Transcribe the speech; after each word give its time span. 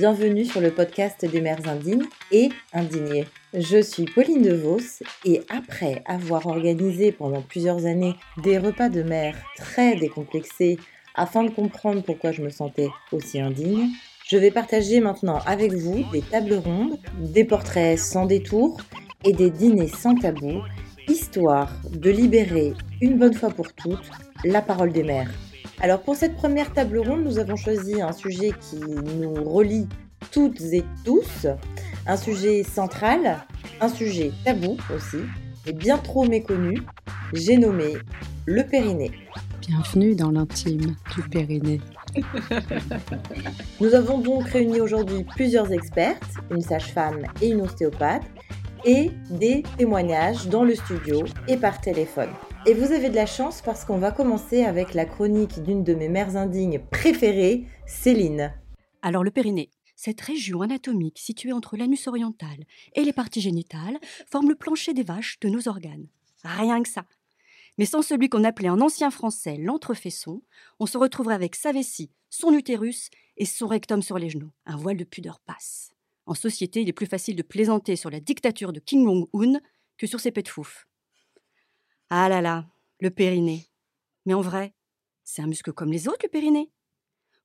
bienvenue 0.00 0.46
sur 0.46 0.62
le 0.62 0.70
podcast 0.70 1.26
des 1.26 1.42
mères 1.42 1.68
indignes 1.68 2.06
et 2.32 2.48
indignées. 2.72 3.26
Je 3.52 3.82
suis 3.82 4.06
Pauline 4.06 4.40
DeVos 4.40 5.02
et 5.26 5.42
après 5.50 6.02
avoir 6.06 6.46
organisé 6.46 7.12
pendant 7.12 7.42
plusieurs 7.42 7.84
années 7.84 8.14
des 8.42 8.56
repas 8.56 8.88
de 8.88 9.02
mères 9.02 9.36
très 9.58 9.96
décomplexés 9.96 10.78
afin 11.14 11.44
de 11.44 11.50
comprendre 11.50 12.02
pourquoi 12.02 12.32
je 12.32 12.40
me 12.40 12.48
sentais 12.48 12.88
aussi 13.12 13.42
indigne, 13.42 13.90
je 14.26 14.38
vais 14.38 14.50
partager 14.50 15.00
maintenant 15.00 15.40
avec 15.44 15.74
vous 15.74 16.02
des 16.12 16.22
tables 16.22 16.54
rondes, 16.54 16.98
des 17.18 17.44
portraits 17.44 17.98
sans 17.98 18.24
détour 18.24 18.78
et 19.26 19.34
des 19.34 19.50
dîners 19.50 19.88
sans 19.88 20.14
tabou, 20.14 20.62
histoire 21.08 21.70
de 21.92 22.08
libérer 22.08 22.72
une 23.02 23.18
bonne 23.18 23.34
fois 23.34 23.50
pour 23.50 23.70
toutes 23.74 24.08
la 24.44 24.62
parole 24.62 24.92
des 24.92 25.02
mères. 25.02 25.30
Alors 25.82 26.02
pour 26.02 26.14
cette 26.14 26.36
première 26.36 26.72
table 26.74 26.98
ronde, 26.98 27.24
nous 27.24 27.38
avons 27.38 27.56
choisi 27.56 28.02
un 28.02 28.12
sujet 28.12 28.52
qui 28.60 28.76
nous 28.76 29.32
relie 29.44 29.88
toutes 30.30 30.60
et 30.60 30.84
tous, 31.06 31.46
un 32.06 32.16
sujet 32.18 32.62
central, 32.64 33.38
un 33.80 33.88
sujet 33.88 34.30
tabou 34.44 34.76
aussi, 34.94 35.16
et 35.66 35.72
bien 35.72 35.96
trop 35.96 36.26
méconnu, 36.26 36.82
j'ai 37.32 37.56
nommé 37.56 37.94
le 38.44 38.62
périnée. 38.62 39.10
Bienvenue 39.62 40.14
dans 40.14 40.30
l'intime 40.30 40.96
du 41.14 41.22
périnée. 41.30 41.80
Nous 43.80 43.94
avons 43.94 44.18
donc 44.18 44.48
réuni 44.48 44.82
aujourd'hui 44.82 45.24
plusieurs 45.24 45.72
expertes, 45.72 46.34
une 46.50 46.60
sage-femme 46.60 47.22
et 47.40 47.48
une 47.48 47.62
ostéopathe, 47.62 48.24
et 48.84 49.10
des 49.30 49.62
témoignages 49.78 50.46
dans 50.48 50.64
le 50.64 50.74
studio 50.74 51.24
et 51.48 51.56
par 51.56 51.80
téléphone. 51.80 52.30
Et 52.66 52.74
vous 52.74 52.92
avez 52.92 53.08
de 53.08 53.14
la 53.14 53.24
chance 53.24 53.62
parce 53.62 53.86
qu'on 53.86 53.96
va 53.96 54.12
commencer 54.12 54.64
avec 54.64 54.92
la 54.92 55.06
chronique 55.06 55.62
d'une 55.62 55.82
de 55.82 55.94
mes 55.94 56.10
mères 56.10 56.36
indignes 56.36 56.78
préférées, 56.90 57.64
Céline. 57.86 58.52
Alors 59.00 59.24
le 59.24 59.30
périnée, 59.30 59.70
cette 59.96 60.20
région 60.20 60.60
anatomique 60.60 61.18
située 61.18 61.52
entre 61.52 61.78
l'anus 61.78 62.06
oriental 62.06 62.58
et 62.94 63.02
les 63.02 63.14
parties 63.14 63.40
génitales 63.40 63.98
forme 64.30 64.50
le 64.50 64.54
plancher 64.54 64.92
des 64.92 65.02
vaches 65.02 65.40
de 65.40 65.48
nos 65.48 65.68
organes. 65.68 66.06
Rien 66.44 66.82
que 66.82 66.88
ça. 66.90 67.06
Mais 67.78 67.86
sans 67.86 68.02
celui 68.02 68.28
qu'on 68.28 68.44
appelait 68.44 68.68
en 68.68 68.82
ancien 68.82 69.10
français 69.10 69.56
l'entrefaisson, 69.56 70.42
on 70.80 70.86
se 70.86 70.98
retrouverait 70.98 71.34
avec 71.34 71.54
sa 71.56 71.72
vessie, 71.72 72.10
son 72.28 72.52
utérus 72.52 73.08
et 73.38 73.46
son 73.46 73.68
rectum 73.68 74.02
sur 74.02 74.18
les 74.18 74.28
genoux. 74.28 74.52
Un 74.66 74.76
voile 74.76 74.98
de 74.98 75.04
pudeur 75.04 75.40
passe. 75.40 75.92
En 76.26 76.34
société, 76.34 76.82
il 76.82 76.90
est 76.90 76.92
plus 76.92 77.06
facile 77.06 77.36
de 77.36 77.42
plaisanter 77.42 77.96
sur 77.96 78.10
la 78.10 78.20
dictature 78.20 78.74
de 78.74 78.80
King 78.80 79.06
Jong-un 79.06 79.60
que 79.96 80.06
sur 80.06 80.20
ses 80.20 80.30
pets 80.30 80.44
de 80.44 80.50
fouf. 80.50 80.86
Ah 82.12 82.28
là 82.28 82.40
là, 82.40 82.66
le 82.98 83.10
périnée. 83.10 83.68
Mais 84.26 84.34
en 84.34 84.40
vrai, 84.40 84.74
c'est 85.22 85.42
un 85.42 85.46
muscle 85.46 85.72
comme 85.72 85.92
les 85.92 86.08
autres, 86.08 86.24
le 86.24 86.28
périnée. 86.28 86.72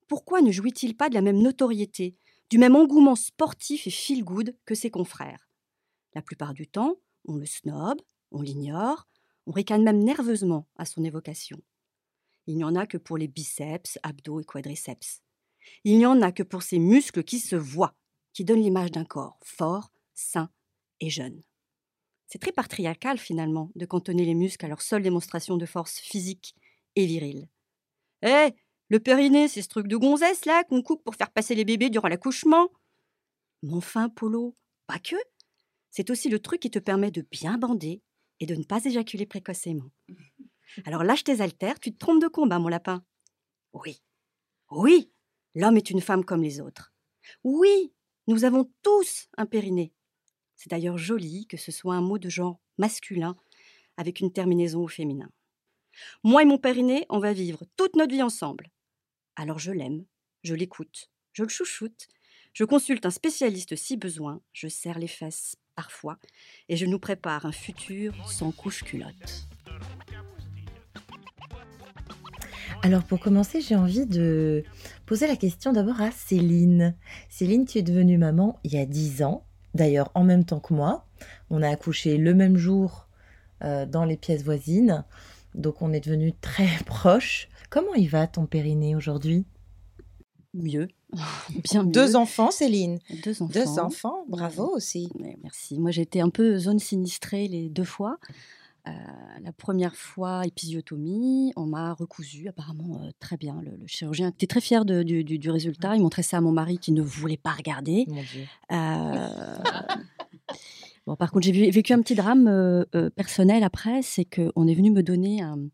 Pourquoi 0.08 0.42
ne 0.42 0.52
jouit-il 0.52 0.98
pas 0.98 1.08
de 1.08 1.14
la 1.14 1.22
même 1.22 1.40
notoriété, 1.40 2.16
du 2.50 2.58
même 2.58 2.76
engouement 2.76 3.16
sportif 3.16 3.86
et 3.86 3.92
feel-good 3.92 4.58
que 4.66 4.74
ses 4.74 4.90
confrères? 4.90 5.52
La 6.16 6.24
plupart 6.24 6.56
du 6.56 6.68
temps, 6.68 6.96
on 7.26 7.36
le 7.36 7.46
snob, 7.46 8.02
on 8.32 8.42
l'ignore, 8.42 9.08
on 9.46 9.52
ricane 9.52 9.84
même 9.84 10.04
nerveusement 10.04 10.68
à 10.78 10.86
son 10.86 11.04
évocation. 11.04 11.62
Il 12.48 12.58
n'y 12.58 12.64
en 12.64 12.76
a 12.76 12.88
que 12.88 12.98
pour 12.98 13.18
les 13.18 13.28
biceps, 13.28 14.00
abdos 14.02 14.40
et 14.40 14.46
quadriceps. 14.46 15.22
Il 15.84 15.98
n'y 16.00 16.08
en 16.08 16.24
a 16.24 16.32
que 16.32 16.44
pour 16.44 16.64
ces 16.64 16.80
muscles 16.80 17.24
qui 17.24 17.40
se 17.40 17.56
voient, 17.56 17.96
qui 18.34 18.46
donnent 18.46 18.62
l'image 18.62 18.92
d'un 18.92 19.06
corps 19.06 19.38
fort, 19.44 19.92
sain 20.16 20.50
et 21.00 21.12
jeune. 21.12 21.44
C'est 22.28 22.40
très 22.40 22.52
patriarcal 22.52 23.18
finalement 23.18 23.72
de 23.76 23.86
cantonner 23.86 24.26
les 24.26 24.34
muscles 24.34 24.66
à 24.66 24.70
leur 24.70 24.82
seule 24.82 25.04
démonstration 25.04 25.58
de 25.58 25.66
force 25.66 26.00
physique 26.00 26.56
et 26.96 27.06
virile. 27.06 27.48
Eh, 28.24 28.50
le 28.90 29.00
périnée, 29.00 29.48
c'est 29.48 29.62
ce 29.62 29.68
truc 29.68 29.88
de 29.88 29.98
gonzesse 29.98 30.46
là 30.46 30.64
qu'on 30.64 30.82
coupe 30.82 31.04
pour 31.04 31.16
faire 31.16 31.32
passer 31.32 31.56
les 31.56 31.66
bébés 31.66 31.90
durant 31.90 32.08
l'accouchement. 32.08 32.70
Mais 33.64 33.74
enfin, 33.74 34.10
Polo, 34.10 34.56
pas 34.88 35.00
que. 35.00 35.16
C'est 35.90 36.10
aussi 36.10 36.30
le 36.30 36.40
truc 36.40 36.60
qui 36.62 36.72
te 36.72 36.80
permet 36.80 37.12
de 37.12 37.26
bien 37.32 37.58
bander 37.58 38.02
et 38.40 38.46
de 38.46 38.56
ne 38.56 38.64
pas 38.64 38.84
éjaculer 38.84 39.26
précocement. 39.26 39.90
Alors 40.86 41.04
lâche 41.04 41.24
tes 41.24 41.42
haltères, 41.42 41.80
tu 41.80 41.94
te 41.94 41.98
trompes 41.98 42.22
de 42.22 42.28
combat, 42.28 42.60
mon 42.60 42.68
lapin. 42.68 43.04
Oui, 43.74 44.02
oui, 44.72 45.12
l'homme 45.54 45.78
est 45.78 45.90
une 45.90 46.02
femme 46.02 46.26
comme 46.26 46.42
les 46.42 46.60
autres. 46.60 46.94
Oui, 47.44 47.94
nous 48.28 48.44
avons 48.44 48.72
tous 48.82 49.28
un 49.38 49.46
périnée. 49.46 49.94
C'est 50.56 50.70
d'ailleurs 50.70 50.98
joli 50.98 51.48
que 51.48 51.58
ce 51.58 51.72
soit 51.72 51.96
un 51.96 52.02
mot 52.02 52.18
de 52.18 52.30
genre 52.30 52.60
masculin 52.78 53.36
avec 53.98 54.20
une 54.20 54.32
terminaison 54.32 54.84
au 54.84 54.88
féminin. 54.88 55.30
Moi 56.24 56.42
et 56.42 56.46
mon 56.46 56.58
périnée, 56.58 57.06
on 57.10 57.20
va 57.20 57.34
vivre 57.34 57.64
toute 57.78 57.96
notre 57.96 58.14
vie 58.14 58.22
ensemble. 58.22 58.72
Alors 59.36 59.60
je 59.60 59.72
l'aime, 59.72 60.06
je 60.44 60.54
l'écoute, 60.54 61.10
je 61.34 61.44
le 61.44 61.50
chouchoute, 61.50 62.08
je 62.54 62.64
consulte 62.64 63.06
un 63.06 63.12
spécialiste 63.12 63.76
si 63.76 63.98
besoin, 63.98 64.42
je 64.54 64.68
serre 64.68 65.00
les 65.00 65.08
fesses 65.08 65.58
parfois, 65.76 66.18
et 66.70 66.78
je 66.78 66.86
nous 66.86 67.00
prépare 67.00 67.46
un 67.46 67.52
futur 67.52 68.14
sans 68.30 68.52
couche 68.52 68.84
culotte. 68.84 69.48
Alors 72.82 73.04
pour 73.04 73.20
commencer, 73.20 73.62
j'ai 73.62 73.76
envie 73.76 74.06
de 74.06 74.64
poser 75.06 75.28
la 75.28 75.36
question 75.36 75.74
d'abord 75.74 76.02
à 76.02 76.12
Céline. 76.12 76.96
Céline, 77.30 77.66
tu 77.66 77.80
es 77.80 77.82
devenue 77.82 78.18
maman 78.18 78.60
il 78.64 78.74
y 78.74 78.78
a 78.78 78.86
10 78.86 79.24
ans, 79.24 79.46
d'ailleurs 79.76 80.10
en 80.16 80.24
même 80.24 80.46
temps 80.46 80.60
que 80.60 80.74
moi. 80.74 81.06
On 81.50 81.62
a 81.62 81.70
accouché 81.70 82.18
le 82.18 82.34
même 82.34 82.58
jour 82.58 83.08
euh, 83.64 83.86
dans 83.86 84.06
les 84.06 84.18
pièces 84.18 84.44
voisines, 84.44 85.04
donc 85.54 85.82
on 85.82 85.94
est 85.94 86.04
devenus 86.04 86.34
très 86.42 86.70
proches. 86.86 87.50
Comment 87.70 87.94
il 87.94 88.10
va 88.10 88.26
ton 88.26 88.46
périnée 88.46 88.96
aujourd'hui? 88.96 89.46
Mieux, 90.54 90.88
bien 91.64 91.84
mieux. 91.84 91.92
Deux 91.92 92.16
enfants, 92.16 92.50
Céline. 92.50 93.00
Deux 93.24 93.42
enfants. 93.42 93.54
Deux 93.54 93.80
enfants, 93.80 94.26
bravo 94.30 94.72
aussi. 94.74 95.10
Ouais, 95.20 95.38
merci. 95.44 95.78
Moi, 95.78 95.92
j'ai 95.92 96.04
été 96.04 96.22
un 96.22 96.30
peu 96.30 96.58
zone 96.58 96.80
sinistrée 96.80 97.48
les 97.48 97.70
deux 97.70 97.84
fois. 97.84 98.18
Euh, 98.88 98.92
la 99.44 99.52
première 99.52 99.96
fois, 99.96 100.46
épisiotomie, 100.46 101.52
on 101.56 101.66
m'a 101.66 101.94
recousu 101.94 102.48
apparemment 102.48 103.02
euh, 103.04 103.10
très 103.20 103.36
bien. 103.38 103.60
Le, 103.64 103.72
le 103.78 103.88
chirurgien 103.88 104.30
était 104.30 104.46
très 104.48 104.62
fier 104.62 104.86
de- 104.86 105.02
du, 105.04 105.24
du- 105.24 105.40
du 105.40 105.50
résultat. 105.50 105.96
Il 105.96 106.02
montrait 106.02 106.22
ça 106.24 106.38
à 106.38 106.42
mon 106.42 106.52
mari 106.52 106.78
qui 106.78 106.92
ne 106.92 107.02
voulait 107.02 107.38
pas 107.38 107.52
regarder. 107.52 108.06
Mon 108.08 108.22
Dieu. 108.22 108.44
Euh, 108.72 109.28
Bon, 111.08 111.16
par 111.16 111.30
contre, 111.32 111.46
j'ai 111.46 111.70
vécu 111.70 111.94
un 111.94 112.02
petit 112.02 112.16
drame 112.16 112.84
personnel 113.16 113.64
après, 113.64 114.02
c'est 114.02 114.26
qu'on 114.26 114.68
est 114.68 114.74
venu 114.74 114.90
me 114.90 115.04
donner 115.04 115.40
un- 115.42 115.68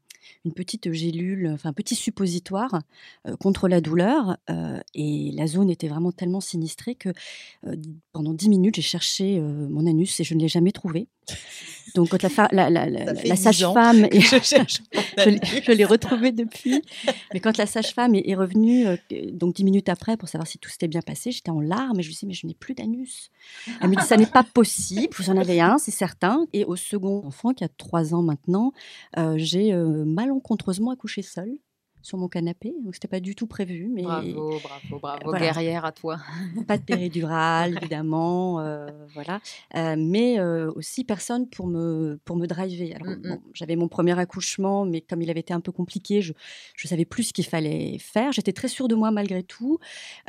une 0.45 0.53
petite 0.53 0.91
gélule, 0.91 1.49
enfin 1.53 1.69
un 1.69 1.73
petit 1.73 1.95
suppositoire 1.95 2.81
euh, 3.27 3.35
contre 3.37 3.67
la 3.67 3.81
douleur, 3.81 4.37
euh, 4.49 4.79
et 4.93 5.31
la 5.33 5.47
zone 5.47 5.69
était 5.69 5.87
vraiment 5.87 6.11
tellement 6.11 6.41
sinistrée 6.41 6.95
que 6.95 7.09
euh, 7.67 7.75
pendant 8.13 8.33
10 8.33 8.49
minutes, 8.49 8.75
j'ai 8.75 8.81
cherché 8.81 9.39
mon 9.39 9.85
anus 9.87 10.19
et 10.19 10.23
je 10.23 10.33
ne 10.33 10.39
l'ai 10.41 10.47
jamais 10.47 10.71
trouvé. 10.71 11.07
Donc, 11.95 12.09
quand 12.09 12.23
la, 12.51 13.13
10 13.13 13.35
sage-femme, 13.35 14.09
que 14.09 14.19
je 14.19 14.35
l'ai- 14.35 15.21
anus. 15.21 15.63
je 15.65 15.71
l'ai 15.71 15.85
retrouvé 15.85 16.31
depuis. 16.31 16.81
Mais 17.33 17.39
quand 17.39 17.57
la 17.57 17.65
sage-femme 17.65 18.15
est, 18.15 18.27
est 18.27 18.35
revenue, 18.35 18.85
donc 19.31 19.55
dix 19.55 19.63
minutes 19.63 19.89
après, 19.89 20.17
pour 20.17 20.27
savoir 20.29 20.47
si 20.47 20.57
tout 20.57 20.69
s'était 20.69 20.87
bien 20.87 21.01
passé, 21.01 21.31
j'étais 21.31 21.51
en 21.51 21.61
larmes 21.61 21.99
et 21.99 22.03
je 22.03 22.09
lui 22.09 22.15
dis 22.15 22.25
mais 22.25 22.33
je 22.33 22.47
n'ai 22.47 22.53
plus 22.53 22.73
d'anus. 22.73 23.29
Elle 23.81 23.89
me 23.89 23.95
dit 23.95 24.05
ça 24.05 24.17
n'est 24.17 24.25
pas 24.25 24.43
possible, 24.43 25.13
vous 25.17 25.29
en 25.29 25.37
avez 25.37 25.61
un, 25.61 25.77
c'est 25.77 25.91
certain. 25.91 26.45
Et 26.53 26.65
au 26.65 26.75
second 26.75 27.25
enfant 27.25 27.53
qui 27.53 27.63
a 27.63 27.69
trois 27.69 28.13
ans 28.13 28.23
maintenant, 28.23 28.73
j'ai 29.35 29.71
malencontreusement 30.11 30.91
accouché 30.91 31.21
seule 31.21 31.53
sur 32.03 32.17
mon 32.17 32.27
canapé. 32.27 32.73
Donc 32.83 32.95
c'était 32.95 33.07
pas 33.07 33.19
du 33.19 33.35
tout 33.35 33.45
prévu, 33.45 33.87
mais 33.87 34.01
Bravo, 34.01 34.57
bravo, 34.63 34.99
bravo, 34.99 35.21
Voilà. 35.25 35.45
guerrière 35.45 35.85
à 35.85 35.91
toi. 35.91 36.17
pas 36.67 36.79
de 36.79 36.83
péridurale 36.83 37.77
évidemment, 37.81 38.59
euh, 38.59 38.87
voilà. 39.13 39.39
Euh, 39.75 39.95
mais 39.99 40.39
euh, 40.39 40.71
aussi 40.75 41.03
personne 41.03 41.47
pour 41.47 41.67
me 41.67 42.19
pour 42.25 42.37
me 42.37 42.47
driver. 42.47 42.95
Alors, 42.95 43.07
Mm, 43.07 43.19
mm. 43.19 43.29
bon, 43.29 43.41
j'avais 43.53 43.75
mon 43.75 43.87
premier 43.87 44.17
accouchement, 44.17 44.83
mais 44.83 45.01
comme 45.01 45.21
il 45.21 45.29
avait 45.29 45.41
été 45.41 45.53
un 45.53 45.59
peu 45.59 45.71
compliqué, 45.71 46.23
je 46.23 46.33
je 46.75 46.87
savais 46.87 47.05
plus 47.05 47.25
ce 47.25 47.33
qu'il 47.33 47.45
fallait 47.45 47.99
faire. 47.99 48.31
J'étais 48.31 48.53
très 48.53 48.67
sûre 48.67 48.87
de 48.87 48.95
moi 48.95 49.11
malgré 49.11 49.43
tout, 49.43 49.77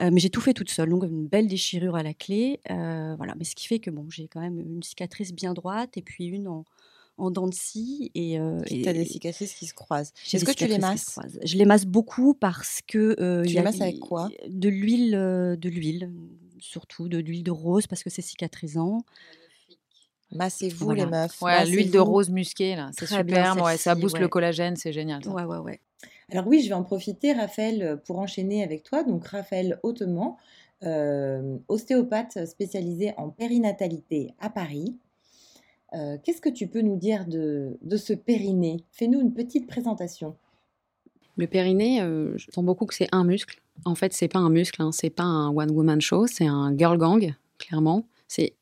euh, 0.03 0.11
mais 0.13 0.21
j'ai 0.21 0.29
tout 0.29 0.43
fait 0.43 0.53
toute 0.53 0.69
seule. 0.71 0.91
Donc 0.91 1.05
une 1.05 1.27
belle 1.27 1.47
déchirure 1.49 1.97
à 1.97 2.03
la 2.03 2.13
clé, 2.13 2.61
euh, 2.71 3.15
voilà. 3.17 3.35
Mais 3.39 3.45
ce 3.45 3.55
qui 3.55 3.67
fait 3.67 3.79
que 3.79 3.89
bon, 3.91 4.05
j'ai 4.11 4.29
quand 4.29 4.41
même 4.41 4.61
une 4.61 4.83
cicatrice 4.83 5.33
bien 5.33 5.55
droite 5.55 5.97
et 5.97 6.03
puis 6.03 6.27
une 6.27 6.49
en 6.49 6.67
en 7.19 7.31
dents 7.31 7.47
de 7.47 7.55
scie 7.55 8.11
et, 8.15 8.39
euh, 8.41 8.61
Tu 8.67 8.75
et- 8.81 8.89
as 8.89 8.93
des 8.93 9.05
cicatrices 9.05 9.55
qui 9.55 9.67
se 9.67 9.75
croisent. 9.75 10.13
Est-ce 10.33 10.45
que 10.45 10.53
tu 10.53 10.67
les 10.67 10.79
masses? 10.79 11.19
Je 11.45 11.57
les 11.57 11.65
masse 11.65 11.85
beaucoup 11.85 12.35
parce 12.35 12.81
que 12.87 13.17
euh, 13.21 13.43
Tu 13.45 13.51
y 13.51 13.55
les 13.55 13.63
masses 13.63 13.81
avec 13.81 14.01
quoi? 14.01 14.29
De 14.49 14.69
l'huile, 14.69 15.15
euh, 15.15 15.55
de 15.57 15.69
l'huile, 15.69 16.11
surtout 16.59 17.09
de 17.09 17.19
l'huile 17.19 17.43
de 17.45 17.51
rose 17.51 17.87
parce 17.87 18.03
que 18.03 18.11
c'est 18.11 18.23
cicatrisant. 18.23 18.99
Massez-vous 20.35 20.87
Voilà. 20.87 21.05
les 21.05 21.11
meufs. 21.11 21.43
Ouais, 21.43 21.67
l'huile 21.67 21.91
de 21.91 21.99
rose 21.99 22.31
musquée, 22.31 22.75
là, 22.75 22.91
c'est 22.99 23.07
superbe. 23.07 23.61
Ouais, 23.61 23.77
ça 23.77 23.95
booste 23.95 24.15
ouais. 24.15 24.21
le 24.21 24.29
collagène, 24.29 24.77
c'est 24.77 24.93
génial. 24.93 25.23
ça. 25.23 25.31
Ouais, 25.31 25.45
ouais, 25.45 25.59
ouais. 25.59 25.81
Alors 26.31 26.47
oui, 26.47 26.63
je 26.63 26.69
vais 26.69 26.75
en 26.75 26.83
profiter, 26.85 27.35
Raphaël, 27.35 28.01
pour 28.07 28.19
enchaîner 28.19 28.63
avec 28.63 28.83
toi. 28.83 29.03
Donc 29.05 29.27
Raphaël 29.27 29.79
Hautement, 29.83 30.39
euh, 30.85 31.59
ostéopathe 31.69 32.47
spécialisé 32.47 33.13
en 33.19 33.29
périnatalité 33.29 34.33
à 34.41 34.49
Paris. 34.49 34.97
Euh, 35.95 36.17
Qu'est-ce 36.23 36.41
que 36.41 36.49
tu 36.49 36.67
peux 36.69 36.81
nous 36.81 36.97
dire 36.97 37.27
de, 37.27 37.77
de 37.83 37.97
ce 37.97 38.13
périnée? 38.13 38.85
Fais-nous 38.93 39.21
une 39.21 39.35
petite 39.35 39.67
présentation. 39.67 40.37
Le 41.37 41.47
périnée, 41.47 42.03
euh, 42.03 42.37
je 42.37 42.51
sens 42.51 42.65
beaucoup 42.65 42.87
que 42.87 42.95
c'est 42.95 43.09
un 43.13 43.25
muscle. 43.25 43.63
En 43.85 43.95
fait, 43.95 44.13
c'est 44.13 44.29
pas 44.29 44.39
un 44.39 44.51
muscle, 44.51 44.81
hein, 44.83 44.93
c'est 44.93 45.11
pas 45.11 45.23
un 45.23 45.49
one-woman 45.49 46.01
show, 46.01 46.27
c'est 46.27 46.47
un 46.47 46.77
girl 46.77 46.99
gang, 46.99 47.35
clairement. 47.59 48.07
C'est 48.29 48.55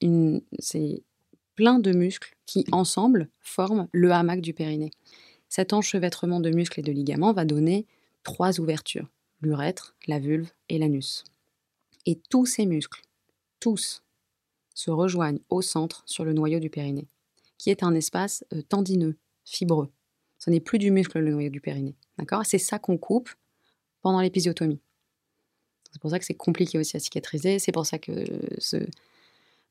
plein 1.54 1.78
de 1.78 1.92
muscles 1.92 2.36
qui, 2.46 2.64
ensemble, 2.72 3.28
forment 3.40 3.88
le 3.92 4.12
hamac 4.12 4.40
du 4.40 4.54
périnée. 4.54 4.90
Cet 5.48 5.72
enchevêtrement 5.72 6.40
de 6.40 6.50
muscles 6.50 6.80
et 6.80 6.82
de 6.82 6.92
ligaments 6.92 7.32
va 7.32 7.44
donner 7.44 7.86
trois 8.22 8.60
ouvertures 8.60 9.08
l'urètre, 9.42 9.96
la 10.06 10.18
vulve 10.18 10.50
et 10.68 10.78
l'anus. 10.78 11.24
Et 12.06 12.20
tous 12.30 12.46
ces 12.46 12.66
muscles, 12.66 13.02
tous, 13.58 14.02
se 14.74 14.90
rejoignent 14.90 15.40
au 15.50 15.62
centre 15.62 16.02
sur 16.06 16.24
le 16.24 16.32
noyau 16.32 16.58
du 16.58 16.70
périnée, 16.70 17.08
qui 17.60 17.68
est 17.68 17.82
un 17.82 17.94
espace 17.94 18.42
euh, 18.54 18.62
tendineux, 18.62 19.16
fibreux. 19.44 19.90
Ce 20.38 20.48
n'est 20.48 20.60
plus 20.60 20.78
du 20.78 20.90
muscle 20.90 21.18
le 21.18 21.30
noyau 21.30 21.50
du 21.50 21.60
périnée. 21.60 21.94
D'accord? 22.16 22.46
C'est 22.46 22.58
ça 22.58 22.78
qu'on 22.78 22.96
coupe 22.96 23.28
pendant 24.00 24.22
l'épisiotomie. 24.22 24.80
C'est 25.92 26.00
pour 26.00 26.10
ça 26.10 26.18
que 26.18 26.24
c'est 26.24 26.32
compliqué 26.32 26.78
aussi 26.78 26.96
à 26.96 27.00
cicatriser. 27.00 27.58
C'est 27.58 27.72
pour 27.72 27.84
ça 27.84 27.98
que 27.98 28.24
ce, 28.56 28.78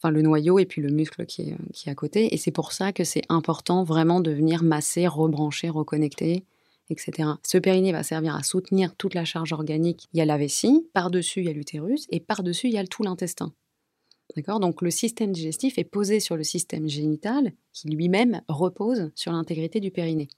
le 0.04 0.22
noyau 0.22 0.60
et 0.60 0.68
puis 0.68 0.84
le 0.84 0.90
muscle 0.90 1.26
qui 1.26 1.42
est, 1.42 1.56
qui 1.74 1.90
est 1.90 1.92
à 1.92 1.96
côté. 1.96 2.32
Et 2.32 2.38
c'est 2.38 2.52
pour 2.52 2.74
ça 2.74 2.94
que 2.94 3.04
c'est 3.04 3.24
important 3.28 3.84
vraiment 3.84 4.20
de 4.20 4.30
venir 4.30 4.62
masser, 4.62 5.08
rebrancher, 5.08 5.70
reconnecter, 5.70 6.44
etc. 6.92 7.30
Ce 7.42 7.58
périnée 7.58 7.92
va 7.92 8.04
servir 8.04 8.36
à 8.36 8.44
soutenir 8.44 8.96
toute 8.98 9.16
la 9.16 9.26
charge 9.26 9.52
organique. 9.52 10.08
Il 10.14 10.20
y 10.20 10.22
a 10.22 10.26
la 10.26 10.38
vessie, 10.38 10.88
par-dessus 10.94 11.40
il 11.40 11.48
y 11.48 11.50
a 11.50 11.54
l'utérus 11.54 12.06
et 12.12 12.20
par-dessus 12.20 12.68
il 12.68 12.74
y 12.74 12.78
a 12.78 12.86
tout 12.86 13.02
l'intestin. 13.02 13.52
D'accord? 14.36 14.60
Donc 14.60 14.81
le 14.81 14.92
système 14.92 15.31
digestif 15.31 15.78
est 15.78 15.84
posé 15.84 16.20
sur 16.20 16.38
le 16.38 16.44
système 16.44 16.88
génital 16.88 17.54
qui 17.74 17.90
lui-même 17.90 18.42
repose 18.48 19.12
sur 19.16 19.31
l'intégrité 19.31 19.80
du 19.80 19.92
périnée. 19.92 20.30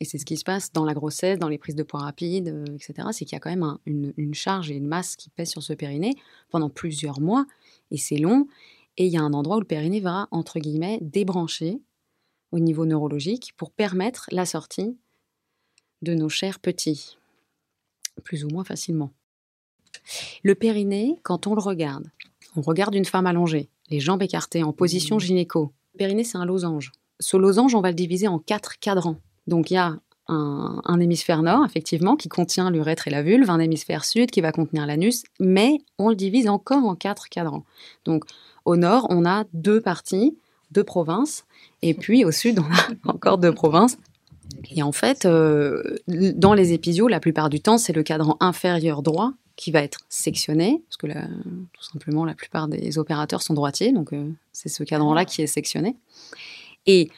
Et 0.00 0.04
c'est 0.04 0.18
ce 0.18 0.24
qui 0.24 0.36
se 0.36 0.44
passe 0.44 0.72
dans 0.72 0.84
la 0.84 0.92
grossesse, 0.92 1.38
dans 1.38 1.48
les 1.48 1.56
prises 1.56 1.76
de 1.76 1.82
poids 1.82 2.00
rapides, 2.00 2.48
euh, 2.48 2.74
etc. 2.74 3.08
C'est 3.12 3.24
qu'il 3.24 3.34
y 3.34 3.36
a 3.36 3.40
quand 3.40 3.50
même 3.50 3.78
une, 3.86 4.12
une, 4.16 4.34
charge 4.34 4.70
et 4.70 4.74
une 4.74 4.88
masse 4.88 5.16
qui 5.16 5.30
pèse 5.30 5.50
sur 5.50 5.62
ce 5.62 5.72
périnée 5.72 6.14
pendant 6.50 6.68
plusieurs 6.68 7.20
mois. 7.20 7.46
Et 7.90 7.96
c'est 7.96 8.16
long. 8.16 8.48
Et 8.96 9.06
il 9.06 9.12
y 9.12 9.16
a 9.16 9.22
un 9.22 9.32
endroit 9.32 9.56
où 9.56 9.60
le 9.60 9.66
périnée 9.66 10.00
va, 10.00 10.28
entre 10.30 10.58
guillemets, 10.58 10.98
débrancher 11.00 11.80
au 12.50 12.58
niveau 12.58 12.86
neurologique 12.86 13.52
pour 13.56 13.70
permettre 13.70 14.28
la 14.30 14.46
sortie 14.46 14.96
de 16.02 16.14
nos 16.14 16.28
chers 16.28 16.60
petits, 16.60 17.16
plus 18.22 18.44
ou 18.44 18.48
moins 18.48 18.64
facilement. 18.64 19.12
Le 20.42 20.54
périnée, 20.54 21.18
quand 21.22 21.46
on 21.46 21.54
le 21.54 21.60
regarde, 21.60 22.10
on 22.56 22.60
regarde 22.60 22.94
une 22.94 23.04
femme 23.04 23.26
allongée, 23.26 23.68
les 23.90 24.00
jambes 24.00 24.22
écartées 24.22 24.62
en 24.62 24.72
position 24.72 25.18
gynéco. 25.18 25.72
Le 25.94 25.98
périnée, 25.98 26.24
c'est 26.24 26.38
un 26.38 26.44
losange. 26.44 26.92
Ce 27.20 27.36
losange, 27.36 27.74
on 27.74 27.80
va 27.80 27.90
le 27.90 27.94
diviser 27.94 28.28
en 28.28 28.38
quatre 28.38 28.78
cadrans. 28.78 29.16
Donc 29.46 29.70
il 29.70 29.74
y 29.74 29.76
a 29.76 29.96
un, 30.28 30.80
un, 30.84 31.00
hémisphère 31.00 31.42
nord, 31.42 31.64
effectivement, 31.64 32.16
qui 32.16 32.28
contient 32.28 32.70
l'urètre 32.70 33.08
et 33.08 33.10
la 33.10 33.22
vulve, 33.22 33.50
un 33.50 33.60
hémisphère 33.60 34.04
sud 34.04 34.30
qui 34.30 34.40
va 34.40 34.52
contenir 34.52 34.86
l'anus, 34.86 35.22
mais 35.38 35.78
on 35.98 36.08
le 36.08 36.16
divise 36.16 36.48
encore 36.48 36.84
en 36.84 36.94
quatre 36.94 37.28
cadrans. 37.28 37.64
Donc 38.04 38.24
au 38.64 38.76
nord, 38.76 39.06
on 39.10 39.26
a 39.26 39.44
deux 39.52 39.80
parties, 39.80 40.38
deux 40.70 40.84
provinces, 40.84 41.44
et 41.82 41.94
puis 41.94 42.24
au 42.24 42.30
sud, 42.30 42.58
on 42.58 42.72
a 42.72 43.12
encore 43.12 43.38
deux 43.38 43.52
provinces. 43.52 43.98
Et 44.70 44.82
en 44.82 44.92
fait, 44.92 45.26
euh, 45.26 45.82
dans 46.06 46.54
les 46.54 46.72
épisio, 46.72 47.08
la 47.08 47.20
plupart 47.20 47.50
du 47.50 47.60
temps, 47.60 47.78
c'est 47.78 47.92
le 47.92 48.02
cadran 48.02 48.36
inférieur 48.40 49.02
droit 49.02 49.32
qui 49.56 49.70
va 49.70 49.82
être 49.82 50.00
sectionné, 50.08 50.82
parce 50.88 50.96
que 50.96 51.06
tout 51.06 51.82
simplement, 51.82 52.24
la 52.24 52.34
plupart 52.34 52.68
des 52.68 52.98
opérateurs 52.98 53.42
sont 53.42 53.54
droitiers, 53.54 53.92
donc 53.92 54.12
euh, 54.12 54.32
c'est 54.52 54.68
ce 54.68 54.82
cadran-là 54.82 55.24
qui 55.24 55.42
est 55.42 55.46
sectionné. 55.46 55.96
Et 56.86 57.10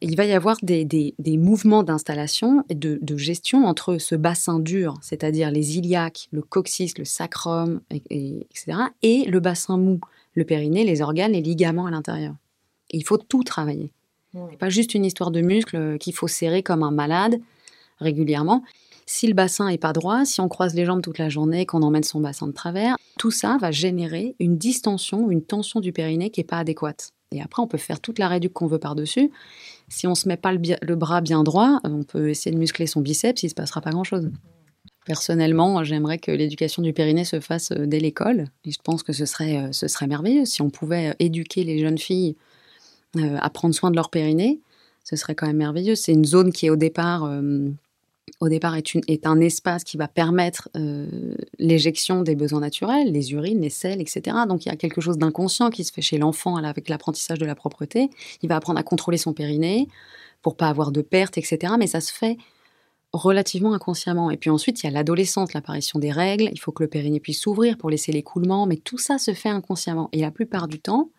il 0.00 0.16
va 0.16 0.24
y 0.24 0.32
avoir 0.32 0.56
des, 0.62 0.84
des, 0.84 1.14
des 1.18 1.36
mouvements 1.36 1.82
d'installation 1.82 2.64
et 2.68 2.74
de, 2.74 2.98
de, 3.02 3.16
gestion 3.16 3.66
entre 3.66 3.98
ce 3.98 4.14
bassin 4.14 4.58
dur, 4.58 4.94
c'est-à-dire 5.02 5.50
les 5.50 5.78
iliaques, 5.78 6.28
le 6.32 6.42
coccyx, 6.42 6.98
le 6.98 7.04
sacrum, 7.04 7.80
et, 7.90 8.02
et, 8.10 8.46
etc., 8.50 8.78
et 9.02 9.24
le 9.26 9.40
bassin 9.40 9.76
mou, 9.76 10.00
le 10.34 10.44
périnée, 10.44 10.84
les 10.84 11.02
organes, 11.02 11.32
les 11.32 11.42
ligaments 11.42 11.86
à 11.86 11.90
l'intérieur. 11.90 12.34
Il 12.90 13.04
faut 13.04 13.18
tout 13.18 13.44
travailler. 13.44 13.92
C'est 14.50 14.58
pas 14.58 14.70
juste 14.70 14.94
une 14.94 15.04
histoire 15.04 15.30
de 15.30 15.42
muscles 15.42 15.98
qu'il 15.98 16.14
faut 16.14 16.26
serrer 16.26 16.62
comme 16.62 16.82
un 16.82 16.90
malade 16.90 17.38
régulièrement. 17.98 18.64
Si 19.14 19.26
le 19.26 19.34
bassin 19.34 19.68
est 19.68 19.76
pas 19.76 19.92
droit, 19.92 20.24
si 20.24 20.40
on 20.40 20.48
croise 20.48 20.74
les 20.74 20.86
jambes 20.86 21.02
toute 21.02 21.18
la 21.18 21.28
journée, 21.28 21.66
qu'on 21.66 21.82
emmène 21.82 22.02
son 22.02 22.18
bassin 22.18 22.46
de 22.46 22.52
travers, 22.52 22.96
tout 23.18 23.30
ça 23.30 23.58
va 23.60 23.70
générer 23.70 24.34
une 24.40 24.56
distension, 24.56 25.30
une 25.30 25.44
tension 25.44 25.80
du 25.80 25.92
périnée 25.92 26.30
qui 26.30 26.40
est 26.40 26.44
pas 26.44 26.56
adéquate. 26.56 27.10
Et 27.30 27.42
après, 27.42 27.60
on 27.60 27.66
peut 27.66 27.76
faire 27.76 28.00
toute 28.00 28.18
la 28.18 28.26
réduction 28.26 28.54
qu'on 28.54 28.66
veut 28.68 28.78
par-dessus. 28.78 29.30
Si 29.88 30.06
on 30.06 30.14
se 30.14 30.26
met 30.28 30.38
pas 30.38 30.54
le, 30.54 30.94
bras 30.94 31.20
bien 31.20 31.42
droit, 31.42 31.78
on 31.84 32.04
peut 32.04 32.30
essayer 32.30 32.54
de 32.54 32.58
muscler 32.58 32.86
son 32.86 33.02
biceps, 33.02 33.42
il 33.42 33.50
se 33.50 33.54
passera 33.54 33.82
pas 33.82 33.90
grand-chose. 33.90 34.30
Personnellement, 35.04 35.84
j'aimerais 35.84 36.16
que 36.16 36.30
l'éducation 36.30 36.80
du 36.80 36.94
périnée 36.94 37.26
se 37.26 37.38
fasse 37.38 37.70
dès 37.70 38.00
l'école. 38.00 38.46
Et 38.64 38.70
je 38.70 38.78
pense 38.82 39.02
que 39.02 39.12
ce 39.12 39.26
serait, 39.26 39.74
ce 39.74 39.88
serait 39.88 40.06
merveilleux 40.06 40.46
si 40.46 40.62
on 40.62 40.70
pouvait 40.70 41.14
éduquer 41.18 41.64
les 41.64 41.78
jeunes 41.80 41.98
filles 41.98 42.34
euh, 43.18 43.36
à 43.38 43.50
prendre 43.50 43.74
soin 43.74 43.90
de 43.90 43.96
leur 43.96 44.08
périnée, 44.08 44.60
ce 45.04 45.16
serait 45.16 45.34
quand 45.34 45.46
même 45.46 45.58
merveilleux. 45.58 45.96
C'est 45.96 46.12
une 46.12 46.24
zone 46.24 46.50
qui 46.50 46.64
est 46.64 46.70
au 46.70 46.76
départ, 46.76 47.24
euh, 47.24 47.68
au 48.40 48.48
départ 48.48 48.76
est, 48.76 49.26
un 49.26 49.40
espace 49.40 49.84
qui 49.84 49.96
va 49.96 50.08
permettre 50.08 50.68
euh, 50.76 51.34
l'éjection 51.58 52.22
des 52.22 52.34
besoins 52.34 52.60
naturels, 52.60 53.12
les 53.12 53.32
urines, 53.32 53.60
les 53.60 53.70
selles, 53.70 54.00
etc. 54.00 54.36
Donc 54.48 54.64
il 54.64 54.68
y 54.68 54.72
a 54.72 54.76
quelque 54.76 55.00
chose 55.00 55.18
d'inconscient 55.18 55.70
qui 55.70 55.84
se 55.84 55.92
fait 55.92 56.02
chez 56.02 56.18
l'enfant 56.18 56.56
avec 56.56 56.88
l'apprentissage 56.88 57.38
de 57.38 57.46
la 57.46 57.54
propreté. 57.54 58.10
Il 58.42 58.48
va 58.48 58.56
apprendre 58.56 58.78
à 58.78 58.82
contrôler 58.82 59.18
son 59.18 59.32
périnée 59.32 59.88
pour 60.40 60.56
pas 60.56 60.68
avoir 60.68 60.92
de 60.92 61.02
pertes, 61.02 61.38
etc. 61.38 61.74
Mais 61.78 61.86
ça 61.86 62.00
se 62.00 62.12
fait 62.12 62.36
relativement 63.12 63.74
inconsciemment. 63.74 64.30
Et 64.30 64.36
puis 64.36 64.50
ensuite, 64.50 64.82
il 64.82 64.86
y 64.86 64.88
a 64.88 64.92
l'adolescence, 64.92 65.52
l'apparition 65.52 65.98
des 65.98 66.10
règles. 66.10 66.48
Il 66.52 66.58
faut 66.58 66.72
que 66.72 66.82
le 66.82 66.88
périnée 66.88 67.20
puisse 67.20 67.40
s'ouvrir 67.40 67.76
pour 67.76 67.90
laisser 67.90 68.10
l'écoulement, 68.12 68.66
mais 68.66 68.76
tout 68.76 68.98
ça 68.98 69.18
se 69.18 69.34
fait 69.34 69.50
inconsciemment. 69.50 70.08
Et 70.12 70.20
la 70.20 70.30
plupart 70.30 70.66
du 70.66 70.80
temps, 70.80 71.10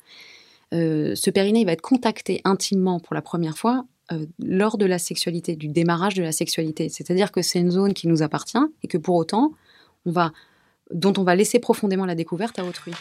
euh, 0.74 1.16
ce 1.16 1.30
périnée 1.30 1.66
va 1.66 1.74
être 1.74 1.82
contacté 1.82 2.42
intimement 2.44 3.00
pour 3.00 3.14
la 3.14 3.22
première 3.22 3.58
fois 3.58 3.86
euh, 4.12 4.26
lors 4.40 4.78
de 4.78 4.86
la 4.86 5.00
sexualité, 5.00 5.56
du 5.56 5.68
démarrage 5.68 6.16
de 6.16 6.24
la 6.24 6.32
sexualité. 6.32 6.90
C'est-à-dire 6.90 7.32
que 7.32 7.42
c'est 7.42 7.60
une 7.60 7.72
zone 7.72 7.94
qui 7.94 8.08
nous 8.08 8.22
appartient 8.22 8.58
et 8.84 8.88
que 8.88 8.98
pour 8.98 9.16
autant, 9.16 9.54
on 10.06 10.12
va, 10.12 10.34
dont 10.92 11.14
on 11.18 11.24
va 11.24 11.36
laisser 11.36 11.60
profondément 11.60 12.06
la 12.06 12.16
découverte 12.16 12.60
à 12.60 12.66
autrui. 12.66 12.94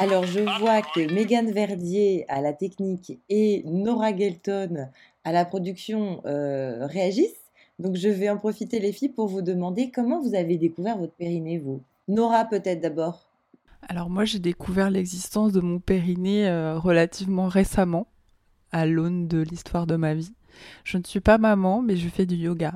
Alors 0.00 0.24
je 0.26 0.40
vois 0.60 0.82
que 0.82 1.12
Megan 1.12 1.50
Verdier 1.50 2.24
à 2.28 2.40
la 2.40 2.52
technique 2.52 3.18
et 3.28 3.62
Nora 3.66 4.16
Gelton 4.16 4.88
à 5.24 5.32
la 5.32 5.44
production 5.44 6.22
euh, 6.24 6.86
réagissent. 6.86 7.42
Donc 7.80 7.96
je 7.96 8.08
vais 8.08 8.28
en 8.28 8.38
profiter 8.38 8.78
les 8.78 8.92
filles 8.92 9.08
pour 9.08 9.26
vous 9.26 9.42
demander 9.42 9.90
comment 9.90 10.20
vous 10.20 10.36
avez 10.36 10.56
découvert 10.56 10.98
votre 10.98 11.14
périnée, 11.14 11.58
vous. 11.58 11.80
Nora 12.06 12.44
peut-être 12.44 12.80
d'abord. 12.80 13.26
Alors 13.88 14.08
moi 14.08 14.24
j'ai 14.24 14.38
découvert 14.38 14.90
l'existence 14.90 15.52
de 15.52 15.60
mon 15.60 15.80
périnée 15.80 16.46
euh, 16.46 16.78
relativement 16.78 17.48
récemment, 17.48 18.06
à 18.72 18.86
l'aune 18.86 19.28
de 19.28 19.38
l'histoire 19.38 19.86
de 19.86 19.96
ma 19.96 20.14
vie. 20.14 20.34
Je 20.84 20.98
ne 20.98 21.04
suis 21.04 21.20
pas 21.20 21.38
maman, 21.38 21.82
mais 21.82 21.96
je 21.96 22.08
fais 22.08 22.26
du 22.26 22.36
yoga. 22.36 22.74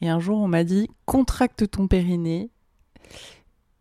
Et 0.00 0.08
un 0.08 0.20
jour 0.20 0.38
on 0.38 0.48
m'a 0.48 0.64
dit 0.64 0.88
contracte 1.04 1.70
ton 1.70 1.86
périnée. 1.88 2.50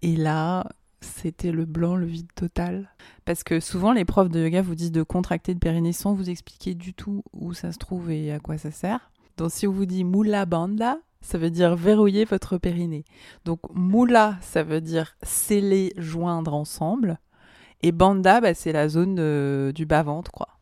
Et 0.01 0.15
là, 0.15 0.65
c'était 1.01 1.51
le 1.51 1.65
blanc, 1.65 1.95
le 1.95 2.05
vide 2.05 2.31
total. 2.35 2.89
Parce 3.25 3.43
que 3.43 3.59
souvent 3.59 3.91
les 3.91 4.05
profs 4.05 4.29
de 4.29 4.39
yoga 4.39 4.62
vous 4.62 4.75
disent 4.75 4.91
de 4.91 5.03
contracter 5.03 5.53
le 5.53 5.59
périnée 5.59 5.93
sans 5.93 6.13
vous 6.13 6.29
expliquer 6.29 6.75
du 6.75 6.93
tout 6.93 7.23
où 7.33 7.53
ça 7.53 7.71
se 7.71 7.77
trouve 7.77 8.12
et 8.12 8.31
à 8.31 8.39
quoi 8.39 8.57
ça 8.57 8.71
sert. 8.71 9.12
Donc 9.38 9.51
si 9.51 9.67
on 9.67 9.71
vous 9.71 9.85
dit 9.85 10.03
mula 10.03 10.45
banda, 10.45 11.00
ça 11.21 11.38
veut 11.38 11.50
dire 11.50 11.75
verrouiller 11.75 12.25
votre 12.25 12.57
périnée. 12.57 13.05
Donc 13.45 13.59
moula, 13.73 14.38
ça 14.41 14.63
veut 14.63 14.81
dire 14.81 15.15
sceller, 15.23 15.93
joindre 15.97 16.53
ensemble. 16.53 17.19
Et 17.81 17.91
banda, 17.91 18.39
bah, 18.39 18.53
c'est 18.53 18.71
la 18.71 18.88
zone 18.88 19.15
de, 19.15 19.71
du 19.73 19.85
bas-ventre, 19.85 20.31
quoi. 20.31 20.52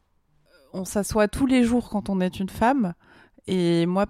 On 0.74 0.86
s'assoit 0.86 1.28
tous 1.28 1.46
les 1.46 1.64
jours 1.64 1.90
quand 1.90 2.10
on 2.10 2.22
est 2.22 2.40
une 2.40 2.50
femme. 2.50 2.94
Et 3.48 3.86
moi, 3.86 4.06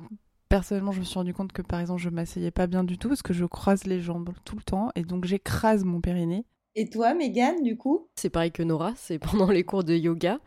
personnellement, 0.49 0.91
je 0.91 0.99
me 0.99 1.05
suis 1.05 1.15
rendu 1.15 1.33
compte 1.33 1.51
que, 1.51 1.61
par 1.61 1.79
exemple, 1.79 2.01
je 2.01 2.09
m'asseyais 2.09 2.51
pas 2.51 2.67
bien 2.67 2.83
du 2.83 2.97
tout 2.97 3.07
parce 3.07 3.21
que 3.21 3.33
je 3.33 3.45
croise 3.45 3.85
les 3.85 4.01
jambes 4.01 4.31
tout 4.45 4.55
le 4.55 4.63
temps. 4.63 4.89
Et 4.95 5.03
donc, 5.03 5.25
j'écrase 5.25 5.83
mon 5.83 6.01
périnée. 6.01 6.45
Et 6.75 6.89
toi, 6.89 7.13
Megan, 7.13 7.61
du 7.63 7.77
coup? 7.77 8.07
C'est 8.15 8.29
pareil 8.29 8.51
que 8.51 8.63
Nora, 8.63 8.93
c'est 8.95 9.19
pendant 9.19 9.49
les 9.49 9.63
cours 9.63 9.83
de 9.83 9.93
yoga. 9.93 10.39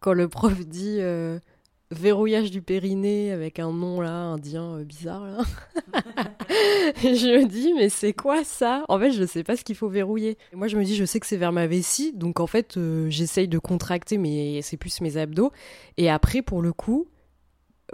Quand 0.00 0.12
le 0.12 0.28
prof 0.28 0.66
dit... 0.66 0.98
Euh 1.00 1.38
verrouillage 1.92 2.50
du 2.50 2.62
périnée 2.62 3.32
avec 3.32 3.58
un 3.58 3.72
nom 3.72 4.00
là 4.00 4.12
indien 4.12 4.76
euh, 4.78 4.84
bizarre 4.84 5.24
je 7.02 7.38
me 7.38 7.46
dis 7.46 7.72
mais 7.74 7.88
c'est 7.88 8.12
quoi 8.12 8.44
ça? 8.44 8.84
En 8.88 8.98
fait 8.98 9.12
je 9.12 9.24
sais 9.24 9.44
pas 9.44 9.56
ce 9.56 9.64
qu'il 9.64 9.76
faut 9.76 9.88
verrouiller. 9.88 10.38
Et 10.52 10.56
moi 10.56 10.68
je 10.68 10.76
me 10.76 10.84
dis 10.84 10.96
je 10.96 11.04
sais 11.04 11.20
que 11.20 11.26
c'est 11.26 11.36
vers 11.36 11.52
ma 11.52 11.66
vessie 11.66 12.12
donc 12.14 12.40
en 12.40 12.46
fait 12.46 12.76
euh, 12.76 13.08
j'essaye 13.10 13.48
de 13.48 13.58
contracter 13.58 14.18
mais 14.18 14.60
c'est 14.62 14.76
plus 14.76 15.00
mes 15.00 15.16
abdos. 15.16 15.52
Et 15.96 16.10
après 16.10 16.42
pour 16.42 16.62
le 16.62 16.72
coup 16.72 17.08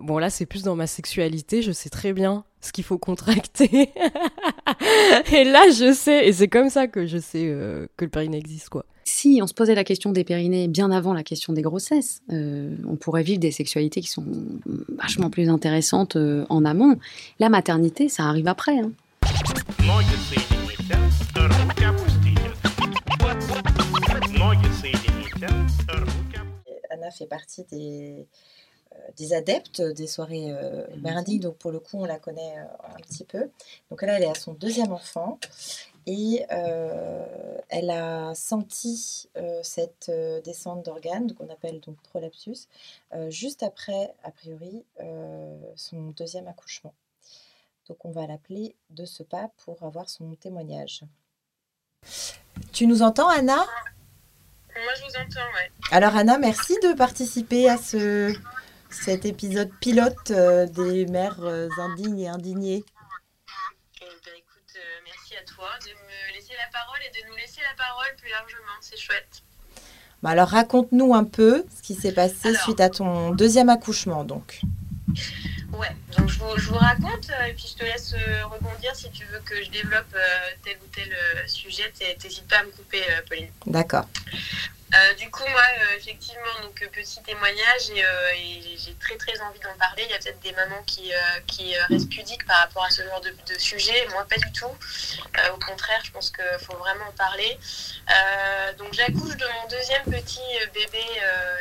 Bon, 0.01 0.19
là, 0.19 0.31
c'est 0.31 0.47
plus 0.47 0.63
dans 0.63 0.77
ma 0.77 0.87
sexualité, 0.87 1.63
je 1.63 1.73
sais 1.73 1.91
très 1.91 2.13
bien 2.13 2.45
ce 2.61 2.73
qu'il 2.73 2.85
faut 2.85 2.99
contracter. 2.99 3.71
et 5.33 5.45
là, 5.45 5.65
je 5.71 5.93
sais, 5.93 6.29
et 6.29 6.33
c'est 6.33 6.49
comme 6.49 6.71
ça 6.71 6.87
que 6.87 7.07
je 7.07 7.19
sais 7.19 7.45
euh, 7.47 7.87
que 7.97 8.05
le 8.05 8.11
périnée 8.11 8.39
existe, 8.39 8.69
quoi. 8.69 8.85
Si 9.05 9.41
on 9.43 9.47
se 9.47 9.55
posait 9.55 9.75
la 9.75 9.85
question 9.85 10.13
des 10.13 10.23
périnées 10.23 10.69
bien 10.69 10.91
avant 10.91 11.15
la 11.15 11.23
question 11.23 11.53
des 11.55 11.63
grossesses, 11.63 12.21
euh, 12.31 12.77
on 12.87 12.97
pourrait 12.97 13.23
vivre 13.23 13.41
des 13.41 13.51
sexualités 13.51 14.03
qui 14.03 14.09
sont 14.09 14.25
vachement 14.99 15.31
plus 15.31 15.49
intéressantes 15.49 16.17
euh, 16.17 16.45
en 16.51 16.65
amont. 16.65 16.99
La 17.41 17.49
maternité, 17.49 18.09
ça 18.09 18.25
arrive 18.25 18.49
après. 18.49 18.79
Hein. 18.79 18.93
Anna 26.91 27.11
fait 27.11 27.27
partie 27.27 27.65
des 27.71 28.27
des 29.17 29.33
adeptes 29.33 29.81
des 29.81 30.07
soirées 30.07 30.53
euh, 30.53 30.87
merindiques, 30.97 31.41
donc 31.41 31.57
pour 31.57 31.71
le 31.71 31.81
coup, 31.81 31.99
on 31.99 32.05
la 32.05 32.19
connaît 32.19 32.59
euh, 32.59 32.95
un 32.97 33.01
petit 33.01 33.25
peu. 33.25 33.51
Donc 33.91 34.03
là, 34.03 34.17
elle 34.17 34.25
est 34.25 34.31
à 34.31 34.35
son 34.35 34.53
deuxième 34.55 34.93
enfant 34.93 35.39
et 36.07 36.47
euh, 36.53 37.59
elle 37.69 37.91
a 37.91 38.35
senti 38.35 39.29
euh, 39.37 39.61
cette 39.63 40.09
euh, 40.09 40.41
descente 40.41 40.85
d'organes, 40.85 41.35
qu'on 41.35 41.51
appelle 41.51 41.81
donc 41.81 41.97
prolapsus, 42.03 42.69
euh, 43.13 43.31
juste 43.31 43.63
après, 43.63 44.15
a 44.25 44.31
priori, 44.31 44.85
euh, 45.01 45.59
son 45.77 46.11
deuxième 46.17 46.49
accouchement. 46.49 46.95
Donc 47.89 48.05
on 48.05 48.11
va 48.11 48.27
l'appeler 48.27 48.75
de 48.91 49.05
ce 49.05 49.23
pas 49.23 49.51
pour 49.65 49.83
avoir 49.83 50.09
son 50.09 50.35
témoignage. 50.35 51.05
Tu 52.73 52.87
nous 52.87 53.03
entends, 53.03 53.29
Anna? 53.29 53.57
Moi, 53.57 54.95
je 54.97 55.03
vous 55.03 55.17
entends, 55.17 55.47
ouais. 55.55 55.71
Alors 55.91 56.15
Anna, 56.15 56.39
merci 56.39 56.75
de 56.83 56.95
participer 56.95 57.69
à 57.69 57.77
ce, 57.77 58.33
cet 58.91 59.25
épisode 59.25 59.71
pilote 59.81 60.31
euh, 60.31 60.67
des 60.67 61.07
mères 61.07 61.41
euh, 61.41 61.69
indignes 61.79 62.21
et 62.21 62.29
indignées. 62.29 62.85
Eh 64.01 64.05
ben, 64.05 64.33
écoute, 64.37 64.75
euh, 64.77 64.81
merci 65.05 65.35
à 65.37 65.45
toi 65.45 65.69
de 65.85 65.91
me 65.91 66.35
laisser 66.37 66.55
la 66.55 66.71
parole 66.73 66.99
et 67.07 67.23
de 67.23 67.29
nous 67.29 67.37
laisser 67.37 67.61
la 67.61 67.77
parole 67.77 68.07
plus 68.19 68.31
largement. 68.31 68.77
C'est 68.81 68.99
chouette. 68.99 69.43
Bah 70.23 70.31
alors 70.31 70.49
raconte-nous 70.49 71.15
un 71.15 71.23
peu 71.25 71.65
ce 71.77 71.81
qui 71.83 71.95
s'est 71.95 72.13
passé 72.13 72.49
Alors. 72.49 72.61
suite 72.63 72.81
à 72.81 72.91
ton 72.91 73.31
deuxième 73.31 73.69
accouchement 73.69 74.25
donc. 74.25 74.61
Ouais, 75.73 75.95
donc 76.17 76.29
je 76.29 76.39
vous, 76.41 76.57
je 76.59 76.69
vous 76.71 76.75
raconte 76.75 77.31
et 77.49 77.53
puis 77.55 77.67
je 77.73 77.79
te 77.79 77.85
laisse 77.85 78.15
euh, 78.15 78.47
rebondir 78.47 78.95
si 78.97 79.09
tu 79.13 79.25
veux 79.27 79.39
que 79.45 79.63
je 79.63 79.71
développe 79.71 80.13
euh, 80.15 80.19
tel 80.65 80.77
ou 80.83 80.87
tel 80.93 81.13
euh, 81.13 81.47
sujet. 81.47 81.93
T'hé- 81.97 82.17
T'hésites 82.19 82.49
pas 82.49 82.59
à 82.59 82.65
me 82.65 82.71
couper, 82.71 83.01
Pauline. 83.29 83.49
D'accord. 83.67 84.09
Euh, 84.95 85.15
du 85.15 85.31
coup, 85.31 85.45
moi, 85.51 85.63
euh, 85.81 85.97
effectivement, 85.97 86.63
donc 86.63 86.81
euh, 86.83 86.89
petit 86.89 87.23
témoignage 87.23 87.91
et, 87.91 88.05
j'ai 88.79 88.95
très 88.95 89.17
très 89.17 89.39
envie 89.43 89.61
d'en 89.61 89.77
parler. 89.77 90.05
Il 90.05 90.11
y 90.11 90.15
a 90.15 90.19
peut-être 90.19 90.41
des 90.41 90.53
mamans 90.53 90.83
qui, 90.87 91.13
qui 91.47 91.77
restent 91.91 92.09
pudiques 92.09 92.47
par 92.47 92.59
rapport 92.59 92.85
à 92.85 92.91
ce 92.91 93.03
genre 93.03 93.21
de, 93.21 93.31
de 93.31 93.59
sujet. 93.59 94.07
Moi, 94.11 94.25
pas 94.25 94.37
du 94.37 94.51
tout. 94.53 94.75
Au 95.53 95.59
contraire, 95.59 96.01
je 96.05 96.11
pense 96.11 96.31
qu'il 96.31 96.65
faut 96.65 96.77
vraiment 96.77 97.07
en 97.07 97.13
parler. 97.13 97.59
Donc, 98.79 98.95
j'accouche 98.95 99.37
de 99.37 99.47
mon 99.47 99.69
deuxième 99.69 100.05
petit 100.05 100.41
bébé 100.73 101.05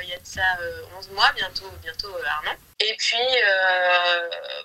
il 0.04 0.10
y 0.10 0.14
a 0.14 0.20
de 0.20 0.26
ça 0.26 0.58
euh, 0.62 0.82
11 0.98 1.10
mois, 1.10 1.32
bientôt, 1.36 1.70
bientôt 1.82 2.16
un 2.16 2.50
an. 2.50 2.56
Et 2.80 2.96
puis, 2.98 3.18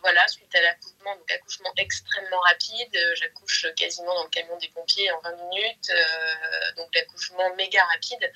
voilà, 0.03 0.29
suite 0.29 0.55
à 0.55 0.61
l'accouchement, 0.61 0.92
donc 1.05 1.31
accouchement 1.31 1.71
extrêmement 1.77 2.41
rapide, 2.41 2.95
euh, 2.95 3.15
j'accouche 3.15 3.67
quasiment 3.77 4.15
dans 4.15 4.25
le 4.25 4.31
camion 4.31 4.57
des 4.59 4.69
pompiers 4.69 5.11
en 5.11 5.21
20 5.21 5.37
minutes, 5.37 5.91
euh, 5.91 6.73
donc 6.77 6.89
l'accouchement 6.95 7.55
méga 7.57 7.83
rapide. 7.85 8.33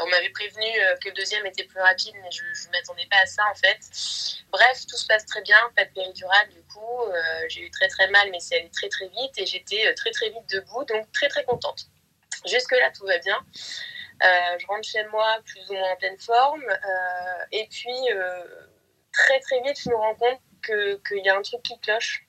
On 0.00 0.06
m'avait 0.06 0.30
prévenu 0.30 0.66
euh, 0.80 0.96
que 0.96 1.08
le 1.08 1.14
deuxième 1.14 1.46
était 1.46 1.64
plus 1.64 1.80
rapide, 1.80 2.14
mais 2.22 2.30
je 2.30 2.42
ne 2.42 2.72
m'attendais 2.72 3.06
pas 3.10 3.18
à 3.18 3.26
ça 3.26 3.42
en 3.50 3.54
fait. 3.54 3.78
Bref, 4.50 4.86
tout 4.86 4.96
se 4.96 5.06
passe 5.06 5.26
très 5.26 5.42
bien, 5.42 5.58
pas 5.76 5.84
de 5.84 5.90
péridurale 5.90 6.48
du 6.50 6.62
coup. 6.62 7.00
J'ai 7.48 7.62
eu 7.62 7.70
très 7.70 7.88
très 7.88 8.08
mal, 8.08 8.30
mais 8.30 8.40
c'est 8.40 8.56
allé 8.56 8.70
très 8.70 8.88
très 8.88 9.08
vite 9.08 9.36
et 9.38 9.46
j'étais 9.46 9.92
très 9.94 10.10
très 10.10 10.30
vite 10.30 10.48
debout, 10.50 10.84
donc 10.84 11.10
très 11.12 11.28
très 11.28 11.44
contente. 11.44 11.86
Jusque-là, 12.46 12.90
tout 12.90 13.06
va 13.06 13.18
bien. 13.18 13.38
Je 14.22 14.66
rentre 14.66 14.88
chez 14.88 15.04
moi 15.06 15.38
plus 15.44 15.68
ou 15.70 15.74
moins 15.74 15.92
en 15.92 15.96
pleine 15.96 16.18
forme. 16.18 16.64
et 17.52 17.66
puis, 17.68 18.08
très 19.12 19.40
très 19.40 19.60
vite, 19.62 19.78
je 19.80 19.90
me 19.90 19.96
rends 19.96 20.14
compte 20.14 20.40
qu'il 20.64 21.24
y 21.24 21.28
a 21.28 21.36
un 21.36 21.42
truc 21.42 21.62
qui 21.62 21.78
cloche. 21.80 22.26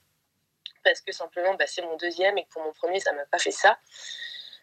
Parce 0.83 1.01
que 1.01 1.11
simplement, 1.11 1.55
bah, 1.55 1.65
c'est 1.67 1.81
mon 1.81 1.97
deuxième 1.97 2.37
et 2.37 2.45
que 2.45 2.49
pour 2.49 2.63
mon 2.63 2.73
premier, 2.73 2.99
ça 2.99 3.11
m'a 3.13 3.25
pas 3.25 3.39
fait 3.39 3.51
ça. 3.51 3.77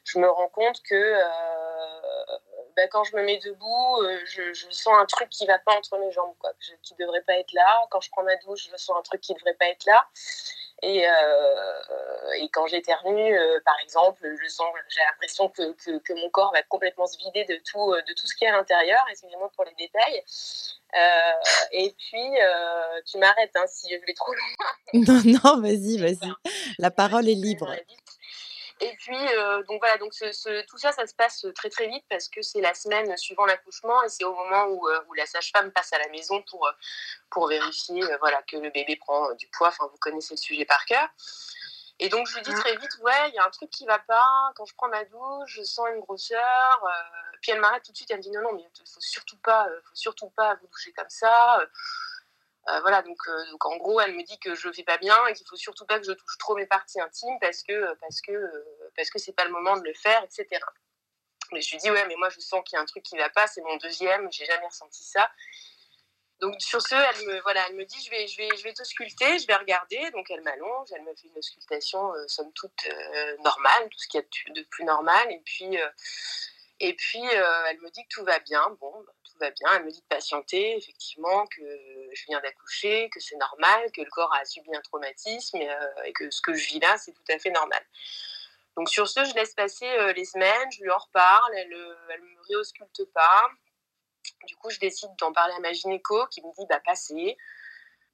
Je 0.05 0.19
me 0.19 0.29
rends 0.29 0.49
compte 0.49 0.81
que 0.83 0.95
euh, 0.95 2.39
bah, 2.77 2.87
quand 2.89 3.05
je 3.05 3.17
me 3.17 3.23
mets 3.23 3.39
debout, 3.39 4.03
euh, 4.03 4.21
je, 4.27 4.53
sens 4.71 4.95
un 4.97 5.07
truc 5.07 5.29
qui 5.31 5.47
va 5.47 5.59
pas 5.59 5.75
entre 5.75 5.99
mes 5.99 6.11
jambes, 6.13 6.35
quoi, 6.39 6.53
qui 6.83 6.95
devrait 6.95 7.23
pas 7.23 7.35
être 7.39 7.53
là. 7.53 7.81
Quand 7.91 8.01
je 8.01 8.11
prends 8.11 8.23
ma 8.23 8.37
douche, 8.37 8.69
je 8.71 8.77
sens 8.77 8.97
un 8.97 9.03
truc 9.03 9.21
qui 9.21 9.35
devrait 9.35 9.55
pas 9.55 9.67
être 9.67 9.85
là. 9.85 10.07
Et, 10.83 11.07
euh, 11.07 11.13
et 12.39 12.49
quand 12.49 12.67
j'éternue, 12.67 13.39
euh, 13.39 13.61
par 13.65 13.77
exemple, 13.85 14.21
je 14.43 14.49
sens, 14.49 14.67
j'ai 14.89 15.01
l'impression 15.01 15.49
que, 15.49 15.73
que, 15.75 15.99
que 15.99 16.13
mon 16.15 16.29
corps 16.31 16.53
va 16.53 16.63
complètement 16.65 17.07
se 17.07 17.17
vider 17.19 17.45
de 17.45 17.57
tout, 17.65 17.93
euh, 17.93 18.03
de 18.03 18.13
tout 18.15 18.27
ce 18.27 18.35
qu'il 18.35 18.47
y 18.47 18.51
a 18.51 18.55
à 18.55 18.57
l'intérieur. 18.57 19.01
Excusez-moi 19.11 19.51
pour 19.55 19.65
les 19.65 19.75
détails. 19.79 20.25
Euh, 20.95 21.33
et 21.71 21.95
puis, 21.97 22.31
tu 23.07 23.19
m'arrêtes 23.19 23.53
hein, 23.55 23.65
si 23.67 23.89
je 23.91 24.05
vais 24.05 24.15
trop 24.15 24.33
loin. 24.33 24.69
Non, 24.95 25.23
non, 25.25 25.61
vas-y, 25.63 25.99
vas-y. 25.99 26.33
La 26.79 26.91
parole 26.91 27.29
est 27.29 27.35
libre. 27.35 27.73
Et 28.85 28.97
puis, 28.97 29.17
euh, 29.17 29.63
donc 29.63 29.81
voilà, 29.81 29.97
donc 29.97 30.13
ce, 30.13 30.33
ce- 30.33 30.67
tout 30.67 30.77
ça, 30.77 30.91
ça 30.91 31.07
se 31.07 31.15
passe 31.15 31.47
très 31.55 31.71
très 31.71 31.87
vite 31.87 32.05
parce 32.11 32.29
que 32.29 32.43
c'est 32.43 32.61
la 32.61 32.75
semaine 32.75 33.17
suivant 33.17 33.47
l'accouchement 33.47 34.03
et 34.03 34.09
c'est 34.09 34.25
au 34.25 34.35
moment 34.35 34.65
où, 34.65 34.89
euh, 34.89 35.01
où 35.09 35.15
la 35.15 35.25
sage-femme 35.25 35.71
passe 35.71 35.93
à 35.93 35.99
la 35.99 36.09
maison 36.09 36.43
pour, 36.51 36.67
euh, 36.67 36.73
pour 37.31 37.47
vérifier 37.47 38.03
euh, 38.03 38.17
voilà, 38.19 38.43
que 38.43 38.57
le 38.57 38.71
bébé 38.71 38.97
prend 38.97 39.33
du 39.35 39.47
poids. 39.47 39.69
Enfin, 39.69 39.87
vous 39.87 39.99
connaissez 39.99 40.35
le 40.35 40.39
sujet 40.41 40.65
par 40.65 40.85
cœur. 40.85 41.09
Et 42.01 42.09
donc, 42.09 42.27
je 42.27 42.35
lui 42.35 42.43
dis 42.43 42.53
très 42.55 42.75
vite, 42.77 42.91
ouais, 43.03 43.29
il 43.29 43.35
y 43.35 43.39
a 43.39 43.47
un 43.47 43.51
truc 43.51 43.71
qui 43.71 43.87
va 43.87 44.01
pas. 44.01 44.53
Quand 44.57 44.65
je 44.65 44.75
prends 44.75 44.89
ma 44.89 45.05
douche, 45.05 45.53
je 45.55 45.63
sens 45.63 45.87
une 45.95 46.01
grosseur. 46.01 46.85
puis 47.41 47.53
elle 47.53 47.61
m'arrête 47.61 47.85
tout 47.85 47.93
de 47.93 47.97
suite, 47.97 48.11
elle 48.11 48.17
me 48.17 48.23
dit, 48.23 48.31
non, 48.33 48.43
non, 48.43 48.53
mais 48.55 48.63
il 48.63 48.71
faut 48.93 49.01
surtout 49.01 49.37
pas, 49.37 49.69
faut 49.85 49.95
surtout 49.95 50.31
pas 50.31 50.57
vous 50.57 50.67
doucher 50.67 50.93
comme 50.93 51.09
ça. 51.09 51.61
Euh, 52.69 52.73
euh, 52.73 52.81
voilà, 52.81 53.03
donc, 53.03 53.19
euh, 53.29 53.51
donc 53.51 53.65
en 53.67 53.77
gros, 53.77 54.01
elle 54.01 54.15
me 54.15 54.23
dit 54.23 54.39
que 54.39 54.55
je 54.55 54.69
ne 54.69 54.73
fais 54.73 54.85
pas 54.85 54.99
bien 54.99 55.27
et 55.27 55.35
qu'il 55.35 55.47
faut 55.47 55.57
surtout 55.57 55.87
pas 55.87 55.99
que 55.99 56.07
je 56.07 56.13
touche 56.13 56.39
trop 56.39 56.55
mes 56.57 56.67
parties 56.67 57.01
intimes 57.01 57.39
parce 57.41 57.63
que 57.63 57.95
parce 58.01 58.21
que 58.21 58.33
euh, 58.33 58.93
parce 58.97 59.11
que 59.11 59.19
c'est 59.19 59.33
pas 59.33 59.45
le 59.45 59.51
moment 59.51 59.77
de 59.77 59.85
le 59.85 59.95
faire, 59.95 60.23
etc. 60.25 60.47
Mais 61.53 61.61
je 61.61 61.73
lui 61.73 61.79
dis 61.79 61.91
ouais, 61.91 62.07
mais 62.07 62.17
moi 62.17 62.29
je 62.31 62.41
sens 62.41 62.63
qu'il 62.65 62.77
y 62.77 62.79
a 62.79 62.83
un 62.83 62.87
truc 62.87 63.03
qui 63.03 63.17
va 63.17 63.29
pas, 63.31 63.47
c'est 63.47 63.63
mon 63.63 63.77
deuxième, 63.77 64.31
j'ai 64.33 64.45
jamais 64.45 64.67
ressenti 64.67 65.05
ça. 65.05 65.31
Donc 66.41 66.55
sur 66.61 66.83
ce, 66.83 66.95
elle 66.95 67.27
me 67.27 67.41
voilà, 67.43 67.65
elle 67.69 67.77
me 67.77 67.85
dit 67.85 68.03
je 68.05 68.11
vais 68.11 68.27
je 68.27 68.37
vais 68.37 68.49
je 68.57 68.63
vais 68.65 68.73
t'ausculter, 68.73 69.39
je 69.39 69.47
vais 69.47 69.55
regarder. 69.55 70.11
Donc 70.13 70.31
elle 70.31 70.43
m'allonge, 70.43 70.89
elle 70.93 71.03
me 71.03 71.15
fait 71.15 71.29
une 71.29 71.39
auscultation 71.39 72.15
euh, 72.15 72.27
somme 72.29 72.53
toute 72.53 72.87
euh, 72.87 73.37
normale, 73.45 73.89
tout 73.91 73.99
ce 73.99 74.09
qu'il 74.09 74.21
y 74.21 74.25
a 74.25 74.53
de, 74.55 74.63
plus 74.63 74.85
normal. 74.85 75.31
Et 75.31 75.41
puis 75.45 75.81
euh, 75.81 75.89
et 76.85 76.95
puis, 76.95 77.23
euh, 77.23 77.65
elle 77.71 77.81
me 77.81 77.91
dit 77.91 78.03
que 78.03 78.09
tout 78.09 78.25
va 78.25 78.41
bien. 78.41 78.77
Bon, 78.81 78.93
bah, 79.07 79.13
tout 79.23 79.39
va 79.39 79.51
bien. 79.53 79.69
Elle 79.77 79.85
me 79.85 79.91
dit 79.93 80.01
de 80.01 80.07
patienter, 80.07 80.77
effectivement, 80.77 81.47
que 81.47 81.63
je 82.13 82.25
viens 82.27 82.41
d'accoucher, 82.41 83.09
que 83.11 83.21
c'est 83.21 83.37
normal, 83.37 83.93
que 83.93 84.03
le 84.03 84.11
corps 84.11 84.35
a 84.35 84.45
subi 84.45 84.75
un 84.75 84.81
traumatisme 84.81 85.59
et, 85.59 85.71
euh, 85.71 86.13
que 86.13 86.29
ce 86.33 86.43
que 86.43 86.55
je 86.55 86.67
vis 86.67 86.81
là, 86.81 86.99
c'est 86.99 87.13
tout 87.13 87.23
à 87.31 87.39
fait 87.39 87.53
normal. 87.53 87.81
Donc, 88.77 88.89
sur 88.89 89.09
ce, 89.09 89.25
je 89.25 89.33
laisse 89.35 89.55
passer 89.55 89.89
euh, 89.89 90.13
les 90.15 90.25
semaines, 90.25 90.73
je 90.73 90.83
lui 90.83 90.91
en 90.91 90.99
reparle, 90.99 91.55
elle 91.55 91.69
ne 91.69 91.77
me 91.77 92.43
réausculte 92.49 93.05
pas. 93.15 93.49
Du 94.49 94.57
coup, 94.57 94.71
je 94.71 94.81
décide 94.81 95.11
d'en 95.21 95.33
parler 95.33 95.55
à 95.55 95.61
ma 95.61 95.73
gynéco 95.73 96.27
qui 96.33 96.43
me 96.43 96.53
dit 96.59 96.67
bah, 96.69 96.81
passez. 96.85 97.37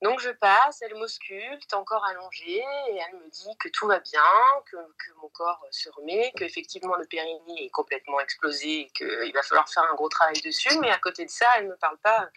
Donc 0.00 0.20
je 0.20 0.30
passe, 0.30 0.80
elle 0.82 0.94
m'ausculte, 0.94 1.74
encore 1.74 2.04
allongée, 2.04 2.64
et 2.90 2.96
elle 2.96 3.16
me 3.16 3.28
dit 3.30 3.56
que 3.58 3.68
tout 3.68 3.88
va 3.88 3.98
bien, 3.98 4.22
que, 4.66 4.76
que 4.76 5.12
mon 5.20 5.28
corps 5.30 5.64
se 5.72 5.88
remet, 5.90 6.32
qu'effectivement 6.36 6.94
le 6.94 7.04
périnée 7.06 7.64
est 7.64 7.70
complètement 7.70 8.20
explosé 8.20 8.80
et 8.82 8.90
qu'il 8.90 9.32
va 9.34 9.42
falloir 9.42 9.68
faire 9.68 9.82
un 9.90 9.94
gros 9.94 10.08
travail 10.08 10.40
dessus, 10.40 10.78
mais 10.78 10.90
à 10.90 10.98
côté 10.98 11.24
de 11.24 11.30
ça, 11.30 11.46
elle 11.56 11.64
ne 11.64 11.70
me 11.70 11.76
parle 11.76 11.98
pas 11.98 12.28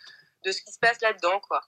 de 0.43 0.51
ce 0.51 0.61
qui 0.63 0.71
se 0.71 0.79
passe 0.79 0.99
là-dedans. 1.01 1.39
quoi. 1.41 1.61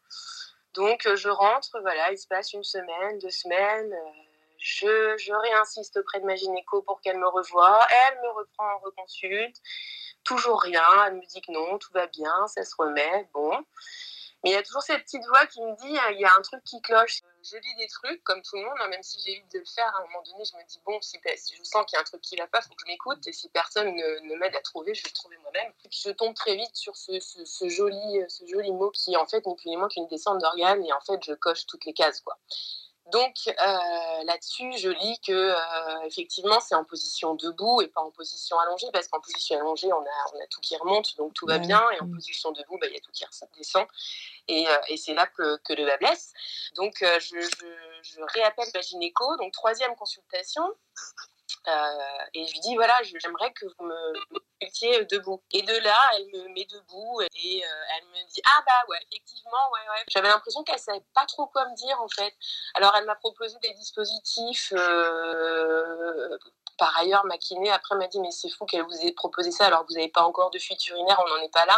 Donc 0.74 1.08
je 1.14 1.30
rentre, 1.30 1.80
voilà, 1.82 2.12
il 2.12 2.18
se 2.18 2.28
passe 2.28 2.54
une 2.54 2.64
semaine, 2.64 3.20
deux 3.20 3.30
semaines, 3.30 3.94
euh, 3.94 4.24
je, 4.58 5.16
je 5.18 5.34
réinsiste 5.34 5.98
auprès 5.98 6.20
de 6.22 6.26
ma 6.26 6.36
gynéco 6.36 6.82
pour 6.82 7.02
qu'elle 7.02 7.20
me 7.20 7.28
revoie, 7.28 7.86
elle 8.08 8.20
me 8.22 8.30
reprend 8.30 8.74
en 8.74 8.80
reconsulte, 8.80 9.58
toujours 10.24 10.60
rien, 10.62 10.82
elle 11.06 11.16
me 11.16 11.26
dit 11.26 11.42
que 11.42 11.52
non, 11.52 11.78
tout 11.78 11.92
va 11.94 12.08
bien, 12.08 12.48
ça 12.48 12.64
se 12.64 12.74
remet, 12.78 13.30
bon. 13.34 13.64
Mais 14.44 14.50
il 14.50 14.54
y 14.54 14.58
a 14.58 14.64
toujours 14.64 14.82
cette 14.82 15.04
petite 15.04 15.26
voix 15.26 15.46
qui 15.46 15.62
me 15.62 15.74
dit, 15.78 15.98
il 16.12 16.20
y 16.20 16.26
a 16.26 16.32
un 16.38 16.42
truc 16.42 16.62
qui 16.66 16.82
cloche. 16.82 17.22
Je 17.44 17.56
lis 17.58 17.76
des 17.76 17.88
trucs, 17.88 18.24
comme 18.24 18.42
tout 18.42 18.58
le 18.58 18.64
monde, 18.64 18.78
hein, 18.82 18.88
même 18.90 19.04
si 19.04 19.20
j'évite 19.22 19.52
de 19.54 19.60
le 19.60 19.66
faire, 19.66 19.88
à 19.96 20.00
un 20.00 20.06
moment 20.08 20.22
donné, 20.24 20.44
je 20.44 20.56
me 20.58 20.64
dis, 20.68 20.80
bon, 20.86 21.00
si, 21.02 21.18
je 21.26 21.64
sens 21.64 21.86
qu'il 21.86 21.96
y 21.96 21.98
a 21.98 22.02
un 22.02 22.04
truc 22.04 22.22
qui 22.22 22.36
va 22.36 22.48
pas, 22.48 22.62
faut 22.62 22.74
que 22.74 22.82
je 22.86 22.88
m'écoute. 22.88 23.26
Et 23.26 23.32
si 23.32 23.48
personne 23.50 23.88
ne, 23.96 24.36
m'aide 24.36 24.56
à 24.56 24.62
trouver, 24.62 24.94
je 24.94 25.04
vais 25.04 25.10
le 25.10 25.16
trouver 25.16 25.38
moi-même. 25.38 25.72
Puis 25.90 26.02
je 26.06 26.10
tombe 26.12 26.34
très 26.34 26.56
vite 26.56 26.76
sur 26.76 26.96
ce 26.96 27.70
joli 27.70 28.72
mot 28.72 28.92
qui, 28.92 29.16
en 29.16 29.26
fait, 29.26 29.46
n'est 29.46 29.56
plus 29.56 29.70
ni 29.70 29.78
moins 29.78 29.88
qu'une 29.88 30.08
descente 30.08 30.40
d'organes. 30.40 30.84
Et 30.86 30.92
en 30.92 31.02
fait, 31.02 31.24
je 31.24 31.34
coche 31.34 31.66
toutes 31.66 31.86
les 31.86 31.94
cases, 31.94 32.20
quoi. 32.20 32.38
Donc 33.12 33.36
euh, 33.48 34.24
là-dessus, 34.24 34.72
je 34.78 34.90
lis 34.90 35.20
que 35.20 35.32
euh, 35.34 36.02
effectivement 36.06 36.60
c'est 36.62 36.74
en 36.76 36.86
position 36.86 37.36
debout 37.36 37.82
et 37.82 37.88
pas 37.88 38.02
en 38.02 38.12
position 38.12 38.58
allongée 38.60 38.88
parce 38.94 39.08
qu'en 39.10 39.20
position 39.20 39.58
allongée 39.60 39.92
on 39.92 40.02
a, 40.02 40.32
on 40.34 40.40
a 40.42 40.48
tout 40.50 40.62
qui 40.62 40.78
remonte 40.78 41.16
donc 41.18 41.34
tout 41.34 41.46
va 41.46 41.56
Ouais. 41.56 41.60
bien 41.60 41.84
et 41.92 42.00
en 42.02 42.10
position 42.10 42.52
debout 42.52 42.78
bah, 42.80 42.88
il 42.88 42.94
y 42.94 42.98
a 42.98 43.02
tout 43.02 43.12
qui 43.12 43.26
descend 43.58 43.86
et, 44.48 44.68
euh, 44.68 44.78
et 44.88 44.98
c'est 44.98 45.14
là 45.14 45.28
que, 45.28 45.58
que 45.58 45.74
le 45.74 45.86
bas 45.86 45.98
blesse. 45.98 46.32
Donc 46.76 46.96
je, 47.02 47.40
je, 47.42 47.68
je 48.04 48.22
réappelle 48.34 48.70
ma 48.74 48.82
gynéco 48.82 49.36
donc 49.38 49.52
troisième 49.52 49.96
consultation 49.96 50.64
Euh, 51.68 52.26
et 52.34 52.46
je 52.46 52.52
lui 52.54 52.60
dis 52.60 52.76
voilà, 52.76 52.94
j'aimerais 53.04 53.52
que 53.54 53.66
vous 53.66 53.86
me 53.86 54.14
mettiez 54.62 55.06
debout. 55.06 55.42
Et 55.52 55.62
de 55.62 55.74
là, 55.84 55.98
elle 56.16 56.26
me 56.28 56.48
met 56.54 56.66
debout 56.66 57.22
et 57.22 57.64
euh, 57.64 57.96
elle 57.98 58.06
me 58.10 58.28
dit 58.30 58.42
ah 58.46 58.64
bah 58.66 58.84
ouais, 58.90 59.00
effectivement, 59.12 59.70
ouais, 59.74 59.90
ouais. 59.96 60.04
J'avais 60.10 60.28
l'impression 60.28 60.64
qu'elle 60.64 60.80
savait 60.80 61.04
pas 61.14 61.26
trop 61.26 61.48
quoi 61.48 61.66
me 61.70 61.76
dire 61.76 62.02
en 62.02 62.10
fait. 62.10 62.34
Alors 62.76 62.94
elle 62.98 63.06
m'a 63.06 63.16
proposé 63.16 63.58
des 63.62 63.74
dispositifs. 63.74 64.74
euh, 64.76 66.38
par 66.78 66.98
ailleurs, 66.98 67.26
ma 67.26 67.38
kiné 67.38 67.70
après 67.72 67.96
m'a 67.96 68.08
dit 68.08 68.20
mais 68.20 68.32
c'est 68.32 68.50
fou 68.50 68.66
qu'elle 68.66 68.84
vous 68.84 69.06
ait 69.06 69.12
proposé 69.12 69.52
ça 69.52 69.66
alors 69.66 69.82
que 69.82 69.88
vous 69.90 69.96
n'avez 69.96 70.10
pas 70.10 70.24
encore 70.24 70.50
de 70.50 70.60
fuite 70.60 70.86
urinaire, 70.88 71.22
on 71.26 71.30
n'en 71.30 71.42
est 71.42 71.54
pas 71.54 71.66
là. 71.66 71.78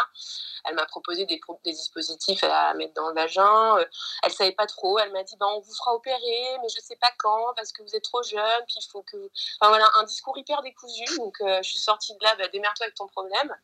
Elle 0.65 0.75
m'a 0.75 0.85
proposé 0.85 1.25
des, 1.25 1.39
dispositifs 1.65 2.43
à 2.43 2.73
mettre 2.73 2.93
dans 2.93 3.09
le 3.09 3.13
vagin. 3.13 3.77
Euh, 3.77 3.85
elle 4.23 4.31
savait 4.31 4.51
pas 4.51 4.65
trop. 4.65 4.97
Elle 4.97 5.11
m'a 5.11 5.23
dit 5.23 5.35
ben 5.37 5.47
on 5.47 5.59
vous 5.59 5.73
fera 5.73 5.93
opérer, 5.93 6.57
mais 6.61 6.69
je 6.69 6.79
sais 6.81 6.95
pas 6.95 7.11
quand 7.19 7.53
parce 7.55 7.71
que 7.71 7.83
vous 7.83 7.95
êtes 7.95 8.03
trop 8.03 8.23
jeune. 8.23 8.63
Puis 8.67 8.77
il 8.79 8.89
faut 8.89 9.03
que. 9.03 9.29
Enfin 9.59 9.69
voilà, 9.69 9.87
un 9.99 10.03
discours 10.03 10.37
hyper 10.37 10.61
décousu. 10.61 11.05
Donc 11.17 11.39
euh, 11.41 11.61
je 11.61 11.69
suis 11.69 11.79
sortie 11.79 12.13
de 12.13 12.23
là, 12.23 12.35
bah, 12.37 12.47
démerde-toi 12.47 12.85
avec 12.85 12.95
ton 12.95 13.07
problème. 13.07 13.55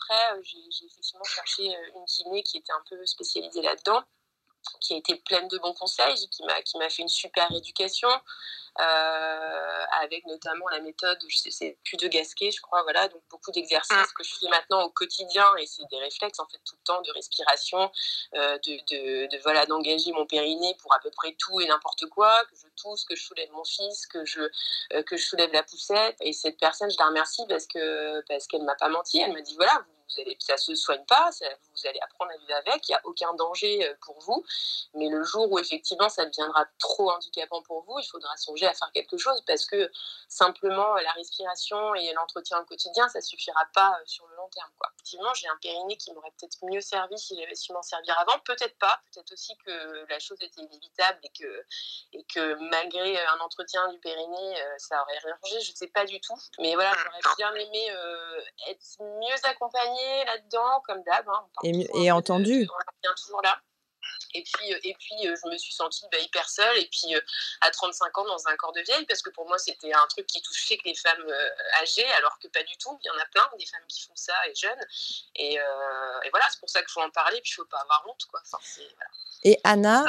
Après, 0.00 0.36
euh, 0.36 0.42
j'ai 0.42 0.86
effectivement 0.86 1.24
cherché 1.24 1.74
une 1.96 2.04
kiné 2.04 2.42
qui 2.42 2.58
était 2.58 2.72
un 2.72 2.82
peu 2.88 3.04
spécialisée 3.06 3.62
là-dedans, 3.62 4.02
qui 4.80 4.94
a 4.94 4.98
été 4.98 5.16
pleine 5.16 5.48
de 5.48 5.58
bons 5.58 5.74
conseils, 5.74 6.28
qui 6.28 6.44
m'a 6.78 6.90
fait 6.90 7.02
une 7.02 7.08
super 7.08 7.50
éducation. 7.52 8.10
Euh, 8.80 9.84
avec 10.02 10.26
notamment 10.26 10.68
la 10.68 10.80
méthode, 10.80 11.18
je 11.28 11.38
sais, 11.38 11.50
c'est 11.50 11.78
plus 11.84 11.96
de 11.96 12.08
gasquet, 12.08 12.50
je 12.50 12.60
crois, 12.60 12.82
voilà, 12.82 13.06
donc 13.08 13.22
beaucoup 13.30 13.52
d'exercices 13.52 14.12
que 14.16 14.24
je 14.24 14.34
fais 14.34 14.48
maintenant 14.48 14.82
au 14.82 14.90
quotidien 14.90 15.44
et 15.58 15.66
c'est 15.66 15.84
des 15.90 15.98
réflexes 15.98 16.40
en 16.40 16.46
fait 16.46 16.58
tout 16.64 16.74
le 16.76 16.84
temps 16.84 17.00
de 17.02 17.12
respiration, 17.12 17.90
euh, 18.34 18.58
de, 18.58 18.72
de, 18.90 19.26
de, 19.28 19.42
voilà 19.42 19.64
d'engager 19.66 20.10
mon 20.12 20.26
périnée 20.26 20.76
pour 20.82 20.92
à 20.92 20.98
peu 20.98 21.10
près 21.10 21.36
tout 21.38 21.60
et 21.60 21.66
n'importe 21.66 22.06
quoi, 22.06 22.44
que 22.46 22.56
je 22.56 22.66
tousse, 22.82 23.04
que 23.04 23.14
je 23.14 23.22
soulève 23.22 23.50
mon 23.52 23.64
fils, 23.64 24.06
que 24.06 24.24
je 24.24 24.40
euh, 24.92 25.02
que 25.04 25.16
je 25.16 25.24
soulève 25.24 25.52
la 25.52 25.62
poussette. 25.62 26.16
Et 26.20 26.32
cette 26.32 26.58
personne 26.58 26.90
je 26.90 26.96
la 26.98 27.06
remercie 27.06 27.42
parce 27.48 27.66
que 27.66 28.22
parce 28.26 28.48
qu'elle 28.48 28.64
m'a 28.64 28.74
pas 28.74 28.88
menti, 28.88 29.20
elle 29.20 29.32
m'a 29.32 29.40
dit 29.40 29.54
voilà 29.54 29.84
vous, 29.86 29.93
vous 30.14 30.20
allez 30.20 30.36
ça 30.40 30.56
se 30.56 30.74
soigne 30.74 31.04
pas, 31.06 31.30
vous 31.40 31.86
allez 31.88 32.00
apprendre 32.00 32.32
à 32.32 32.36
vivre 32.36 32.54
avec, 32.54 32.88
il 32.88 32.92
y 32.92 32.94
a 32.94 33.00
aucun 33.04 33.32
danger 33.34 33.86
euh, 33.86 33.94
pour 34.04 34.18
vous, 34.20 34.44
mais 34.94 35.08
le 35.08 35.22
jour 35.24 35.50
où 35.50 35.58
effectivement 35.58 36.08
ça 36.08 36.24
deviendra 36.26 36.66
trop 36.78 37.10
handicapant 37.10 37.62
pour 37.62 37.82
vous, 37.84 37.98
il 37.98 38.06
faudra 38.06 38.36
songer 38.36 38.66
à 38.66 38.74
faire 38.74 38.90
quelque 38.92 39.16
chose 39.16 39.42
parce 39.46 39.64
que 39.66 39.90
simplement 40.28 40.94
la 40.94 41.12
respiration 41.12 41.94
et 41.94 42.12
l'entretien 42.12 42.60
au 42.60 42.64
quotidien 42.64 43.08
ça 43.08 43.20
suffira 43.20 43.64
pas 43.74 43.96
euh, 44.00 44.02
sur 44.06 44.26
le 44.26 44.36
long 44.36 44.48
terme 44.48 44.70
quoi. 44.78 44.90
Effectivement 44.96 45.34
j'ai 45.34 45.48
un 45.48 45.56
périnée 45.60 45.96
qui 45.96 46.12
m'aurait 46.12 46.32
peut-être 46.38 46.58
mieux 46.64 46.80
servi 46.80 47.18
si 47.18 47.38
j'avais 47.38 47.54
su 47.54 47.72
m'en 47.72 47.82
servir 47.82 48.18
avant, 48.18 48.38
peut-être 48.40 48.78
pas, 48.78 49.00
peut-être 49.12 49.32
aussi 49.32 49.56
que 49.64 50.06
la 50.08 50.18
chose 50.18 50.38
était 50.40 50.60
inévitable 50.60 51.18
et 51.22 51.30
que 51.30 51.64
et 52.12 52.24
que 52.24 52.54
malgré 52.70 53.18
euh, 53.18 53.30
un 53.30 53.40
entretien 53.40 53.88
du 53.88 53.98
périnée, 53.98 54.54
ça 54.78 55.00
aurait 55.02 55.18
réarrangé, 55.18 55.60
je 55.60 55.72
sais 55.74 55.88
pas 55.88 56.04
du 56.04 56.20
tout. 56.20 56.36
Mais 56.58 56.74
voilà, 56.74 56.92
j'aurais 56.92 57.34
bien 57.36 57.54
aimé 57.54 57.88
être 58.68 58.80
mieux 59.00 59.36
accompagnée 59.44 60.03
là-dedans, 60.26 60.82
comme 60.86 61.02
d'hab. 61.02 61.28
Hein. 61.28 61.46
Et, 61.62 62.10
entendu. 62.12 62.68
on 62.70 62.74
revient 62.74 63.14
toujours 63.16 63.42
là. 63.42 63.58
Et 64.34 64.42
puis, 64.42 64.74
euh, 64.74 64.78
et 64.82 64.94
puis 64.98 65.28
euh, 65.28 65.36
je 65.42 65.48
me 65.48 65.56
suis 65.56 65.72
sentie 65.72 66.04
bah, 66.10 66.18
hyper 66.18 66.48
seule. 66.48 66.78
Et 66.78 66.88
puis, 66.90 67.14
euh, 67.14 67.20
à 67.60 67.70
35 67.70 68.18
ans, 68.18 68.24
dans 68.24 68.48
un 68.48 68.56
corps 68.56 68.72
de 68.72 68.80
vieille, 68.80 69.06
parce 69.06 69.22
que 69.22 69.30
pour 69.30 69.46
moi, 69.46 69.58
c'était 69.58 69.92
un 69.92 70.06
truc 70.08 70.26
qui 70.26 70.42
touchait 70.42 70.76
que 70.76 70.84
les 70.84 70.94
femmes 70.94 71.24
âgées, 71.80 72.10
alors 72.18 72.38
que 72.38 72.48
pas 72.48 72.62
du 72.64 72.76
tout. 72.76 72.98
Il 73.02 73.06
y 73.06 73.10
en 73.10 73.18
a 73.18 73.26
plein, 73.26 73.48
des 73.58 73.66
femmes 73.66 73.86
qui 73.88 74.02
font 74.02 74.16
ça, 74.16 74.34
et 74.48 74.54
jeunes. 74.54 74.86
Et, 75.36 75.58
euh, 75.58 76.20
et 76.24 76.30
voilà, 76.30 76.46
c'est 76.50 76.60
pour 76.60 76.68
ça 76.68 76.80
qu'il 76.80 76.90
faut 76.90 77.00
en 77.00 77.10
parler. 77.10 77.40
Puis, 77.42 77.52
il 77.52 77.54
faut 77.54 77.64
pas 77.66 77.78
avoir 77.78 78.04
honte, 78.08 78.24
quoi. 78.30 78.40
Enfin, 78.44 78.58
voilà. 78.76 79.10
Et 79.44 79.60
Anna, 79.62 80.04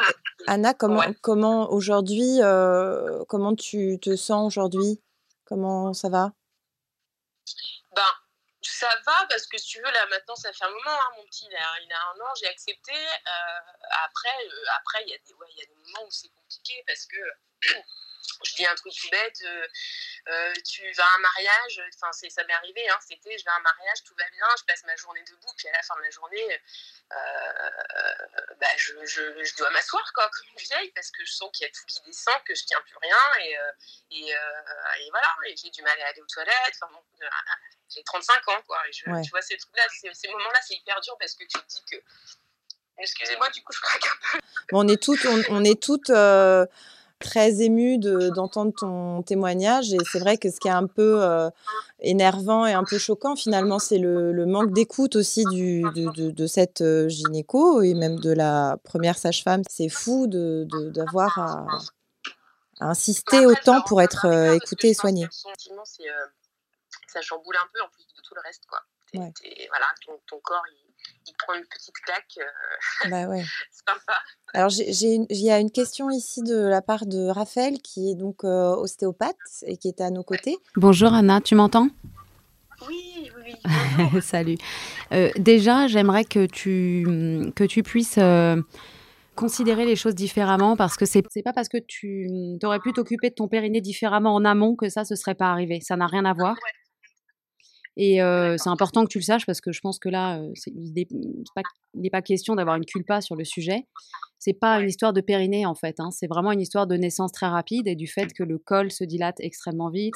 Anna, 0.47 0.73
comment, 0.73 0.99
Ouais. 0.99 1.13
comment 1.21 1.71
aujourd'hui, 1.71 2.41
euh, 2.41 3.23
comment 3.27 3.55
tu 3.55 3.99
te 4.01 4.15
sens 4.15 4.47
aujourd'hui? 4.47 5.01
Comment 5.45 5.93
ça 5.93 6.09
va? 6.09 6.31
Ben, 7.95 8.01
ça 8.71 8.89
va 9.05 9.25
parce 9.29 9.47
que 9.47 9.57
si 9.57 9.67
tu 9.67 9.77
veux, 9.79 9.91
là 9.91 10.05
maintenant, 10.07 10.35
ça 10.35 10.51
fait 10.53 10.65
un 10.65 10.69
moment. 10.69 10.89
hein, 10.91 11.11
mon 11.17 11.25
petit, 11.25 11.45
il 11.49 11.55
a, 11.55 11.59
a 11.91 12.11
un 12.11 12.19
an, 12.21 12.33
j'ai 12.39 12.47
accepté. 12.47 12.93
Euh, 12.93 13.59
après, 14.05 14.35
euh, 14.47 14.65
après, 14.77 15.03
il 15.05 15.09
ouais, 15.35 15.47
il 15.51 15.59
y 15.59 15.63
a 15.63 15.65
des 15.65 15.75
moments 15.75 16.05
où 16.05 16.11
c'est 16.11 16.29
compliqué 16.29 16.83
parce 16.87 17.05
que 17.05 17.17
je 18.43 18.55
dis 18.55 18.65
un 18.65 18.75
truc 18.75 18.93
tout 18.93 19.09
bête. 19.09 19.37
euh, 19.45 19.67
euh, 20.29 20.53
tu 20.67 20.91
vas 20.93 21.03
à 21.05 21.15
un 21.15 21.19
mariage, 21.19 21.81
enfin, 21.95 22.11
ça 22.11 22.43
m'est 22.45 22.53
arrivé, 22.53 22.87
hein, 22.89 22.97
c'était 23.07 23.37
je 23.37 23.43
vais 23.45 23.51
à 23.51 23.55
un 23.55 23.59
mariage, 23.59 24.03
tout 24.03 24.15
va 24.17 24.27
bien, 24.31 24.47
je 24.57 24.63
passe 24.65 24.83
ma 24.85 24.95
journée 24.95 25.23
debout, 25.23 25.53
puis 25.57 25.67
à 25.67 25.71
la 25.71 25.81
fin 25.83 25.95
de 25.97 26.01
la 26.01 26.09
journée, 26.09 26.61
euh, 27.11 27.15
bah, 28.59 28.67
je, 28.77 28.93
je, 29.05 29.43
je 29.43 29.55
dois 29.57 29.69
m'asseoir 29.71 30.03
quoi, 30.13 30.29
comme 30.29 30.47
une 30.53 30.65
vieille 30.65 30.91
parce 30.91 31.11
que 31.11 31.23
je 31.25 31.31
sens 31.31 31.49
qu'il 31.53 31.65
y 31.65 31.69
a 31.69 31.73
tout 31.73 31.85
qui 31.87 32.01
descend, 32.05 32.35
que 32.45 32.55
je 32.55 32.63
tiens 32.65 32.81
plus 32.81 32.97
rien 33.01 33.17
et, 33.41 33.57
et, 34.11 34.29
et 34.31 35.09
voilà, 35.11 35.35
et 35.47 35.55
j'ai 35.55 35.69
du 35.69 35.81
mal 35.81 35.99
à 36.01 36.07
aller 36.07 36.21
aux 36.21 36.25
toilettes. 36.27 36.73
Enfin, 36.81 36.91
bon, 36.93 37.03
j'ai 37.89 38.03
35 38.03 38.47
ans 38.49 38.61
quoi, 38.67 38.81
et 38.87 38.91
je, 38.93 39.09
Ouais. 39.09 39.21
tu 39.21 39.29
vois 39.29 39.41
ces 39.41 39.57
trucs-là, 39.57 39.83
ces, 40.01 40.11
ces 40.13 40.27
moments-là, 40.29 40.59
c'est 40.67 40.73
hyper 40.75 40.99
dur 41.01 41.15
parce 41.19 41.33
que 41.35 41.43
tu 41.43 41.59
te 41.59 41.67
dis 41.67 41.83
que. 41.91 41.97
Excusez-moi, 42.97 43.49
du 43.49 43.61
coup, 43.61 43.73
je 43.73 43.81
craque 43.81 44.05
un 44.05 44.15
peu. 44.31 44.39
Bon, 44.71 44.79
On 44.85 44.87
est 44.87 45.01
toutes, 45.01 45.25
on, 45.25 45.43
on 45.49 45.63
est 45.65 45.81
toutes 45.83 46.09
euh, 46.09 46.65
très 47.19 47.61
émues 47.61 47.97
de- 47.97 48.29
d'entendre 48.29 48.73
ton 48.77 49.21
témoignage 49.23 49.93
et 49.93 49.97
c'est 50.11 50.19
vrai 50.19 50.37
que 50.37 50.49
ce 50.51 50.59
qui 50.59 50.67
est 50.67 50.71
un 50.71 50.85
peu 50.87 51.23
euh, 51.23 51.49
énervant 51.99 52.65
et 52.65 52.73
un 52.73 52.83
peu 52.83 52.97
choquant 52.97 53.35
finalement, 53.35 53.79
c'est 53.79 53.97
le, 53.97 54.31
le 54.33 54.45
manque 54.45 54.71
d'écoute 54.73 55.15
aussi 55.15 55.45
du, 55.45 55.81
de, 55.95 56.11
de- 56.11 56.31
de 56.31 56.47
cette 56.47 56.81
euh, 56.81 57.07
gynéco 57.07 57.81
et 57.81 57.93
même 57.93 58.19
de 58.19 58.31
la 58.31 58.77
première 58.83 59.17
sage-femme. 59.17 59.61
C'est 59.69 59.89
fou 59.89 60.27
d'avoir 60.27 61.39
à, 61.39 61.65
à 62.81 62.89
insister 62.89 63.45
autant 63.45 63.81
pour 63.83 64.01
être 64.01 64.25
euh, 64.25 64.53
écoutée 64.55 64.89
et 64.89 64.93
soignée. 64.93 65.23
euh, 65.23 66.25
ça 67.07 67.21
chamboule 67.21 67.55
un 67.55 67.67
peu 67.73 67.81
en 67.81 67.87
plus 67.89 68.03
de 68.03 68.21
tout 68.21 68.35
le 68.35 68.41
reste. 68.41 68.63
Quoi. 68.67 68.79
Ouais. 69.13 69.31
voilà, 69.69 69.85
ton, 70.05 70.11
ton 70.27 70.39
corps, 70.43 70.61
il, 70.69 70.84
il 71.27 71.33
prend 71.37 71.53
une 71.55 71.65
petite 71.65 71.95
claque. 72.05 72.37
euh, 73.05 73.09
Bah 73.09 73.27
ouais. 73.27 73.43
c'est 73.71 73.83
sympa. 73.87 74.17
Alors, 74.53 74.69
j'ai, 74.69 74.91
j'ai 74.93 75.13
une- 75.15 75.25
il 75.29 75.43
y 75.43 75.51
a 75.51 75.59
une 75.59 75.71
question 75.71 76.09
ici 76.09 76.41
de 76.43 76.55
la 76.55 76.81
part 76.81 77.05
de 77.05 77.27
Raphaël, 77.27 77.79
qui 77.81 78.11
est 78.11 78.15
donc 78.15 78.43
euh, 78.43 78.73
ostéopathe 78.75 79.35
et 79.65 79.77
qui 79.77 79.87
est 79.89 80.01
à 80.01 80.09
nos 80.11 80.23
côtés. 80.23 80.57
Bonjour 80.75 81.13
Anna, 81.13 81.41
tu 81.41 81.55
m'entends? 81.55 81.89
Oui, 82.87 83.31
oui, 83.45 83.55
oui. 83.65 84.21
Salut. 84.21 84.57
Euh, 85.11 85.29
déjà, 85.37 85.87
j'aimerais 85.87 86.25
que 86.25 86.45
tu, 86.45 87.51
que 87.55 87.63
tu 87.63 87.83
puisses 87.83 88.17
euh, 88.17 88.61
considérer 89.35 89.85
les 89.85 89.95
choses 89.95 90.15
différemment 90.15 90.75
parce 90.75 90.95
que 90.97 91.05
c'est 91.05 91.23
c'est 91.29 91.41
pas 91.43 91.53
parce 91.53 91.69
que 91.69 91.77
tu 91.77 92.27
aurais 92.63 92.79
pu 92.79 92.93
t'occuper 92.93 93.29
de 93.29 93.35
ton 93.35 93.47
périnée 93.47 93.81
différemment 93.81 94.35
en 94.35 94.45
amont 94.45 94.75
que 94.75 94.89
ça, 94.89 95.03
ce 95.05 95.15
serait 95.15 95.35
pas 95.35 95.47
arrivé. 95.51 95.79
Ça 95.81 95.95
n'a 95.95 96.07
rien 96.07 96.25
à 96.25 96.33
voir. 96.33 96.55
Et 97.97 98.21
euh, 98.21 98.57
c'est 98.57 98.69
important 98.69 99.03
que 99.03 99.09
tu 99.09 99.19
le 99.19 99.23
saches 99.23 99.45
parce 99.45 99.61
que 99.61 99.71
je 99.71 99.79
pense 99.79 99.99
que 99.99 100.09
là, 100.09 100.39
euh, 100.39 100.51
il 100.67 100.93
n'est 100.93 102.09
pas, 102.09 102.21
question 102.21 102.55
d'avoir 102.55 102.75
une 102.75 102.85
culpa 102.85 103.21
sur 103.21 103.35
le 103.35 103.45
sujet. 103.45 103.87
C'est 104.37 104.53
pas 104.53 104.81
une 104.81 104.89
histoire 104.89 105.13
de 105.13 105.21
périnée 105.21 105.65
en 105.65 105.75
fait. 105.75 105.99
hein. 105.99 106.11
C'est 106.11 106.27
vraiment 106.27 106.51
une 106.51 106.59
histoire 106.59 106.87
de 106.87 106.95
naissance 106.97 107.31
très 107.31 107.47
rapide 107.47 107.87
et 107.87 107.95
du 107.95 108.07
fait 108.07 108.33
que 108.33 108.43
le 108.43 108.57
col 108.57 108.91
se 108.91 109.03
dilate 109.05 109.37
extrêmement 109.39 109.89
vite, 109.89 110.15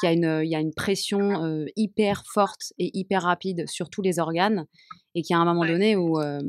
qu'il 0.00 0.08
y 0.08 0.10
a 0.10 0.12
une, 0.12 0.44
il 0.44 0.50
y 0.50 0.56
a 0.56 0.60
une 0.60 0.74
pression 0.74 1.44
euh, 1.44 1.66
hyper 1.76 2.24
forte 2.26 2.72
et 2.78 2.90
hyper 2.98 3.22
rapide 3.22 3.68
sur 3.68 3.90
tous 3.90 4.02
les 4.02 4.18
organes 4.18 4.66
et 5.14 5.22
qu'il 5.22 5.34
y 5.34 5.36
a 5.36 5.40
un 5.40 5.44
moment 5.44 5.64
donné 5.64 5.94
où, 5.96 6.18
euh, 6.20 6.40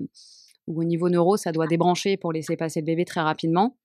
où 0.67 0.81
au 0.81 0.83
niveau 0.83 1.09
neuro, 1.09 1.37
ça 1.37 1.51
doit 1.51 1.67
débrancher 1.67 2.17
pour 2.17 2.33
laisser 2.33 2.57
passer 2.57 2.79
le 2.81 2.85
bébé 2.85 3.05
très 3.05 3.21
rapidement 3.21 3.77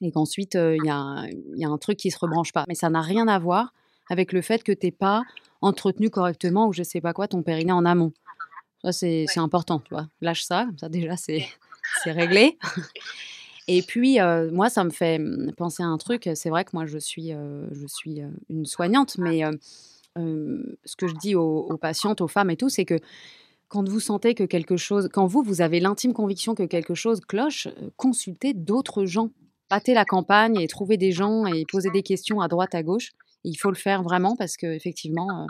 et 0.00 0.10
qu'ensuite 0.10 0.56
euh, 0.56 0.74
il 0.76 0.86
y, 0.86 0.90
a 0.90 0.96
un- 0.96 1.28
il 1.28 1.58
y 1.58 1.64
a 1.64 1.68
un 1.68 1.78
truc 1.78 1.98
qui 1.98 2.10
se 2.10 2.18
rebranche 2.18 2.52
pas. 2.52 2.64
Mais 2.66 2.74
ça 2.74 2.88
n'a 2.88 3.02
rien 3.02 3.28
à 3.28 3.38
voir 3.38 3.74
avec 4.08 4.32
le 4.32 4.40
fait 4.40 4.62
que 4.64 4.72
tu 4.72 4.86
n'es 4.86 4.92
pas 4.92 5.22
entretenu 5.60 6.10
correctement 6.10 6.68
ou 6.68 6.72
je 6.72 6.82
sais 6.82 7.00
pas 7.00 7.12
quoi 7.12 7.28
ton 7.28 7.42
périnée 7.42 7.72
en 7.72 7.84
amont. 7.84 8.12
Ça, 8.82 8.92
c'est 8.92 9.26
important, 9.36 9.80
tu 9.80 9.94
vois. 9.94 10.08
Lâche 10.20 10.44
ça, 10.44 10.64
comme 10.64 10.78
ça 10.78 10.88
déjà, 10.88 11.16
c'est 11.16 11.46
c'est 12.02 12.12
réglé. 12.12 12.58
Et 13.68 13.82
puis, 13.82 14.20
euh, 14.20 14.50
moi, 14.50 14.70
ça 14.70 14.84
me 14.84 14.90
fait 14.90 15.18
hum, 15.18 15.52
penser 15.56 15.82
à 15.82 15.86
un 15.86 15.98
truc. 15.98 16.28
C'est 16.34 16.50
vrai 16.50 16.64
que 16.64 16.70
moi, 16.72 16.86
je 16.86 16.98
suis, 16.98 17.32
euh, 17.32 17.68
je 17.72 17.86
suis 17.86 18.22
euh, 18.22 18.28
une 18.48 18.66
soignante, 18.66 19.18
mais 19.18 19.44
euh, 19.44 20.76
ce 20.84 20.96
que 20.96 21.06
je 21.06 21.14
dis 21.14 21.34
aux, 21.34 21.66
aux 21.68 21.76
patientes, 21.76 22.20
aux 22.20 22.28
femmes 22.28 22.50
et 22.50 22.56
tout, 22.56 22.68
c'est 22.68 22.84
que 22.84 22.98
quand 23.68 23.88
vous 23.88 24.00
sentez 24.00 24.34
que 24.34 24.42
quelque 24.42 24.76
chose, 24.76 25.08
quand 25.12 25.26
vous, 25.26 25.42
vous 25.42 25.60
avez 25.60 25.78
l'intime 25.78 26.12
conviction 26.12 26.56
que 26.56 26.64
quelque 26.64 26.94
chose 26.94 27.20
cloche, 27.20 27.68
consultez 27.96 28.54
d'autres 28.54 29.04
gens. 29.04 29.30
Battez 29.70 29.94
la 29.94 30.04
campagne 30.04 30.60
et 30.60 30.66
trouvez 30.66 30.96
des 30.96 31.12
gens 31.12 31.46
et 31.46 31.64
posez 31.70 31.90
des 31.90 32.02
questions 32.02 32.40
à 32.40 32.48
droite, 32.48 32.74
à 32.74 32.82
gauche. 32.82 33.12
Il 33.44 33.56
faut 33.56 33.70
le 33.70 33.76
faire 33.76 34.02
vraiment 34.02 34.36
parce 34.36 34.56
que 34.56 34.66
effectivement, 34.66 35.46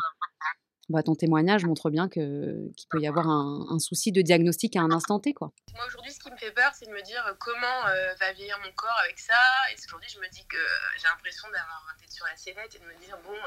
bah, 0.88 1.02
ton 1.02 1.14
témoignage 1.14 1.64
montre 1.64 1.88
bien 1.90 2.08
que 2.08 2.70
qu'il 2.76 2.88
peut 2.88 3.00
y 3.00 3.06
avoir 3.06 3.28
un, 3.28 3.78
souci 3.78 4.12
de 4.12 4.22
diagnostic 4.22 4.76
à 4.76 4.80
un 4.80 4.90
instant 4.90 5.20
T, 5.20 5.32
quoi. 5.32 5.52
Moi, 5.74 5.86
aujourd'hui, 5.86 6.12
ce 6.12 6.18
qui 6.18 6.30
me 6.30 6.36
fait 6.36 6.50
peur, 6.50 6.72
c'est 6.74 6.86
de 6.86 6.92
me 6.92 7.02
dire 7.02 7.22
comment 7.38 7.82
va 8.18 8.32
vieillir 8.32 8.58
mon 8.64 8.72
corps 8.72 8.98
avec 9.04 9.18
ça. 9.18 9.38
Et 9.72 9.76
aujourd'hui, 9.86 10.08
je 10.12 10.18
me 10.18 10.28
dis 10.30 10.44
que 10.46 10.58
j'ai 10.98 11.08
l'impression 11.08 11.46
d'avoir 11.48 11.86
un 11.94 12.00
tête 12.00 12.10
sur 12.10 12.26
la 12.26 12.36
sellette 12.36 12.74
et 12.74 12.78
de 12.78 12.84
me 12.84 13.04
dire, 13.04 13.16
bon, 13.24 13.38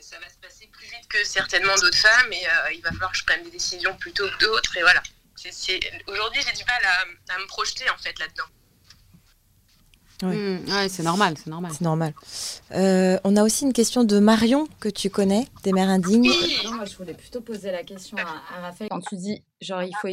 ça 0.00 0.18
va 0.20 0.28
se 0.28 0.38
passer 0.38 0.68
plus 0.68 0.86
vite 0.86 1.08
que 1.08 1.24
certainement 1.24 1.74
d'autres 1.76 1.98
femmes 1.98 2.32
et 2.32 2.46
il 2.74 2.82
va 2.82 2.90
falloir 2.90 3.12
que 3.12 3.18
je 3.18 3.24
prenne 3.24 3.42
des 3.42 3.50
décisions 3.50 3.96
plutôt 3.96 4.28
que 4.28 4.38
d'autres. 4.38 4.76
Et 4.76 4.82
voilà. 4.82 5.02
Aujourd'hui, 6.06 6.42
j'ai 6.46 6.52
du 6.52 6.64
mal 6.64 6.82
à, 6.84 7.34
à 7.34 7.38
me 7.38 7.46
projeter, 7.46 7.88
en 7.90 7.96
fait, 7.96 8.18
là-dedans. 8.18 8.44
Ouais. 10.22 10.36
Mm, 10.36 10.64
ouais, 10.68 10.88
c'est 10.88 11.02
normal, 11.02 11.34
c'est 11.38 11.50
normal. 11.50 11.72
C'est 11.72 11.80
normal. 11.84 12.12
Euh, 12.72 13.18
on 13.24 13.36
a 13.36 13.42
aussi 13.42 13.64
une 13.64 13.72
question 13.72 14.04
de 14.04 14.18
Marion 14.18 14.68
que 14.80 14.88
tu 14.88 15.08
connais, 15.10 15.46
des 15.64 15.72
mères 15.72 15.88
indignes. 15.88 16.30
Non, 16.64 16.72
moi, 16.74 16.84
je 16.84 16.96
voulais 16.96 17.14
plutôt 17.14 17.40
poser 17.40 17.70
la 17.72 17.82
question 17.82 18.16
à, 18.18 18.56
à 18.58 18.60
Raphaël. 18.62 18.88
Quand 18.90 19.00
tu 19.00 19.16
dis, 19.16 19.42
genre, 19.62 19.82
il 19.82 19.92
faut 20.00 20.08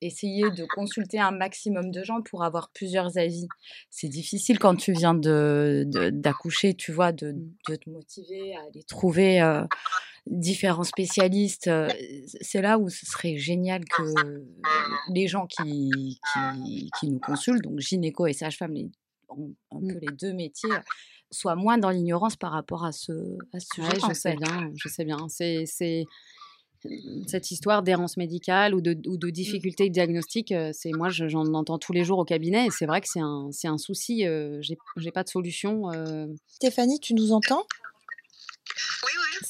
essayer 0.00 0.50
de 0.52 0.64
consulter 0.74 1.18
un 1.20 1.32
maximum 1.32 1.90
de 1.90 2.02
gens 2.02 2.22
pour 2.22 2.44
avoir 2.44 2.70
plusieurs 2.70 3.18
avis, 3.18 3.46
c'est 3.90 4.08
difficile 4.08 4.58
quand 4.58 4.74
tu 4.74 4.92
viens 4.92 5.12
de 5.12 5.84
de- 5.86 6.08
d'accoucher, 6.08 6.72
tu 6.72 6.92
vois, 6.92 7.12
de, 7.12 7.34
de 7.68 7.76
te 7.76 7.90
motiver 7.90 8.56
à 8.56 8.60
aller 8.70 8.82
trouver 8.84 9.42
euh, 9.42 9.64
différents 10.26 10.82
spécialistes. 10.84 11.66
euh, 11.68 11.90
C'est 12.40 12.62
là 12.62 12.78
où 12.78 12.88
ce 12.88 13.04
serait 13.04 13.36
génial 13.36 13.84
que 13.84 14.42
les 15.12 15.28
gens 15.28 15.46
qui, 15.46 16.18
qui, 16.32 16.90
qui 16.98 17.10
nous 17.10 17.20
consultent, 17.20 17.62
donc 17.62 17.78
gynéco 17.80 18.26
et 18.26 18.32
sage-femme, 18.32 18.72
les- 18.72 18.88
un, 19.30 19.76
un 19.76 19.80
peu 19.80 19.98
les 20.00 20.12
deux 20.12 20.32
métiers, 20.32 20.76
soient 21.30 21.56
moins 21.56 21.78
dans 21.78 21.90
l'ignorance 21.90 22.36
par 22.36 22.52
rapport 22.52 22.84
à 22.84 22.92
ce, 22.92 23.12
à 23.52 23.60
ce 23.60 23.66
sujet. 23.74 23.88
Ouais, 23.88 23.98
je 24.08 24.12
sais 24.14 24.36
bien, 24.36 24.70
je 24.74 24.88
sais 24.88 25.04
bien. 25.04 25.28
C'est, 25.28 25.64
c'est 25.66 26.04
cette 27.26 27.50
histoire 27.50 27.82
d'errance 27.82 28.16
médicale 28.16 28.74
ou 28.74 28.80
de, 28.80 28.96
ou 29.08 29.16
de 29.16 29.30
difficultés 29.30 29.90
diagnostiques. 29.90 30.52
euh, 30.52 30.70
C'est 30.72 30.92
moi, 30.92 31.08
je- 31.08 31.26
j'en 31.26 31.44
entends 31.54 31.78
tous 31.78 31.92
les 31.92 32.04
jours 32.04 32.18
au 32.18 32.24
cabinet 32.24 32.66
et 32.66 32.70
c'est 32.70 32.86
vrai 32.86 33.00
que 33.00 33.08
c'est 33.08 33.20
un, 33.20 33.78
souci. 33.78 34.26
euh, 34.26 34.60
j'ai, 34.62 35.10
pas 35.10 35.24
de 35.24 35.28
solution. 35.28 35.90
euh. 35.92 36.26
Stéphanie, 36.46 37.00
tu 37.00 37.14
nous 37.14 37.32
entends? 37.32 37.64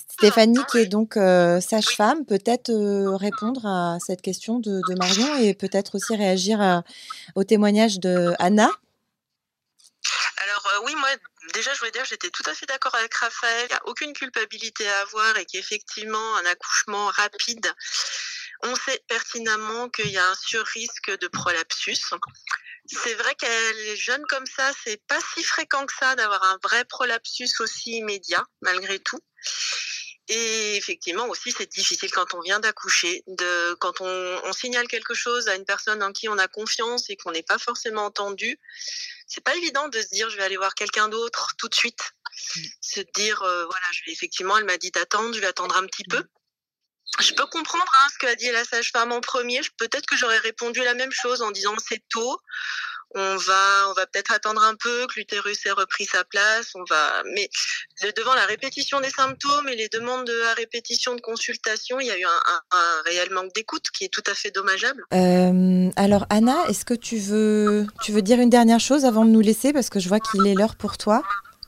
Stéphanie, 0.09 0.59
qui 0.71 0.79
est 0.79 0.87
donc 0.87 1.17
euh, 1.17 1.61
sage-femme, 1.61 2.25
peut-être 2.25 2.71
euh, 2.71 3.17
répondre 3.17 3.67
à 3.67 3.99
cette 4.01 4.23
question 4.23 4.59
de, 4.59 4.81
de 4.89 4.95
Marion 4.99 5.37
et 5.37 5.53
peut-être 5.53 5.97
aussi 5.97 6.17
réagir 6.17 6.61
à- 6.61 6.85
au 7.35 7.45
témoignage 7.45 8.01
de 8.01 8.33
Anna? 8.39 8.71
Euh, 10.75 10.81
oui, 10.85 10.95
moi 10.97 11.09
déjà 11.55 11.73
je 11.75 11.79
voulais 11.79 11.91
dire 11.91 12.05
j'étais 12.05 12.31
tout 12.31 12.43
à 12.47 12.55
fait 12.55 12.67
d'accord 12.67 12.95
avec 12.95 13.15
Raphaël. 13.15 13.67
Il 13.69 13.73
n'y 13.73 13.79
a 13.79 13.87
aucune 13.87 14.13
culpabilité 14.13 14.89
à 14.89 15.01
avoir 15.01 15.37
et 15.37 15.47
qu'effectivement 15.47 16.37
un 16.37 16.47
accouchement 16.47 17.07
rapide, 17.09 17.73
on 18.63 18.75
sait 18.75 19.03
pertinemment 19.09 19.89
qu'il 19.91 20.11
y 20.11 20.19
a 20.19 20.27
un 20.27 20.35
sur-risque 20.35 21.11
de 21.19 21.29
prolapsus. 21.29 22.01
C'est 22.87 23.15
vrai 23.15 23.35
qu'elle 23.35 23.79
est 23.79 23.97
jeune 23.97 24.25
comme 24.29 24.47
ça, 24.47 24.71
c'est 24.85 25.03
pas 25.07 25.19
si 25.35 25.43
fréquent 25.43 25.87
que 25.87 25.95
ça 25.99 26.15
d'avoir 26.15 26.43
un 26.45 26.59
vrai 26.63 26.85
prolapsus 26.85 27.61
aussi 27.61 27.99
immédiat 27.99 28.45
malgré 28.61 28.99
tout. 28.99 29.21
Et 30.29 30.77
effectivement 30.77 31.29
aussi, 31.29 31.53
c'est 31.53 31.71
difficile 31.71 32.11
quand 32.11 32.35
on 32.35 32.41
vient 32.41 32.59
d'accoucher, 32.59 33.23
quand 33.79 34.01
on, 34.01 34.41
on 34.45 34.53
signale 34.53 34.89
quelque 34.89 35.15
chose 35.15 35.47
à 35.47 35.55
une 35.55 35.65
personne 35.65 36.03
en 36.03 36.13
qui 36.13 36.29
on 36.29 36.39
a 36.39 36.49
confiance 36.49 37.09
et 37.11 37.17
qu'on 37.17 37.31
n'est 37.31 37.45
pas 37.45 37.59
forcément 37.59 38.07
entendu. 38.07 38.59
C'est 39.27 39.43
pas 39.43 39.55
évident 39.57 39.89
de 39.89 40.01
se 40.01 40.09
dire 40.09 40.31
je 40.31 40.37
vais 40.37 40.45
aller 40.45 40.57
voir 40.57 40.75
quelqu'un 40.75 41.09
d'autre 41.09 41.55
tout 41.59 41.69
de 41.69 41.75
suite. 41.75 42.13
Se 42.81 43.01
dire 43.15 43.43
euh, 43.43 43.65
voilà, 43.65 43.87
je 43.93 44.03
vais 44.07 44.13
effectivement, 44.13 44.57
elle 44.57 44.65
m'a 44.65 44.79
dit 44.79 44.91
d'attendre, 44.91 45.35
je 45.35 45.41
vais 45.41 45.47
attendre 45.47 45.77
un 45.77 45.87
petit 45.87 46.05
peu. 46.05 46.23
Je 47.21 47.33
peux 47.35 47.47
comprendre 47.47 47.91
hein, 48.01 48.09
ce 48.13 48.19
qu'a 48.19 48.35
dit 48.35 48.51
la 48.51 48.65
sage-femme 48.65 49.13
en 49.13 49.21
premier. 49.21 49.61
Peut-être 49.79 50.07
que 50.07 50.17
j'aurais 50.17 50.39
répondu 50.39 50.83
la 50.83 50.95
même 50.95 51.13
chose 51.13 51.41
en 51.43 51.51
disant 51.51 51.75
c'est 51.79 52.03
tôt. 52.11 52.39
On 53.15 53.37
va, 53.37 53.89
on 53.89 53.93
va 53.95 54.07
peut-être 54.07 54.33
attendre 54.33 54.63
un 54.63 54.75
peu 54.75 55.07
que 55.07 55.15
l'utérus 55.17 55.65
ait 55.65 55.71
repris 55.71 56.05
sa 56.05 56.25
place. 56.25 56.73
On 56.75 56.85
va, 56.91 57.23
mais 57.35 57.49
devant 58.17 58.35
la 58.35 58.45
répétition 58.47 59.01
des 59.01 59.11
symptômes 59.11 59.69
et 59.69 59.77
les 59.77 59.89
demandes 59.89 60.27
de, 60.27 60.43
à 60.51 60.55
répétition 60.55 61.15
de 61.15 61.21
consultation, 61.21 62.01
il 62.01 62.07
y 62.07 62.11
a 62.11 62.19
eu 62.19 62.25
un 62.25 63.03
réel 63.05 63.31
manque 63.31 63.55
d'écoute 63.55 63.85
qui 63.97 64.05
est 64.05 64.13
tout 64.13 64.25
à 64.27 64.35
fait 64.35 64.51
dommageable. 64.51 65.05
Euh, 65.15 65.91
alors 65.97 66.27
Anna, 66.31 66.57
est-ce 66.69 66.85
que 66.85 66.95
tu 66.95 67.19
veux, 67.19 67.87
tu 68.03 68.13
veux 68.13 68.23
dire 68.23 68.41
une 68.41 68.51
dernière 68.51 68.81
chose 68.81 69.05
avant 69.05 69.25
de 69.25 69.31
nous 69.31 69.41
laisser? 69.41 69.73
Parce 69.73 69.89
que 69.89 70.01
je 70.01 70.09
vois 70.09 70.21
qu'il 70.21 70.47
est 70.47 70.55
l'heure 70.55 70.77
pour 70.77 70.99
toi. 70.99 71.23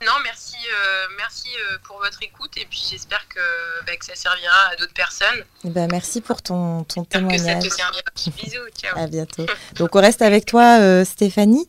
Non, 0.07 0.13
merci, 0.23 0.55
euh, 0.57 1.07
merci 1.17 1.49
euh, 1.73 1.79
pour 1.85 1.99
votre 1.99 2.23
écoute 2.23 2.53
et 2.57 2.67
puis 2.67 2.81
j'espère 2.89 3.27
que, 3.29 3.41
bah, 3.85 3.97
que 3.97 4.05
ça 4.05 4.15
servira 4.15 4.69
à 4.71 4.77
d'autres 4.77 4.95
personnes. 4.95 5.45
Eh 5.65 5.71
ben, 5.71 5.89
merci 5.91 6.21
pour 6.21 6.41
ton, 6.41 6.85
ton 6.85 7.05
J'espère 7.11 7.29
que 7.29 7.37
ça 7.39 7.45
témoignage. 7.45 7.65
te 7.65 7.75
servira. 7.75 8.03
Bisous, 8.37 8.69
ciao. 8.81 8.97
À 8.99 9.07
bientôt. 9.09 9.47
Donc 9.75 9.97
on 9.97 10.01
reste 10.01 10.23
avec 10.23 10.47
toi, 10.47 10.79
euh, 10.81 11.05
Stéphanie. 11.05 11.69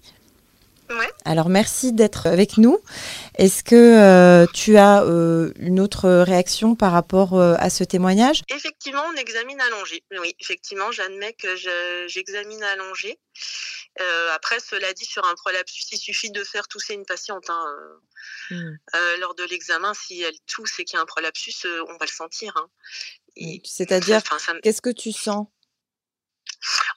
Ouais. 0.92 1.10
Alors 1.24 1.50
merci 1.50 1.94
d'être 1.94 2.26
avec 2.28 2.58
nous. 2.58 2.80
Est-ce 3.38 3.64
que 3.64 3.76
euh, 3.76 4.48
tu 4.54 4.76
as 4.78 5.04
euh, 5.04 5.52
une 5.60 5.80
autre 5.80 6.10
réaction 6.10 6.76
par 6.76 6.92
rapport 6.92 7.40
euh, 7.40 7.54
à 7.60 7.70
ce 7.70 7.84
témoignage? 7.84 8.42
Effectivement, 8.50 9.04
on 9.14 9.16
examine 9.16 9.60
allongé. 9.62 10.04
Oui, 10.20 10.36
effectivement, 10.40 10.92
j'admets 10.92 11.34
que 11.34 11.56
je- 11.56 12.06
j'examine 12.08 12.64
allongé. 12.64 13.20
Euh, 14.02 14.30
après, 14.34 14.60
cela 14.60 14.92
dit, 14.94 15.06
sur 15.06 15.24
un 15.26 15.36
prolapsus, 15.36 15.84
il 15.92 15.98
suffit 15.98 16.32
de 16.32 16.44
faire 16.44 16.68
tousser 16.68 16.94
une 16.96 17.06
patiente. 17.06 17.50
hein, 17.50 17.66
Hmm. 18.50 18.74
euh, 18.96 19.18
lors 19.18 19.36
de 19.36 19.44
l'examen, 19.44 19.94
si 19.94 20.22
elle 20.22 20.40
tousse 20.48 20.80
et 20.80 20.86
qu'il 20.86 20.96
y 20.96 21.00
a 21.00 21.02
un 21.02 21.06
prolapsus, 21.06 21.66
euh, 21.66 21.84
on 21.88 21.98
va 21.98 22.06
le 22.06 22.12
sentir. 22.12 22.56
hein. 22.58 22.70
Et- 23.36 23.62
C'est-à-dire, 23.64 24.18
enfin, 24.18 24.40
ça 24.40 24.54
me- 24.54 24.62
qu'est-ce 24.62 24.82
que 24.82 24.90
tu 24.90 25.12
sens? 25.12 25.48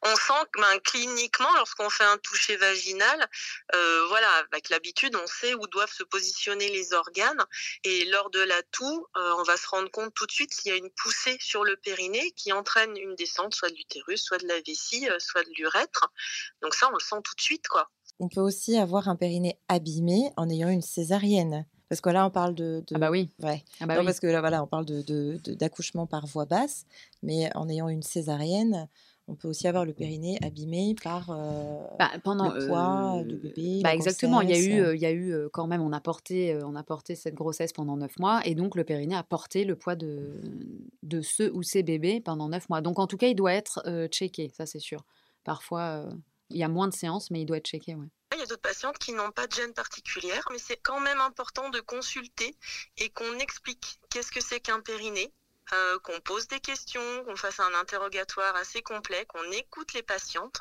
On 0.02 0.16
sent 0.16 0.46
que 0.52 0.60
ben, 0.60 0.80
cliniquement, 0.80 1.52
lorsqu'on 1.54 1.88
fait 1.88 2.02
un 2.04 2.18
toucher 2.18 2.56
vaginal, 2.56 3.28
euh, 3.74 4.06
voilà, 4.08 4.28
avec 4.50 4.68
l'habitude, 4.70 5.14
on 5.14 5.26
sait 5.28 5.54
où 5.54 5.68
doivent 5.68 5.92
se 5.92 6.02
positionner 6.02 6.68
les 6.70 6.94
organes. 6.94 7.44
Et 7.84 8.04
lors 8.06 8.30
de 8.30 8.40
la 8.40 8.60
toux, 8.64 9.06
euh, 9.16 9.34
on 9.38 9.44
va 9.44 9.56
se 9.56 9.68
rendre 9.68 9.88
compte 9.92 10.12
tout 10.14 10.26
de 10.26 10.32
suite 10.32 10.52
s'il 10.52 10.72
y 10.72 10.74
a 10.74 10.76
une 10.76 10.90
poussée 10.90 11.36
sur 11.40 11.62
le 11.62 11.76
périnée 11.76 12.32
qui 12.32 12.52
entraîne 12.52 12.96
une 12.96 13.14
descente, 13.14 13.54
soit 13.54 13.70
de 13.70 13.76
l'utérus, 13.76 14.24
soit 14.24 14.38
de 14.38 14.48
la 14.48 14.60
vessie, 14.62 15.08
euh, 15.08 15.20
soit 15.20 15.44
de 15.44 15.50
l'urètre. 15.56 16.08
Donc 16.62 16.74
ça, 16.74 16.88
on 16.88 16.94
le 16.94 17.00
sent 17.00 17.22
tout 17.22 17.34
de 17.36 17.40
suite, 17.40 17.68
quoi. 17.68 17.88
On 18.20 18.28
peut 18.28 18.40
aussi 18.40 18.76
avoir 18.76 19.08
un 19.08 19.16
périnée 19.16 19.58
abîmé 19.68 20.30
en 20.36 20.48
ayant 20.48 20.68
une 20.68 20.82
césarienne. 20.82 21.66
Parce 21.88 22.00
que 22.00 22.08
là, 22.10 22.26
on 22.26 22.30
parle 22.30 22.54
de. 22.54 22.82
de- 22.86 22.94
Ah 22.94 22.98
bah 22.98 23.10
oui. 23.10 23.28
Ouais. 23.42 23.62
Ah 23.80 23.86
bah 23.86 23.94
non, 23.94 24.00
oui. 24.00 24.06
parce 24.06 24.20
que 24.20 24.26
là, 24.26 24.40
voilà, 24.40 24.62
on 24.62 24.66
parle 24.66 24.86
de, 24.86 25.02
de- 25.02 25.38
de- 25.44 25.54
d'accouchement 25.54 26.06
par 26.06 26.26
voie 26.26 26.46
basse, 26.46 26.86
mais 27.22 27.54
en 27.56 27.68
ayant 27.68 27.88
une 27.88 28.02
césarienne, 28.02 28.88
on 29.28 29.34
peut 29.34 29.46
aussi 29.48 29.68
avoir 29.68 29.84
le 29.84 29.92
périnée 29.92 30.38
abîmé 30.42 30.94
par 31.02 31.30
euh, 31.30 31.76
Bah, 31.98 32.10
pendant 32.24 32.50
le 32.52 32.66
poids 32.66 33.16
euh, 33.20 33.24
de 33.24 33.36
bébé. 33.36 33.80
bah, 33.82 33.94
exactement. 33.94 34.40
Il 34.40 34.48
y 34.50 34.54
a 34.54 34.58
eu, 34.58 34.80
euh, 34.80 34.94
il 34.96 35.02
y 35.02 35.06
a 35.06 35.10
eu 35.10 35.32
euh, 35.34 35.48
quand 35.52 35.66
même, 35.66 35.82
on 35.82 35.92
a 35.92 36.00
porté, 36.00 36.58
on 36.64 36.74
a 36.76 36.82
porté 36.82 37.14
cette 37.14 37.34
grossesse 37.34 37.72
pendant 37.72 37.96
neuf 37.96 38.18
mois, 38.18 38.40
et 38.46 38.54
donc 38.54 38.74
le 38.74 38.84
périnée 38.84 39.14
a 39.16 39.22
porté 39.22 39.64
le 39.64 39.76
poids 39.76 39.94
de 39.96 40.40
de 41.02 41.20
ce 41.20 41.50
ou 41.50 41.62
ces 41.62 41.82
bébés 41.82 42.20
pendant 42.20 42.48
neuf 42.48 42.68
mois. 42.70 42.80
Donc 42.80 42.98
en 42.98 43.06
tout 43.06 43.16
cas, 43.18 43.26
il 43.28 43.34
doit 43.34 43.52
être 43.52 43.82
euh, 43.86 44.06
checké, 44.08 44.50
ça 44.56 44.64
c'est 44.66 44.78
sûr. 44.78 45.04
Parfois, 45.44 46.08
il 46.52 46.58
y 46.58 46.64
a 46.64 46.68
moins 46.68 46.88
de 46.88 46.94
séances, 46.94 47.30
mais 47.30 47.40
il 47.42 47.46
doit 47.46 47.56
être 47.56 47.66
checké. 47.66 47.96
Il 48.32 48.38
y 48.38 48.42
a 48.42 48.46
d'autres 48.46 48.62
patientes 48.62 48.98
qui 48.98 49.12
n'ont 49.12 49.30
pas 49.30 49.46
de 49.46 49.52
gêne 49.52 49.74
particulière, 49.74 50.46
mais 50.50 50.58
c'est 50.58 50.76
quand 50.76 51.00
même 51.00 51.20
important 51.20 51.70
de 51.70 51.80
consulter 51.80 52.56
et 52.96 53.10
qu'on 53.10 53.38
explique 53.38 53.98
qu'est-ce 54.10 54.32
que 54.32 54.40
c'est 54.40 54.60
qu'un 54.60 54.80
périnée, 54.80 55.32
euh, 55.72 55.98
qu'on 56.00 56.20
pose 56.20 56.48
des 56.48 56.60
questions, 56.60 57.24
qu'on 57.24 57.36
fasse 57.36 57.58
un 57.58 57.74
interrogatoire 57.80 58.54
assez 58.56 58.82
complet, 58.82 59.24
qu'on 59.26 59.50
écoute 59.52 59.94
les 59.94 60.02
patientes 60.02 60.60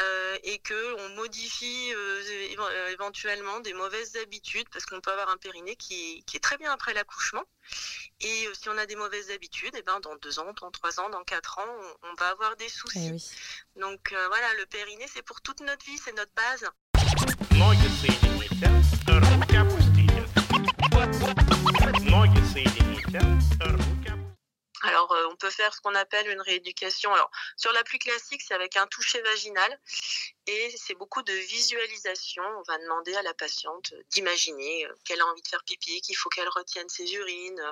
euh, 0.00 0.38
et 0.44 0.62
qu'on 0.66 1.08
modifie 1.10 1.92
euh, 1.94 2.88
éventuellement 2.90 3.60
des 3.60 3.74
mauvaises 3.74 4.16
habitudes 4.16 4.66
parce 4.72 4.86
qu'on 4.86 5.00
peut 5.02 5.10
avoir 5.10 5.28
un 5.28 5.36
périnée 5.36 5.76
qui, 5.76 6.24
est 6.32 6.42
très 6.42 6.56
bien 6.56 6.72
après 6.72 6.94
l'accouchement. 6.94 7.42
Et 8.20 8.48
si 8.54 8.70
on 8.70 8.78
a 8.78 8.86
des 8.86 8.96
mauvaises 8.96 9.30
habitudes, 9.30 9.76
et 9.76 9.82
ben 9.82 10.00
dans 10.00 10.16
deux 10.16 10.38
ans, 10.38 10.52
dans 10.58 10.70
trois 10.70 11.00
ans, 11.00 11.10
dans 11.10 11.24
quatre 11.24 11.58
ans, 11.58 11.76
on, 12.02 12.14
va 12.14 12.28
avoir 12.28 12.56
des 12.56 12.68
soucis. 12.68 13.12
Eh 13.76 13.80
Donc 13.80 14.14
voilà, 14.28 14.54
le 14.54 14.66
périnée, 14.66 15.06
c'est 15.12 15.22
pour 15.22 15.42
toute 15.42 15.60
notre 15.60 15.84
vie, 15.84 15.98
c'est 15.98 16.16
notre 16.16 16.32
base. 16.32 16.64
Alors, 24.82 25.12
euh, 25.12 25.26
on 25.30 25.36
peut 25.36 25.50
faire 25.50 25.74
ce 25.74 25.80
qu'on 25.80 25.94
appelle 25.94 26.28
une 26.28 26.40
rééducation. 26.40 27.12
Alors, 27.12 27.30
sur 27.56 27.72
la 27.72 27.84
plus 27.84 27.98
classique, 27.98 28.42
c'est 28.46 28.54
avec 28.54 28.76
un 28.76 28.86
toucher 28.86 29.20
vaginal 29.22 29.78
et 30.46 30.74
c'est 30.76 30.94
beaucoup 30.94 31.22
de 31.22 31.32
visualisation. 31.32 32.42
On 32.58 32.62
va 32.62 32.78
demander 32.78 33.14
à 33.14 33.22
la 33.22 33.34
patiente 33.34 33.92
d'imaginer 34.10 34.86
euh, 34.86 34.94
qu'elle 35.04 35.20
a 35.20 35.26
envie 35.26 35.42
de 35.42 35.48
faire 35.48 35.62
pipi, 35.64 36.00
qu'il 36.00 36.16
faut 36.16 36.30
qu'elle 36.30 36.48
retienne 36.48 36.88
ses 36.88 37.12
urines. 37.12 37.62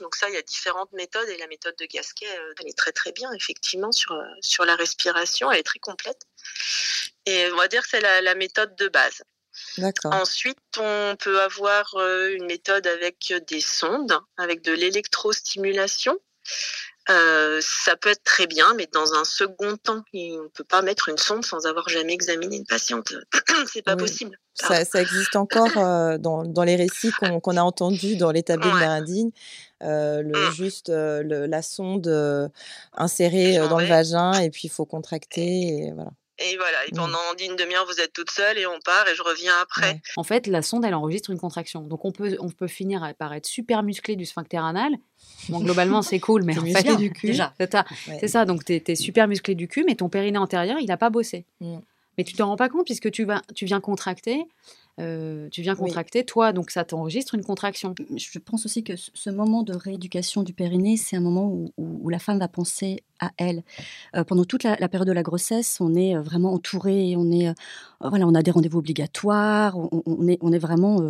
Donc 0.00 0.16
ça, 0.16 0.28
il 0.28 0.34
y 0.34 0.38
a 0.38 0.42
différentes 0.42 0.92
méthodes 0.92 1.28
et 1.28 1.36
la 1.36 1.46
méthode 1.46 1.76
de 1.76 1.84
Gasquet, 1.86 2.38
euh, 2.38 2.54
elle 2.60 2.68
est 2.68 2.78
très 2.78 2.92
très 2.92 3.12
bien 3.12 3.30
effectivement 3.32 3.92
sur 3.92 4.18
sur 4.40 4.64
la 4.64 4.76
respiration. 4.76 5.52
Elle 5.52 5.60
est 5.60 5.64
très 5.64 5.80
complète. 5.80 6.22
Et 7.26 7.50
on 7.52 7.56
va 7.56 7.68
dire 7.68 7.82
que 7.82 7.88
c'est 7.88 8.00
la, 8.00 8.20
la 8.22 8.34
méthode 8.34 8.74
de 8.76 8.88
base. 8.88 9.22
D'accord. 9.78 10.12
Ensuite, 10.14 10.58
on 10.78 11.16
peut 11.18 11.40
avoir 11.40 11.94
une 11.96 12.46
méthode 12.46 12.86
avec 12.86 13.32
des 13.48 13.60
sondes, 13.60 14.18
avec 14.36 14.62
de 14.62 14.72
l'électrostimulation. 14.72 16.18
Euh, 17.10 17.60
ça 17.60 17.96
peut 17.96 18.08
être 18.08 18.22
très 18.24 18.46
bien, 18.46 18.72
mais 18.76 18.88
dans 18.92 19.12
un 19.12 19.24
second 19.24 19.76
temps, 19.76 20.02
on 20.14 20.18
ne 20.44 20.48
peut 20.48 20.64
pas 20.64 20.80
mettre 20.80 21.10
une 21.10 21.18
sonde 21.18 21.44
sans 21.44 21.66
avoir 21.66 21.88
jamais 21.90 22.14
examiné 22.14 22.56
une 22.56 22.64
patiente. 22.64 23.12
C'est 23.70 23.82
pas 23.82 23.92
Oui. 23.94 23.98
possible. 24.00 24.38
Ça, 24.54 24.84
ça 24.84 25.02
existe 25.02 25.36
encore 25.36 25.76
euh, 25.76 26.16
dans, 26.16 26.44
dans 26.44 26.62
les 26.62 26.76
récits 26.76 27.10
qu'on 27.12 27.56
a 27.56 27.62
entendus 27.62 28.16
dans 28.16 28.30
l'établi 28.30 28.70
de 28.70 28.74
Ouais. 28.76 28.84
indigne. 28.84 29.30
Euh, 29.82 30.22
le, 30.22 30.50
juste 30.52 30.88
euh, 30.88 31.22
le- 31.22 31.44
la 31.46 31.60
sonde 31.60 32.06
euh, 32.06 32.48
insérée 32.94 33.58
euh, 33.58 33.68
dans 33.68 33.78
le 33.80 33.86
vagin 33.86 34.32
et 34.40 34.48
puis 34.50 34.62
il 34.64 34.70
faut 34.70 34.86
contracter. 34.86 35.42
Et 35.88 35.92
voilà. 35.92 36.10
Et 36.38 36.56
voilà, 36.56 36.84
et 36.86 36.92
Mmh. 36.92 36.96
pendant 36.96 37.18
une 37.40 37.54
demi-heure, 37.54 37.86
vous 37.86 38.00
êtes 38.00 38.12
toute 38.12 38.30
seule 38.30 38.58
et 38.58 38.66
on 38.66 38.80
part 38.84 39.06
et 39.08 39.14
je 39.14 39.22
reviens 39.22 39.52
après. 39.62 39.86
Ouais. 39.92 40.02
En 40.16 40.24
fait, 40.24 40.46
la 40.48 40.62
sonde, 40.62 40.84
elle 40.84 40.94
enregistre 40.94 41.30
une 41.30 41.38
contraction. 41.38 41.82
Donc, 41.82 42.04
on 42.04 42.10
peut, 42.10 42.36
on 42.40 42.50
peut 42.50 42.66
finir 42.66 43.12
par 43.18 43.32
être 43.34 43.46
super 43.46 43.82
musclé 43.84 44.16
du 44.16 44.24
sphincter 44.24 44.56
anal. 44.58 44.92
Bon, 45.48 45.60
globalement, 45.60 46.02
c'est 46.02 46.20
cool, 46.20 46.42
mais 46.44 46.56
en 46.58 46.62
fait, 46.62 46.72
musclé 46.72 46.96
du 46.96 47.10
cul. 47.10 47.28
déjà. 47.28 47.52
c'est 47.58 47.70
ça. 47.70 47.84
Ouais. 48.08 48.16
C'est 48.20 48.28
ça. 48.28 48.44
Donc, 48.44 48.64
tu 48.64 48.74
es, 48.74 48.94
super 48.94 49.28
musclé 49.28 49.54
du 49.54 49.68
cul, 49.68 49.84
mais 49.86 49.94
ton 49.94 50.08
périnée 50.08 50.38
antérieur, 50.38 50.78
il 50.80 50.86
n'a 50.86 50.96
pas 50.96 51.10
bossé. 51.10 51.44
Mm. 51.60 51.78
Mais 52.18 52.24
tu 52.24 52.34
te 52.34 52.42
rends 52.42 52.56
pas 52.56 52.68
compte 52.68 52.86
puisque 52.86 53.10
tu, 53.10 53.24
vas, 53.24 53.42
tu 53.54 53.64
viens 53.66 53.80
contracter. 53.80 54.44
euh, 55.00 55.48
tu 55.50 55.60
viens 55.62 55.72
Oui. 55.74 55.80
contracter, 55.80 56.24
toi, 56.24 56.52
donc 56.52 56.70
ça 56.70 56.84
t'enregistre 56.84 57.34
une 57.34 57.42
contraction. 57.42 57.94
Je 58.16 58.38
pense 58.38 58.64
aussi 58.64 58.84
que 58.84 58.94
ce- 58.94 59.30
moment 59.30 59.64
de 59.64 59.74
rééducation 59.74 60.44
du 60.44 60.52
périnée, 60.54 60.96
c'est 60.96 61.16
un 61.16 61.20
moment 61.20 61.46
où, 61.48 61.72
où- 61.76 61.98
où 62.04 62.08
la 62.10 62.20
femme 62.20 62.38
va 62.38 62.46
penser 62.46 63.02
à 63.18 63.32
elle. 63.36 63.64
Euh, 64.14 64.22
pendant 64.22 64.44
toute 64.44 64.62
la, 64.62 64.76
la 64.78 64.88
période 64.88 65.08
de 65.08 65.12
la 65.12 65.24
grossesse, 65.24 65.78
on 65.80 65.94
est 65.96 66.14
euh, 66.14 66.22
vraiment 66.22 66.52
entouré, 66.52 67.16
on 67.16 67.30
est, 67.32 67.48
euh, 67.48 67.54
voilà, 68.00 68.26
on 68.28 68.34
a 68.36 68.42
des 68.42 68.52
rendez-vous 68.52 68.78
obligatoires, 68.78 69.76
on, 69.76 70.02
on 70.06 70.28
est, 70.28 70.38
on 70.42 70.52
est 70.52 70.58
vraiment 70.58 71.00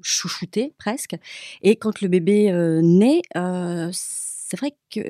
chouchouté 0.00 0.74
presque. 0.78 1.16
Et 1.62 1.74
quand 1.74 2.00
le 2.00 2.06
bébé 2.08 2.52
naît, 2.82 3.22
c'est 4.48 4.58
vrai 4.58 4.72
que 4.90 5.00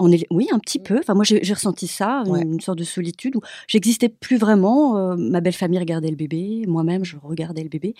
on 0.00 0.10
est, 0.10 0.26
oui, 0.30 0.48
un 0.52 0.58
petit 0.58 0.80
Mmh. 0.80 0.82
peu. 0.82 0.98
Enfin, 0.98 1.14
moi, 1.14 1.24
j'ai 1.24 1.52
ressenti 1.52 1.86
ça, 1.86 2.22
une, 2.26 2.32
Ouais. 2.32 2.42
une 2.42 2.60
sorte 2.60 2.78
de 2.78 2.84
solitude 2.84 3.36
où 3.36 3.40
j'existais 3.68 4.08
plus 4.08 4.36
vraiment. 4.36 4.96
euh, 4.98 5.14
ma 5.16 5.40
belle 5.40 5.52
famille 5.52 5.78
regardait 5.78 6.10
le 6.10 6.16
bébé, 6.16 6.64
moi-même, 6.66 7.04
je 7.04 7.16
regardais 7.22 7.62
le 7.62 7.68
bébé, 7.68 7.94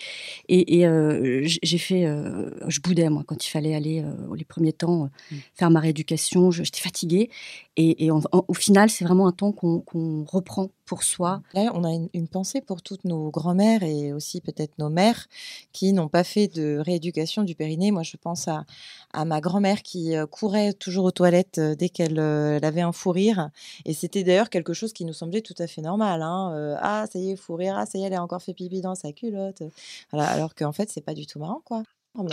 et, 0.49 0.79
et, 0.79 0.87
euh, 0.87 1.41
j'ai 1.43 1.77
fait, 1.77 2.05
euh, 2.05 2.49
je 2.67 2.79
boudais 2.81 3.09
moi 3.09 3.23
quand 3.25 3.45
il 3.45 3.49
fallait 3.49 3.75
aller 3.75 4.03
les 4.35 4.43
premiers 4.45 4.73
temps 4.73 5.09
Mmh. 5.31 5.35
faire 5.53 5.71
ma 5.71 5.79
rééducation. 5.79 6.51
je- 6.51 6.63
J'étais 6.63 6.81
fatiguée, 6.81 7.29
et, 7.77 8.05
et 8.05 8.11
en- 8.11 8.21
au 8.47 8.53
final, 8.53 8.89
c'est 8.89 9.05
vraiment 9.05 9.27
un 9.27 9.31
temps 9.31 9.51
qu'on 9.53 9.79
qu'on 9.79 10.25
reprend 10.25 10.69
pour 10.85 11.03
soi. 11.03 11.41
Là, 11.53 11.71
on 11.73 11.83
a 11.83 11.91
une, 11.91 12.09
une 12.13 12.27
pensée 12.27 12.61
pour 12.61 12.81
toutes 12.81 13.05
nos 13.05 13.31
grand-mères 13.31 13.83
et 13.83 14.13
aussi 14.13 14.39
peut-être 14.41 14.77
nos 14.77 14.89
mères 14.89 15.27
qui 15.73 15.93
n'ont 15.93 16.07
pas 16.07 16.23
fait 16.23 16.47
de 16.47 16.77
rééducation 16.77 17.43
du 17.43 17.55
périnée. 17.55 17.91
Moi, 17.91 18.03
je 18.03 18.17
pense 18.17 18.47
à, 18.47 18.65
à 19.11 19.25
ma 19.25 19.41
grand-mère 19.41 19.81
qui 19.81 20.15
euh, 20.15 20.25
courait 20.27 20.73
toujours 20.73 21.05
aux 21.05 21.11
toilettes 21.11 21.57
euh, 21.57 21.75
dès 21.75 21.89
qu'elle 21.89 22.19
euh, 22.19 22.59
avait 22.61 22.81
un 22.81 22.91
fou 22.91 23.11
rire. 23.11 23.49
Et 23.85 23.93
c'était 23.93 24.23
d'ailleurs 24.23 24.49
quelque 24.49 24.73
chose 24.73 24.93
qui 24.93 25.05
nous 25.05 25.13
semblait 25.13 25.41
tout 25.41 25.55
à 25.57 25.67
fait 25.67 25.81
normal. 25.81 26.21
hein. 26.21 26.53
Euh, 26.53 26.75
ah, 26.79 27.05
ça 27.11 27.19
y 27.19 27.31
est, 27.31 27.35
fou 27.35 27.55
rire. 27.55 27.75
Ah, 27.77 27.85
ça 27.85 27.97
y 27.97 28.03
est, 28.03 28.05
elle 28.05 28.13
a 28.13 28.21
encore 28.23 28.41
fait 28.41 28.53
pipi 28.53 28.81
dans 28.81 28.95
sa 28.95 29.11
culotte. 29.11 29.63
Voilà, 30.11 30.27
alors 30.29 30.53
qu'en 30.55 30.71
fait, 30.71 30.89
c'est 30.91 31.01
pas 31.01 31.13
du 31.13 31.25
tout 31.25 31.39
marrant, 31.39 31.61
quoi. 31.65 31.83
Ouais. 32.15 32.29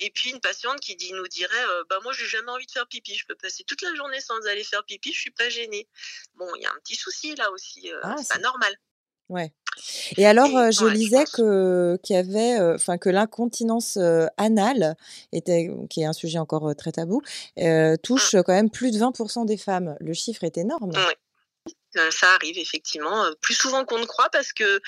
Et 0.00 0.10
puis 0.10 0.30
une 0.30 0.40
patiente 0.40 0.80
qui 0.80 0.96
dit, 0.96 1.12
nous 1.12 1.28
dirait, 1.28 1.64
euh, 1.70 1.84
bah 1.88 1.96
moi 2.02 2.12
j'ai 2.12 2.26
jamais 2.26 2.50
envie 2.50 2.66
de 2.66 2.70
faire 2.70 2.86
pipi, 2.86 3.14
je 3.14 3.26
peux 3.26 3.34
passer 3.34 3.64
toute 3.64 3.82
la 3.82 3.94
journée 3.94 4.20
sans 4.20 4.40
aller 4.46 4.64
faire 4.64 4.84
pipi, 4.84 5.12
je 5.12 5.20
suis 5.20 5.30
pas 5.30 5.48
gênée. 5.48 5.86
Bon, 6.36 6.48
il 6.56 6.62
y 6.62 6.66
a 6.66 6.70
un 6.70 6.78
petit 6.82 6.96
souci 6.96 7.34
là 7.36 7.50
aussi, 7.52 7.90
euh, 7.92 8.00
Ah, 8.02 8.16
c'est 8.18 8.34
pas 8.34 8.40
normal. 8.40 8.74
Ouais. 9.28 9.52
Et 10.16 10.26
alors, 10.26 10.48
Et 10.48 10.56
euh, 10.56 10.70
je 10.72 10.84
ouais, 10.84 10.92
lisais 10.92 11.24
que 11.32 11.96
qu'il 12.02 12.16
y 12.16 12.18
avait, 12.18 12.58
euh, 12.58 12.74
enfin 12.74 12.98
que 12.98 13.08
l'incontinence 13.08 13.96
euh, 13.96 14.26
anale 14.36 14.96
était, 15.32 15.70
qui 15.88 16.02
est 16.02 16.04
un 16.04 16.12
sujet 16.12 16.38
encore 16.38 16.68
euh, 16.68 16.74
très 16.74 16.92
tabou, 16.92 17.22
euh, 17.58 17.96
touche 17.96 18.32
quand 18.32 18.52
même 18.52 18.70
plus 18.70 18.90
de 18.90 18.98
20% 18.98 19.46
des 19.46 19.56
femmes. 19.56 19.96
Le 20.00 20.12
chiffre 20.14 20.42
est 20.42 20.58
énorme. 20.58 20.90
Ouais. 20.90 21.16
Euh, 21.96 22.08
ça 22.12 22.28
arrive 22.36 22.56
effectivement 22.56 23.24
euh, 23.24 23.32
plus 23.40 23.54
souvent 23.54 23.84
qu'on 23.84 23.98
ne 23.98 24.04
croit 24.06 24.28
parce 24.30 24.52
que 24.52 24.80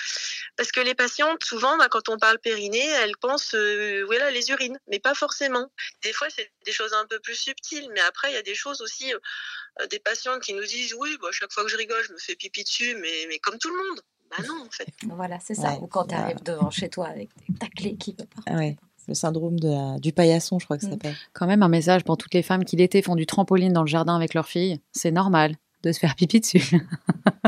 parce 0.56 0.70
que 0.70 0.78
les 0.80 0.94
patientes 0.94 1.42
souvent 1.42 1.76
bah, 1.76 1.88
quand 1.90 2.08
on 2.08 2.16
parle 2.16 2.38
périnée 2.38 2.78
elles 3.02 3.16
pensent 3.20 3.56
euh, 3.56 4.04
voilà 4.06 4.30
les 4.30 4.50
urines 4.50 4.78
mais 4.88 5.00
pas 5.00 5.12
forcément 5.14 5.66
des 6.04 6.12
fois 6.12 6.28
c'est 6.30 6.52
des 6.64 6.70
choses 6.70 6.92
un 6.92 7.04
peu 7.06 7.18
plus 7.18 7.34
subtiles 7.34 7.88
mais 7.92 7.98
après 8.02 8.30
il 8.30 8.34
y 8.34 8.36
a 8.36 8.42
des 8.42 8.54
choses 8.54 8.80
aussi 8.82 9.12
euh, 9.12 9.86
des 9.88 9.98
patientes 9.98 10.42
qui 10.42 10.54
nous 10.54 10.64
disent 10.64 10.94
oui 10.94 11.18
bah, 11.20 11.26
chaque 11.32 11.50
fois 11.52 11.64
que 11.64 11.70
je 11.70 11.76
rigole 11.76 12.04
je 12.06 12.12
me 12.12 12.18
fais 12.18 12.36
pipi 12.36 12.62
dessus 12.62 12.94
mais 13.00 13.26
mais 13.28 13.40
comme 13.40 13.58
tout 13.58 13.70
le 13.70 13.76
monde 13.76 14.00
bah 14.30 14.36
non 14.46 14.64
en 14.64 14.70
fait 14.70 14.86
Voilà, 15.16 15.38
c'est 15.40 15.54
ça. 15.54 15.72
Ouais, 15.72 15.78
Ou 15.82 15.88
quand 15.88 16.04
tu 16.06 16.14
arrives 16.14 16.42
devant 16.44 16.70
chez 16.70 16.88
toi 16.88 17.08
avec 17.08 17.30
ta 17.58 17.66
clé 17.66 17.96
qui 17.96 18.12
veut 18.12 18.26
pas. 18.26 18.42
Ah 18.46 18.54
ouais. 18.58 18.76
Le 19.08 19.14
syndrome 19.14 19.58
de 19.58 19.68
la- 19.68 19.98
du 19.98 20.12
paillasson, 20.12 20.60
je 20.60 20.64
crois 20.66 20.76
que 20.76 20.82
ça 20.84 20.88
Mm. 20.88 20.92
s'appelle. 20.92 21.16
Quand 21.32 21.46
même 21.48 21.64
un 21.64 21.68
message 21.68 22.04
pour 22.04 22.16
toutes 22.16 22.32
les 22.32 22.42
femmes 22.44 22.64
qui 22.64 22.76
l'été 22.76 23.02
font 23.02 23.16
du 23.16 23.26
trampoline 23.26 23.72
dans 23.72 23.82
le 23.82 23.88
jardin 23.88 24.14
avec 24.14 24.32
leurs 24.34 24.46
filles. 24.46 24.80
C'est 24.92 25.10
normal 25.10 25.56
de 25.82 25.92
se 25.92 25.98
faire 25.98 26.14
pipi 26.14 26.40
dessus. 26.40 26.60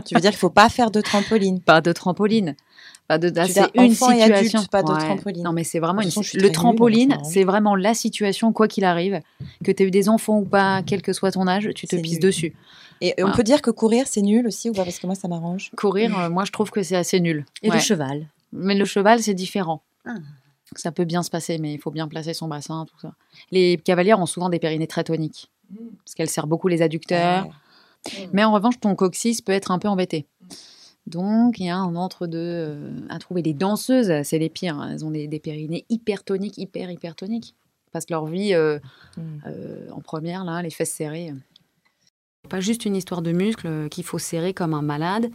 tu 0.05 0.15
veux 0.15 0.21
dire 0.21 0.31
qu'il 0.31 0.39
faut 0.39 0.51
pas 0.51 0.69
faire 0.69 0.91
de 0.91 1.01
trampoline 1.01 1.61
Pas 1.61 1.81
de 1.81 1.93
trampoline. 1.93 2.57
Pas 3.07 3.19
de, 3.19 3.29
là, 3.29 3.43
Tu 3.47 3.49
veux 3.49 3.55
dire 3.55 3.69
c'est 3.75 3.81
une 3.85 3.93
enfant 3.93 4.11
et 4.13 4.23
situation. 4.23 4.59
adulte, 4.61 4.71
pas 4.71 4.83
de 4.83 4.91
Ouais. 4.93 4.99
trampoline. 4.99 5.43
Non, 5.45 5.53
mais 5.53 5.63
c'est 5.65 5.79
vraiment 5.79 6.01
une. 6.01 6.11
façon, 6.11 6.23
Le 6.35 6.51
trampoline, 6.51 7.19
c'est 7.23 7.45
vraiment 7.45 7.77
la 7.77 7.93
situation, 7.95 8.53
quoi 8.53 8.67
qu'il 8.67 8.85
arrive, 8.85 9.21
que 9.63 9.71
tu 9.73 9.83
aies 9.83 9.87
eu 9.87 9.91
des 9.91 10.09
enfants 10.09 10.39
ou 10.39 10.45
pas, 10.47 10.83
quel 10.83 11.03
que 11.03 11.13
soit 11.13 11.33
ton 11.33 11.47
âge, 11.47 11.69
tu 11.75 11.87
te 11.87 11.97
C'est 11.97 12.03
pisses 12.03 12.13
nul. 12.15 12.21
dessus. 12.23 12.55
Et 13.01 13.15
on 13.23 13.33
peut 13.33 13.43
dire 13.43 13.61
que 13.61 13.71
courir, 13.71 14.07
c'est 14.07 14.23
nul 14.23 14.47
aussi 14.47 14.71
ou 14.71 14.73
pas? 14.73 14.85
Parce 14.85 14.99
que 14.99 15.07
moi, 15.07 15.15
ça 15.15 15.29
m'arrange. 15.29 15.71
Courir, 15.77 16.19
euh, 16.19 16.31
moi, 16.31 16.45
je 16.47 16.53
trouve 16.53 16.71
que 16.71 16.83
c'est 16.83 16.97
assez 16.97 17.21
nul. 17.21 17.45
Et 17.63 17.69
Ouais. 17.69 17.77
le 17.77 17.81
cheval? 17.83 18.29
Mais 18.53 18.75
le 18.75 18.85
cheval, 18.87 19.21
c'est 19.23 19.35
différent. 19.35 19.83
Ah. 20.07 20.15
Ça 20.77 20.91
peut 20.91 21.05
bien 21.05 21.23
se 21.23 21.31
passer, 21.31 21.59
mais 21.59 21.75
il 21.75 21.79
faut 21.79 21.91
bien 21.91 22.09
placer 22.09 22.33
son 22.35 22.49
bassin, 22.49 22.87
tout 22.89 22.99
ça. 22.99 23.13
Les 23.51 23.77
cavalières 23.77 24.19
ont 24.19 24.27
souvent 24.27 24.49
des 24.49 24.59
périnées 24.59 24.87
très 24.87 25.05
toniques, 25.05 25.51
parce 26.05 26.15
qu'elles 26.15 26.31
serrent 26.31 26.47
beaucoup 26.47 26.69
les 26.69 26.81
adducteurs. 26.83 27.45
Ouais. 27.47 27.51
Mais 28.33 28.45
en 28.45 28.53
revanche, 28.53 28.79
ton 28.81 28.95
coccyx 28.95 29.41
peut 29.41 29.53
être 29.53 29.71
un 29.71 29.79
peu 29.79 29.89
embêté. 29.89 30.27
Donc, 31.07 31.59
il 31.59 31.67
y 31.67 31.69
a 31.71 31.77
un 31.77 31.97
entre-deux 31.97 32.39
euh, 32.39 32.91
à 33.11 33.19
trouver. 33.19 33.43
Les 33.43 33.53
danseuses, 33.55 34.13
c'est 34.23 34.39
les 34.39 34.49
pires. 34.49 34.79
hein. 34.79 34.91
Elles 34.93 35.05
ont 35.05 35.11
des, 35.11 35.27
des 35.29 35.39
périnées 35.41 35.85
hyper 35.91 36.25
toniques, 36.25 36.57
hyper, 36.59 36.91
hyper 36.91 37.15
toniques. 37.15 37.55
Ils 37.89 37.91
passent 37.91 38.11
leur 38.11 38.27
vie 38.27 38.55
euh, 38.55 38.79
Mm. 39.17 39.21
euh, 39.47 39.91
en 39.93 40.01
première, 40.01 40.45
là, 40.45 40.61
les 40.63 40.71
fesses 40.71 40.93
serrées. 40.93 41.33
Pas 42.49 42.61
juste 42.61 42.85
une 42.85 42.97
histoire 42.97 43.23
de 43.23 43.33
muscles 43.33 43.89
qu'il 43.91 44.05
faut 44.05 44.19
serrer 44.19 44.53
comme 44.55 44.75
un 44.75 44.83
malade 44.83 45.31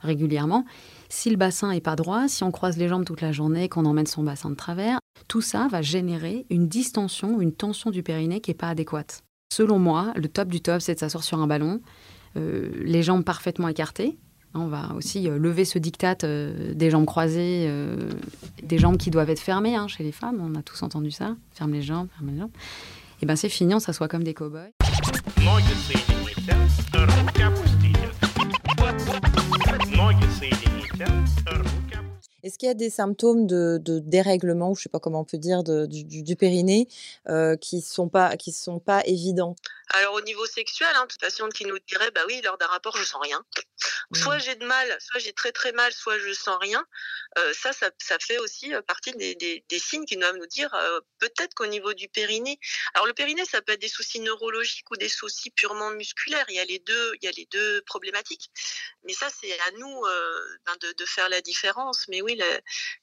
régulièrement. 0.00 0.64
Si 1.08 1.30
le 1.30 1.36
bassin 1.36 1.70
est 1.70 1.80
pas 1.80 1.96
droit, 1.96 2.28
si 2.28 2.44
on 2.44 2.50
croise 2.50 2.76
les 2.76 2.88
jambes 2.88 3.04
toute 3.04 3.20
la 3.22 3.32
journée, 3.32 3.68
qu'on 3.68 3.84
emmène 3.86 4.06
son 4.06 4.22
bassin 4.22 4.50
de 4.50 4.54
travers, 4.54 4.98
tout 5.28 5.40
ça 5.40 5.66
va 5.70 5.82
générer 5.82 6.46
une 6.50 6.68
distension, 6.68 7.40
une 7.40 7.52
tension 7.52 7.90
du 7.90 8.02
périnée 8.02 8.40
qui 8.40 8.50
n'est 8.50 8.56
pas 8.56 8.68
adéquate. 8.68 9.22
Selon 9.48 9.78
moi, 9.78 10.12
le 10.16 10.28
top 10.28 10.48
du 10.48 10.60
top, 10.60 10.80
c'est 10.80 10.94
de 10.94 10.98
s'asseoir 10.98 11.24
sur 11.24 11.38
un 11.38 11.46
ballon, 11.46 11.80
euh, 12.36 12.70
les 12.84 13.02
jambes 13.02 13.24
parfaitement 13.24 13.68
écartées. 13.68 14.18
On 14.54 14.66
va 14.68 14.94
aussi 14.94 15.28
euh, 15.28 15.38
lever 15.38 15.64
ce 15.64 15.78
diktat 15.78 16.18
euh, 16.24 16.74
des 16.74 16.90
jambes 16.90 17.04
croisées, 17.04 17.70
des 18.62 18.78
jambes 18.78 18.96
qui 18.96 19.10
doivent 19.10 19.30
être 19.30 19.40
fermées 19.40 19.76
hein, 19.76 19.88
chez 19.88 20.02
les 20.02 20.12
femmes. 20.12 20.40
On 20.40 20.54
a 20.58 20.62
tous 20.62 20.82
entendu 20.82 21.10
ça. 21.10 21.36
Ferme 21.52 21.72
les 21.72 21.82
jambes, 21.82 22.08
ferme 22.16 22.30
les 22.32 22.38
jambes. 22.38 22.50
Et 23.22 23.26
ben 23.26 23.36
c'est 23.36 23.48
fini, 23.48 23.74
on 23.74 23.80
s'assoit 23.80 24.08
comme 24.08 24.24
des 24.24 24.34
cow-boys. 24.34 24.72
Est-ce 32.46 32.58
qu'il 32.58 32.68
y 32.68 32.70
a 32.70 32.74
des 32.74 32.90
symptômes 32.90 33.48
de, 33.48 33.78
de 33.82 33.98
dérèglement, 33.98 34.70
ou 34.70 34.76
je 34.76 34.84
sais 34.84 34.88
pas 34.88 35.00
comment 35.00 35.22
on 35.22 35.24
peut 35.24 35.36
dire, 35.36 35.64
de- 35.64 35.86
du, 35.86 36.36
périnée, 36.36 36.86
euh, 37.28 37.56
qui 37.56 37.80
sont 37.80 38.08
pas 38.08 38.36
qui 38.36 38.52
sont 38.52 38.78
pas 38.78 39.02
évidents? 39.04 39.56
Alors 39.90 40.14
au 40.14 40.20
niveau 40.20 40.46
sexuel, 40.46 40.88
hein, 40.94 41.06
toute 41.08 41.20
patiente 41.20 41.52
qui 41.52 41.64
nous 41.64 41.78
dirait, 41.88 42.12
bah 42.12 42.22
oui, 42.28 42.40
lors 42.44 42.56
d'un 42.58 42.66
rapport, 42.66 42.96
je 42.96 43.02
sens 43.02 43.20
rien. 43.20 43.44
Soit 44.14 44.38
j'ai 44.38 44.54
de 44.54 44.64
mal, 44.64 44.96
soit 45.00 45.20
j'ai 45.20 45.32
très 45.32 45.50
très 45.50 45.72
mal, 45.72 45.92
soit 45.92 46.18
je 46.18 46.32
sens 46.32 46.56
rien. 46.60 46.84
Euh, 47.38 47.52
ça, 47.52 47.72
ça, 47.72 47.90
ça 47.98 48.16
fait 48.20 48.38
aussi 48.38 48.72
euh, 48.72 48.80
partie 48.82 49.12
des, 49.12 49.34
des, 49.34 49.64
des 49.68 49.78
signes 49.78 50.04
qui 50.04 50.16
doivent 50.16 50.36
nous 50.36 50.46
dire 50.46 50.72
euh, 50.74 51.00
peut-être 51.18 51.54
qu'au 51.54 51.66
niveau 51.66 51.92
du 51.92 52.08
périnée. 52.08 52.58
Alors 52.94 53.06
le 53.06 53.12
périnée, 53.12 53.44
ça 53.44 53.60
peut 53.62 53.72
être 53.72 53.80
des 53.80 53.88
soucis 53.88 54.20
neurologiques 54.20 54.88
ou 54.92 54.96
des 54.96 55.08
soucis 55.08 55.50
purement 55.50 55.90
musculaires. 55.90 56.46
Il 56.48 56.54
y 56.54 56.60
a 56.60 56.64
les 56.64 56.78
deux, 56.78 57.12
il 57.20 57.24
y 57.24 57.28
a 57.28 57.32
les 57.32 57.48
deux 57.50 57.82
problématiques. 57.82 58.50
Mais 59.04 59.12
ça, 59.12 59.26
c'est 59.40 59.52
à 59.52 59.70
nous 59.78 60.00
ben, 60.66 60.76
de, 60.80 60.92
de 60.92 61.04
faire 61.04 61.28
la 61.28 61.40
différence. 61.40 62.06
Mais 62.08 62.22
oui, 62.22 62.35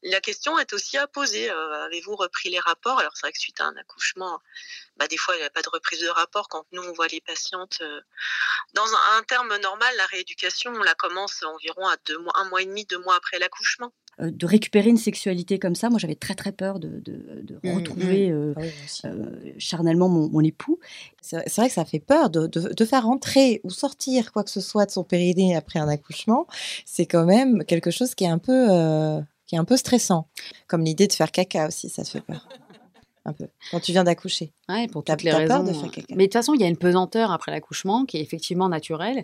la, 0.03 0.21
question 0.21 0.57
est 0.59 0.73
aussi 0.73 0.97
à 0.97 1.07
poser. 1.07 1.49
Euh, 1.49 1.85
Avez-vous 1.85 2.15
repris 2.15 2.49
les 2.49 2.59
rapports? 2.59 2.99
Alors 2.99 3.11
c'est 3.15 3.21
vrai 3.21 3.31
que 3.31 3.39
suite 3.39 3.59
à 3.61 3.65
un 3.65 3.75
accouchement, 3.77 4.39
bah, 4.97 5.07
des 5.07 5.17
fois, 5.17 5.35
il 5.35 5.39
n'y 5.39 5.45
a 5.45 5.49
pas 5.49 5.61
de 5.61 5.69
reprise 5.69 6.01
de 6.01 6.09
rapport 6.09 6.47
quand 6.49 6.65
nous, 6.71 6.83
on 6.83 6.93
voit 6.93 7.07
les 7.07 7.21
patientes. 7.21 7.79
euh, 7.81 8.01
Dans 8.73 8.87
un, 8.87 9.17
un 9.17 9.23
terme 9.23 9.55
normal, 9.57 9.95
la 9.97 10.05
rééducation, 10.07 10.71
on 10.73 10.83
la 10.83 10.95
commence 10.95 11.43
environ 11.43 11.87
à 11.87 11.97
deux 12.05 12.17
mois, 12.19 12.33
un 12.35 12.45
mois 12.45 12.61
et 12.61 12.65
demi, 12.65 12.85
deux 12.85 12.99
mois 12.99 13.15
après 13.15 13.39
l'accouchement. 13.39 13.93
Euh, 14.21 14.29
de 14.29 14.45
récupérer 14.45 14.89
une 14.89 14.97
sexualité 14.97 15.57
comme 15.57 15.73
ça, 15.73 15.89
moi 15.89 15.97
j'avais 15.97 16.13
très 16.15 16.35
très 16.35 16.51
peur 16.51 16.79
de, 16.79 16.87
de- 16.99 17.41
de 17.41 17.59
Mm, 17.63 17.75
retrouver 17.75 18.29
euh, 18.29 18.53
Ah 18.55 18.61
oui, 18.61 18.71
euh, 19.05 19.25
charnellement 19.57 20.07
mon, 20.07 20.29
mon 20.29 20.41
époux. 20.41 20.79
C'est 21.21 21.49
vrai 21.55 21.67
que 21.67 21.73
ça 21.73 21.83
fait 21.83 21.99
peur 21.99 22.29
de, 22.29 22.45
de- 22.45 22.73
de 22.73 22.85
faire 22.85 23.05
rentrer 23.05 23.59
ou 23.63 23.71
sortir 23.71 24.31
quoi 24.31 24.43
que 24.43 24.51
ce 24.51 24.61
soit 24.61 24.85
de 24.85 24.91
son 24.91 25.03
périnée 25.03 25.55
après 25.55 25.79
un 25.79 25.87
accouchement. 25.87 26.45
C'est 26.85 27.07
quand 27.07 27.25
même 27.25 27.63
quelque 27.65 27.89
chose 27.89 28.13
qui 28.13 28.23
est 28.25 28.27
un 28.27 28.37
peu, 28.37 28.67
euh, 28.69 29.19
qui 29.47 29.55
est 29.55 29.57
un 29.59 29.65
peu 29.65 29.77
stressant. 29.77 30.27
Comme 30.67 30.83
l'idée 30.83 31.07
de 31.07 31.13
faire 31.13 31.31
caca 31.31 31.67
aussi, 31.67 31.89
ça 31.89 32.03
te 32.03 32.09
fait 32.09 32.21
peur. 32.21 32.47
Un 33.25 33.33
peu. 33.33 33.47
Quand 33.71 33.79
tu 33.79 33.93
viens 33.93 34.03
d'accoucher. 34.03 34.51
Ouais, 34.67 34.87
pour 34.87 35.03
toutes 35.03 35.23
les 35.23 35.31
raisons. 35.31 35.47
peur 35.47 35.63
de 35.63 35.71
faire 35.71 35.85
euh, 35.85 36.03
Mais 36.09 36.15
de 36.15 36.23
toute 36.23 36.33
façon, 36.33 36.53
il 36.53 36.61
y 36.61 36.65
a 36.65 36.67
une 36.67 36.77
pesanteur 36.77 37.31
après 37.31 37.51
l'accouchement 37.51 38.03
qui 38.05 38.17
est 38.17 38.21
effectivement 38.21 38.67
naturelle, 38.67 39.23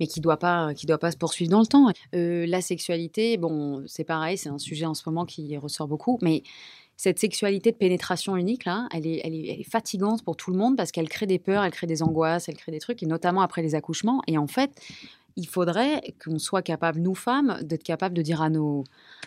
mais 0.00 0.08
qui 0.08 0.20
doit 0.20 0.38
pas, 0.38 0.74
qui 0.74 0.86
doit 0.86 0.98
pas 0.98 1.12
se 1.12 1.16
poursuivre 1.16 1.50
dans 1.50 1.60
le 1.60 1.66
temps. 1.66 1.92
Euh, 2.14 2.44
la 2.46 2.60
sexualité, 2.60 3.36
bon, 3.36 3.84
c'est 3.86 4.04
pareil, 4.04 4.36
c'est 4.36 4.48
un 4.48 4.58
sujet 4.58 4.84
en 4.84 4.94
ce 4.94 5.02
moment 5.06 5.24
qui 5.24 5.56
ressort 5.56 5.86
beaucoup, 5.86 6.18
mais 6.22 6.42
cette 6.96 7.18
sexualité 7.18 7.72
de 7.72 7.76
pénétration 7.76 8.36
unique 8.36 8.64
là, 8.64 8.88
elle 8.92 9.06
est, 9.06 9.20
elle 9.22 9.34
est, 9.34 9.48
elle 9.48 9.60
est 9.60 9.70
fatigante 9.70 10.24
pour 10.24 10.36
tout 10.36 10.50
le 10.50 10.56
monde 10.56 10.76
parce 10.76 10.90
qu'elle 10.90 11.08
crée 11.08 11.26
des 11.26 11.38
peurs, 11.38 11.62
elle 11.62 11.70
crée 11.70 11.86
des 11.86 12.02
angoisses, 12.02 12.48
elle 12.48 12.56
crée 12.56 12.72
des 12.72 12.80
trucs, 12.80 13.02
et 13.02 13.06
notamment 13.06 13.42
après 13.42 13.62
les 13.62 13.74
accouchements. 13.74 14.22
Et 14.26 14.38
en 14.38 14.46
fait, 14.46 14.70
il 15.36 15.46
faudrait 15.46 16.14
qu'on 16.24 16.38
soit 16.38 16.62
capable, 16.62 17.00
nous 17.00 17.14
femmes, 17.14 17.58
d'être 17.62 17.82
capable 17.82 18.14
de 18.14 18.22
dire 18.22 18.40
à 18.40 18.48
nos, 18.48 18.84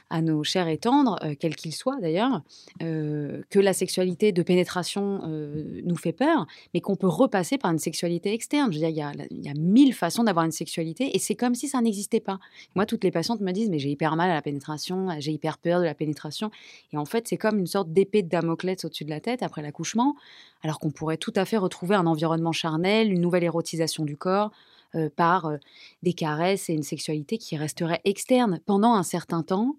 à 0.09 0.21
nos 0.21 0.43
chers 0.43 0.67
et 0.67 0.77
tendres, 0.77 1.17
euh, 1.23 1.35
quels 1.39 1.55
qu'ils 1.55 1.73
soient 1.73 1.99
d'ailleurs, 2.01 2.41
euh, 2.81 3.41
que 3.51 3.59
la 3.59 3.73
sexualité 3.73 4.31
de 4.31 4.41
pénétration 4.41 5.21
euh, 5.25 5.81
nous 5.83 5.95
fait 5.95 6.11
peur, 6.11 6.47
mais 6.73 6.81
qu'on 6.81 6.95
peut 6.95 7.07
repasser 7.07 7.59
par 7.59 7.71
une 7.71 7.77
sexualité 7.77 8.33
externe. 8.33 8.71
Je 8.71 8.79
veux 8.79 8.87
dire, 8.87 8.89
il 8.89 8.95
y 8.95 9.01
a, 9.01 9.11
il 9.29 9.45
y 9.45 9.49
a 9.49 9.53
mille 9.53 9.93
façons 9.93 10.23
d'avoir 10.23 10.45
une 10.45 10.51
sexualité 10.51 11.15
et 11.15 11.19
c'est 11.19 11.35
comme 11.35 11.53
si 11.53 11.67
ça 11.67 11.79
n'existait 11.79 12.19
pas. 12.19 12.39
Moi, 12.75 12.87
toutes 12.87 13.03
les 13.03 13.11
patientes 13.11 13.41
me 13.41 13.51
disent, 13.51 13.69
mais 13.69 13.79
j'ai 13.79 13.89
hyper 13.89 14.15
mal 14.15 14.31
à 14.31 14.33
la 14.33 14.41
pénétration, 14.41 15.09
j'ai 15.19 15.31
hyper 15.31 15.59
peur 15.59 15.79
de 15.79 15.85
la 15.85 15.93
pénétration. 15.93 16.49
Et 16.91 16.97
en 16.97 17.05
fait, 17.05 17.27
c'est 17.27 17.37
comme 17.37 17.59
une 17.59 17.67
sorte 17.67 17.93
d'épée 17.93 18.23
de 18.23 18.29
Damoclès 18.29 18.83
au-dessus 18.83 19.05
de 19.05 19.11
la 19.11 19.19
tête 19.19 19.43
après 19.43 19.61
l'accouchement, 19.61 20.15
alors 20.63 20.79
qu'on 20.79 20.89
pourrait 20.89 21.17
tout 21.17 21.33
à 21.35 21.45
fait 21.45 21.57
retrouver 21.57 21.95
un 21.95 22.07
environnement 22.07 22.51
charnel, 22.51 23.11
une 23.11 23.21
nouvelle 23.21 23.43
érotisation 23.43 24.05
du 24.05 24.17
corps 24.17 24.51
euh, 24.95 25.09
par 25.15 25.45
euh, 25.45 25.57
des 26.03 26.13
caresses 26.13 26.69
et 26.69 26.73
une 26.73 26.83
sexualité 26.83 27.37
qui 27.37 27.57
resterait 27.57 28.01
externe 28.05 28.59
pendant 28.65 28.93
un 28.93 29.03
certain 29.03 29.43
temps, 29.43 29.75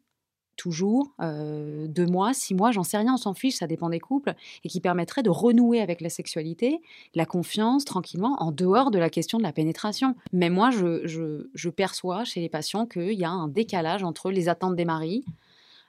toujours, 0.57 1.15
euh, 1.23 1.87
deux 1.89 2.05
mois, 2.05 2.35
six 2.35 2.55
mois, 2.55 2.71
j'en 2.71 2.83
sais 2.83 2.99
rien, 2.99 3.15
on 3.15 3.17
s'en 3.17 3.33
fiche, 3.33 3.55
ça 3.55 3.67
dépend 3.67 3.89
des 3.89 4.01
couples, 4.01 4.35
et 4.63 4.69
qui 4.69 4.81
permettrait 4.81 5.23
de 5.23 5.31
renouer 5.31 5.81
avec 5.81 6.03
la 6.03 6.11
sexualité, 6.11 6.83
la 7.15 7.25
confiance, 7.25 7.87
tranquillement, 7.87 8.37
en 8.43 8.53
dehors 8.53 8.91
de 8.91 8.99
la 8.99 9.09
question 9.09 9.39
de 9.39 9.43
la 9.43 9.53
pénétration. 9.53 10.17
Mais 10.35 10.51
moi, 10.51 10.71
je, 10.71 11.07
je- 11.07 11.49
je 11.55 11.71
perçois 11.71 12.25
chez 12.25 12.41
les 12.43 12.51
patients 12.51 12.85
qu'il 12.85 13.13
y 13.15 13.25
a 13.25 13.31
un 13.31 13.49
décalage 13.49 14.03
entre 14.03 14.31
les 14.31 14.51
attentes 14.51 14.77
des 14.77 14.85
maris, 14.85 15.25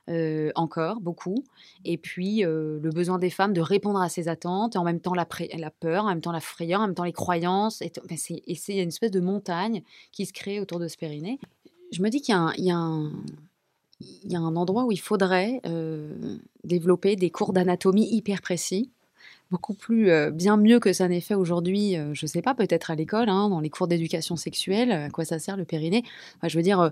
euh, 0.09 0.51
encore 0.55 0.99
beaucoup, 0.99 1.43
et 1.85 1.97
puis 1.97 2.43
euh, 2.43 2.79
le 2.81 2.89
besoin 2.89 3.19
des 3.19 3.29
femmes 3.29 3.53
de 3.53 3.61
répondre 3.61 4.01
à 4.01 4.09
ces 4.09 4.27
attentes, 4.27 4.75
et 4.75 4.79
en 4.79 4.83
même 4.83 4.99
temps 4.99 5.13
la, 5.13 5.25
peur, 5.25 6.05
en 6.05 6.07
même 6.07 6.21
temps 6.21 6.31
la 6.31 6.39
frayeur, 6.39 6.81
en 6.81 6.87
même 6.87 6.95
temps 6.95 7.03
les 7.03 7.13
croyances, 7.13 7.81
et, 7.81 7.91
c'est 8.17 8.41
il 8.47 8.75
y 8.75 8.79
a 8.79 8.83
une 8.83 8.89
espèce 8.89 9.11
de 9.11 9.19
montagne 9.19 9.83
qui 10.11 10.25
se 10.25 10.33
crée 10.33 10.59
autour 10.59 10.79
de 10.79 10.87
ce 10.87 10.97
périnée. 10.97 11.39
Je 11.91 12.01
me 12.01 12.09
dis 12.09 12.21
qu'il 12.21 12.33
y 12.33 12.71
a 12.71 12.77
un 12.79 14.55
endroit 14.55 14.85
où 14.85 14.91
il 14.91 14.99
faudrait 14.99 15.61
euh, 15.67 16.37
développer 16.63 17.15
des 17.15 17.29
cours 17.29 17.53
d'anatomie 17.53 18.07
hyper 18.11 18.41
précis, 18.41 18.89
beaucoup 19.51 19.73
plus 19.73 20.09
euh, 20.09 20.31
bien 20.31 20.57
mieux 20.57 20.79
que 20.79 20.93
ça 20.93 21.07
n'est 21.07 21.21
fait 21.21 21.35
aujourd'hui, 21.35 21.97
euh, 21.97 22.13
je 22.13 22.25
sais 22.25 22.41
pas, 22.41 22.55
peut-être 22.55 22.89
à 22.89 22.95
l'école, 22.95 23.29
hein, 23.29 23.49
dans 23.49 23.59
les 23.59 23.69
cours 23.69 23.87
d'éducation 23.87 24.37
sexuelle, 24.37 24.91
à 24.91 25.09
quoi 25.09 25.25
ça 25.25 25.37
sert 25.37 25.57
le 25.57 25.65
périnée? 25.65 26.03
Je 26.43 26.57
veux 26.57 26.63
dire, 26.63 26.79
euh, 26.79 26.89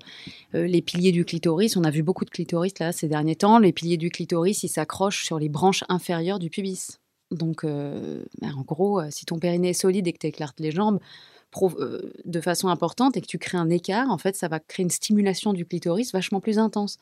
euh, 0.55 0.67
les 0.67 0.81
piliers 0.81 1.13
du 1.13 1.25
clitoris, 1.25 1.77
on 1.77 1.83
a 1.83 1.89
vu 1.89 2.03
beaucoup 2.03 2.25
de 2.25 2.29
clitoris 2.29 2.77
là 2.79 2.91
ces 2.91 3.07
derniers 3.07 3.35
temps, 3.37 3.59
les 3.59 3.71
piliers 3.71 3.97
du 3.97 4.11
clitoris, 4.11 4.61
ils 4.63 4.69
s'accrochent 4.69 5.23
sur 5.23 5.39
les 5.39 5.49
branches 5.49 5.83
inférieures 5.89 6.39
du 6.39 6.49
pubis. 6.49 6.99
Donc, 7.31 7.63
euh, 7.63 8.23
ben, 8.41 8.53
en 8.55 8.61
gros, 8.61 8.99
euh, 8.99 9.07
si 9.11 9.25
ton 9.25 9.37
périnée 9.37 9.69
est 9.69 9.73
solide 9.73 10.07
et 10.07 10.13
que 10.13 10.17
tu 10.17 10.27
éclates 10.27 10.59
les 10.59 10.71
jambes 10.71 10.99
euh, 11.61 12.11
de 12.25 12.41
façon 12.41 12.67
importante 12.69 13.17
et 13.17 13.21
que 13.21 13.27
tu 13.27 13.37
crées 13.37 13.57
un 13.57 13.69
écart, 13.69 14.09
en 14.09 14.17
fait, 14.17 14.35
ça 14.35 14.47
va 14.47 14.59
créer 14.59 14.83
une 14.83 14.89
stimulation 14.89 15.53
du 15.53 15.65
clitoris 15.65 16.11
vachement 16.11 16.39
plus 16.39 16.59
intense. 16.59 16.97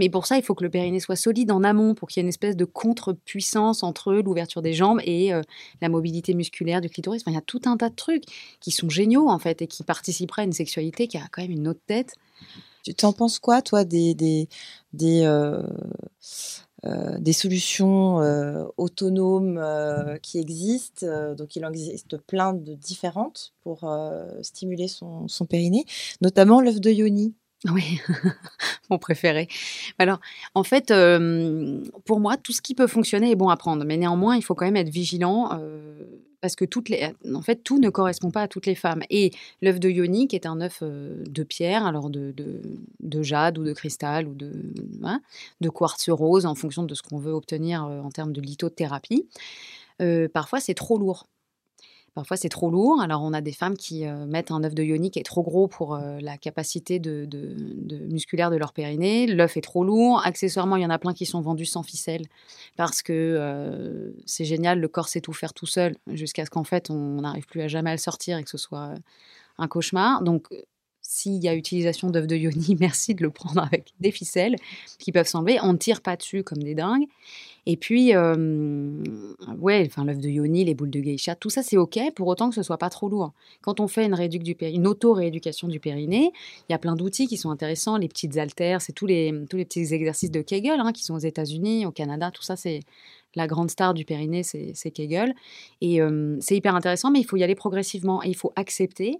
Mais 0.00 0.08
pour 0.08 0.26
ça, 0.26 0.38
il 0.38 0.42
faut 0.42 0.54
que 0.54 0.64
le 0.64 0.70
périnée 0.70 0.98
soit 0.98 1.14
solide 1.14 1.52
en 1.52 1.62
amont 1.62 1.94
pour 1.94 2.08
qu'il 2.08 2.20
y 2.20 2.20
ait 2.22 2.24
une 2.24 2.30
espèce 2.30 2.56
de 2.56 2.64
contre-puissance 2.64 3.82
entre 3.82 4.14
l'ouverture 4.14 4.62
des 4.62 4.72
jambes 4.72 4.98
et 5.04 5.34
euh, 5.34 5.42
la 5.82 5.90
mobilité 5.90 6.32
musculaire 6.32 6.80
du 6.80 6.88
clitoris. 6.88 7.20
Enfin, 7.22 7.32
il 7.32 7.34
y 7.34 7.38
a 7.38 7.42
tout 7.42 7.60
un 7.66 7.76
tas 7.76 7.90
de 7.90 7.94
trucs 7.94 8.24
qui 8.60 8.70
sont 8.70 8.88
géniaux 8.88 9.28
en 9.28 9.38
fait 9.38 9.60
et 9.60 9.66
qui 9.66 9.82
participeraient 9.82 10.40
à 10.40 10.44
une 10.46 10.54
sexualité 10.54 11.06
qui 11.06 11.18
a 11.18 11.28
quand 11.30 11.42
même 11.42 11.50
une 11.50 11.68
autre 11.68 11.82
tête. 11.86 12.14
Tu 12.82 12.94
t'en 12.94 13.12
penses 13.12 13.38
quoi, 13.38 13.60
toi, 13.60 13.84
des, 13.84 14.14
des, 14.14 14.48
des, 14.94 15.24
euh, 15.24 15.62
euh, 16.86 17.32
solutions 17.32 18.16
autonomes 18.78 19.62
qui 20.22 20.38
existent 20.38 21.34
Donc, 21.34 21.56
il 21.56 21.66
en 21.66 21.72
existe 21.72 22.16
plein 22.16 22.54
de 22.54 22.74
différentes 22.74 23.52
pour 23.60 23.86
stimuler 24.40 24.88
son, 24.88 25.28
son 25.28 25.44
périnée, 25.44 25.84
notamment 26.22 26.62
l'œuf 26.62 26.80
de 26.80 26.90
Yoni. 26.90 27.34
Oui, 27.66 28.00
mon 28.90 28.98
préféré. 28.98 29.48
Alors, 29.98 30.18
en 30.54 30.62
fait, 30.62 30.92
pour 32.06 32.20
moi, 32.20 32.36
tout 32.38 32.52
ce 32.52 32.62
qui 32.62 32.74
peut 32.74 32.86
fonctionner 32.86 33.30
est 33.30 33.36
bon 33.36 33.50
à 33.50 33.56
prendre, 33.56 33.84
mais 33.84 33.98
néanmoins, 33.98 34.36
il 34.36 34.42
faut 34.42 34.54
quand 34.54 34.64
même 34.64 34.76
être 34.76 34.88
vigilant 34.88 35.50
parce 36.40 36.56
que 36.56 36.64
toutes 36.64 36.88
les, 36.88 37.12
en 37.34 37.42
fait, 37.42 37.56
tout 37.56 37.78
ne 37.78 37.90
correspond 37.90 38.30
pas 38.30 38.42
à 38.42 38.48
toutes 38.48 38.64
les 38.64 38.74
femmes. 38.74 39.02
Et 39.10 39.30
l'œuf 39.60 39.78
de 39.78 39.90
Yoni, 39.90 40.26
qui 40.26 40.36
est 40.36 40.46
un 40.46 40.62
œuf 40.62 40.82
de 40.82 41.42
pierre, 41.42 41.84
alors 41.84 42.08
de, 42.08 42.32
de, 42.32 42.62
de 43.00 43.22
jade 43.22 43.58
ou 43.58 43.64
de 43.64 43.74
cristal 43.74 44.26
ou 44.26 44.34
de, 44.34 44.50
hein, 45.02 45.20
de 45.60 45.68
quartz 45.68 46.08
rose, 46.08 46.46
en 46.46 46.54
fonction 46.54 46.82
de 46.84 46.94
ce 46.94 47.02
qu'on 47.02 47.18
veut 47.18 47.32
obtenir 47.32 47.84
en 47.84 48.10
termes 48.10 48.32
de 48.32 48.40
lithothérapie, 48.40 49.26
parfois 50.32 50.60
c'est 50.60 50.72
trop 50.74 50.96
lourd. 50.96 51.26
Parfois, 52.20 52.36
c'est 52.36 52.50
trop 52.50 52.68
lourd. 52.68 53.00
Alors, 53.00 53.22
on 53.22 53.32
a 53.32 53.40
des 53.40 53.52
femmes 53.52 53.78
qui 53.78 54.04
euh, 54.04 54.26
mettent 54.26 54.50
un 54.50 54.62
œuf 54.62 54.74
de 54.74 54.82
yoni 54.82 55.10
qui 55.10 55.18
est 55.18 55.24
trop 55.24 55.42
gros 55.42 55.68
pour 55.68 55.94
euh, 55.94 56.18
la 56.20 56.36
capacité 56.36 57.00
musculaire 58.10 58.50
de 58.50 58.56
leur 58.56 58.74
périnée. 58.74 59.26
L'œuf 59.26 59.56
est 59.56 59.62
trop 59.62 59.84
lourd. 59.84 60.20
Accessoirement, 60.26 60.76
il 60.76 60.82
y 60.82 60.86
en 60.86 60.90
a 60.90 60.98
plein 60.98 61.14
qui 61.14 61.24
sont 61.24 61.40
vendus 61.40 61.64
sans 61.64 61.82
ficelle 61.82 62.26
parce 62.76 63.00
que 63.00 63.14
euh, 63.14 64.10
c'est 64.26 64.44
génial, 64.44 64.80
le 64.80 64.88
corps 64.88 65.08
sait 65.08 65.22
tout 65.22 65.32
faire 65.32 65.54
tout 65.54 65.64
seul 65.64 65.96
jusqu'à 66.08 66.44
ce 66.44 66.50
qu'en 66.50 66.62
fait, 66.62 66.90
on 66.90 67.22
n'arrive 67.22 67.46
plus 67.46 67.62
à 67.62 67.68
jamais 67.68 67.92
le 67.92 67.96
sortir 67.96 68.36
et 68.36 68.44
que 68.44 68.50
ce 68.50 68.58
soit 68.58 68.92
un 69.56 69.66
cauchemar. 69.66 70.22
Donc, 70.22 70.48
s'il 71.12 71.42
y 71.42 71.48
a 71.48 71.56
utilisation 71.56 72.08
d'œufs 72.08 72.28
de 72.28 72.36
yoni, 72.36 72.76
merci 72.80 73.16
de 73.16 73.22
le 73.24 73.30
prendre 73.30 73.60
avec 73.60 73.92
des 73.98 74.12
ficelles 74.12 74.54
qui 75.00 75.10
peuvent 75.10 75.26
s'enlever. 75.26 75.58
On 75.60 75.72
ne 75.72 75.76
tire 75.76 76.02
pas 76.02 76.14
dessus 76.14 76.44
comme 76.44 76.62
des 76.62 76.76
dingues. 76.76 77.08
Et 77.66 77.76
puis, 77.76 78.14
euh, 78.14 79.02
ouais, 79.58 79.82
enfin, 79.86 80.04
l'œuf 80.04 80.18
de 80.18 80.28
yoni, 80.28 80.64
les 80.64 80.74
boules 80.74 80.90
de 80.90 81.00
geisha, 81.00 81.34
tout 81.34 81.50
ça, 81.50 81.64
c'est 81.64 81.76
OK, 81.76 81.98
pour 82.14 82.28
autant 82.28 82.48
que 82.48 82.54
ce 82.54 82.62
soit 82.62 82.78
pas 82.78 82.90
trop 82.90 83.08
lourd. 83.08 83.32
Quand 83.60 83.80
on 83.80 83.88
fait 83.88 84.06
une, 84.06 84.14
rééduc 84.14 84.44
du 84.44 84.56
une 84.60 84.86
auto-rééducation 84.86 85.66
du 85.66 85.80
périnée, 85.80 86.30
il 86.68 86.72
y 86.72 86.74
a 86.76 86.78
plein 86.78 86.94
d'outils 86.94 87.26
qui 87.26 87.36
sont 87.36 87.50
intéressants, 87.50 87.96
les 87.96 88.08
petites 88.08 88.36
haltères, 88.36 88.80
c'est 88.80 88.92
tous 88.92 89.06
les, 89.06 89.34
tous 89.50 89.56
les 89.56 89.64
petits 89.64 89.92
exercices 89.92 90.30
de 90.30 90.42
Kegel 90.42 90.78
hein, 90.78 90.92
qui 90.92 91.02
sont 91.02 91.14
aux 91.14 91.18
États-Unis, 91.18 91.86
au 91.86 91.90
Canada, 91.90 92.30
tout 92.30 92.42
ça, 92.42 92.54
c'est 92.54 92.80
la 93.34 93.48
grande 93.48 93.70
star 93.70 93.94
du 93.94 94.04
périnée, 94.04 94.44
c'est 94.44 94.72
c'est 94.74 94.92
Kegel. 94.92 95.34
Et 95.80 96.00
euh, 96.00 96.36
c'est 96.40 96.56
hyper 96.56 96.76
intéressant, 96.76 97.10
mais 97.10 97.18
il 97.18 97.24
faut 97.24 97.36
y 97.36 97.42
aller 97.42 97.56
progressivement 97.56 98.22
et 98.22 98.28
il 98.28 98.36
faut 98.36 98.52
accepter 98.54 99.18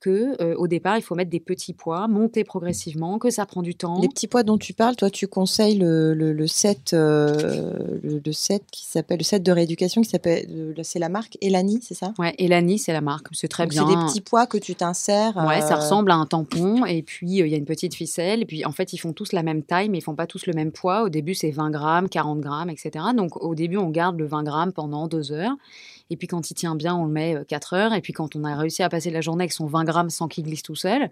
que 0.00 0.40
euh, 0.42 0.54
au 0.56 0.66
départ, 0.66 0.96
il 0.96 1.02
faut 1.02 1.14
mettre 1.14 1.30
des 1.30 1.40
petits 1.40 1.72
poids, 1.72 2.08
monter 2.08 2.44
progressivement, 2.44 3.18
que 3.18 3.30
ça 3.30 3.46
prend 3.46 3.62
du 3.62 3.74
temps. 3.74 4.00
Les 4.00 4.08
petits 4.08 4.26
poids 4.26 4.42
dont 4.42 4.58
tu 4.58 4.72
parles, 4.72 4.96
toi, 4.96 5.10
tu 5.10 5.28
conseilles 5.28 5.78
le, 5.78 6.14
le, 6.14 6.32
le 6.32 6.46
set, 6.46 6.92
euh, 6.94 7.72
le, 8.02 8.20
le 8.24 8.32
set 8.32 8.64
qui 8.70 8.86
s'appelle 8.86 9.18
le 9.18 9.24
set 9.24 9.42
de 9.42 9.52
rééducation 9.52 10.00
qui 10.02 10.08
s'appelle, 10.08 10.46
euh, 10.50 10.74
c'est 10.82 10.98
la 10.98 11.08
marque 11.08 11.36
Elani, 11.42 11.80
c'est 11.82 11.94
ça? 11.94 12.12
Ouais, 12.18 12.34
Elani, 12.38 12.78
c'est 12.78 12.92
la 12.92 13.00
marque, 13.00 13.26
c'est 13.32 13.48
très 13.48 13.64
Donc, 13.64 13.72
bien. 13.72 13.86
C'est 13.86 13.94
des 13.94 14.04
petits 14.06 14.20
poids 14.20 14.46
que 14.46 14.58
tu 14.58 14.74
t'insères. 14.74 15.36
Ouais, 15.46 15.60
ça 15.60 15.74
euh, 15.74 15.80
ressemble 15.80 16.10
à 16.10 16.14
un 16.14 16.26
tampon 16.26 16.84
et 16.86 17.02
puis 17.02 17.40
euh, 17.40 17.46
il 17.46 17.50
y 17.50 17.54
a 17.54 17.58
une 17.58 17.64
petite 17.64 17.94
ficelle 17.94 18.42
et 18.42 18.46
puis 18.46 18.64
en 18.64 18.72
fait 18.72 18.92
ils 18.92 18.98
font 18.98 19.12
tous 19.12 19.32
la 19.32 19.42
même 19.42 19.62
taille 19.62 19.88
mais 19.88 19.98
ils 19.98 20.02
font 20.02 20.14
pas 20.14 20.26
tous 20.26 20.46
le 20.46 20.52
même 20.54 20.72
poids. 20.72 21.02
Au 21.02 21.08
début 21.08 21.34
c'est 21.34 21.50
20 21.50 21.70
grammes, 21.70 22.08
40 22.08 22.40
grammes, 22.40 22.70
etc. 22.70 23.04
Donc 23.14 23.42
au 23.42 23.54
début 23.54 23.76
on 23.76 23.90
garde 23.90 24.18
le 24.18 24.26
20 24.26 24.42
grammes 24.44 24.72
pendant 24.72 25.06
deux 25.08 25.32
heures 25.32 25.56
et 26.10 26.16
puis 26.16 26.26
quand 26.26 26.50
il 26.50 26.54
tient 26.54 26.74
bien 26.74 26.94
on 26.94 27.04
le 27.04 27.12
met 27.12 27.36
euh, 27.36 27.44
4 27.44 27.74
heures 27.74 27.94
et 27.94 28.00
puis 28.00 28.12
quand 28.12 28.36
on 28.36 28.44
a 28.44 28.54
réussi 28.56 28.82
à 28.82 28.88
passer 28.88 29.10
la 29.10 29.20
journée 29.20 29.44
avec 29.44 29.52
son 29.52 29.66
20 29.66 29.84
grammes 29.84 30.10
sans 30.10 30.28
qu'il 30.28 30.44
glisse 30.44 30.62
tout 30.62 30.74
seul, 30.76 31.10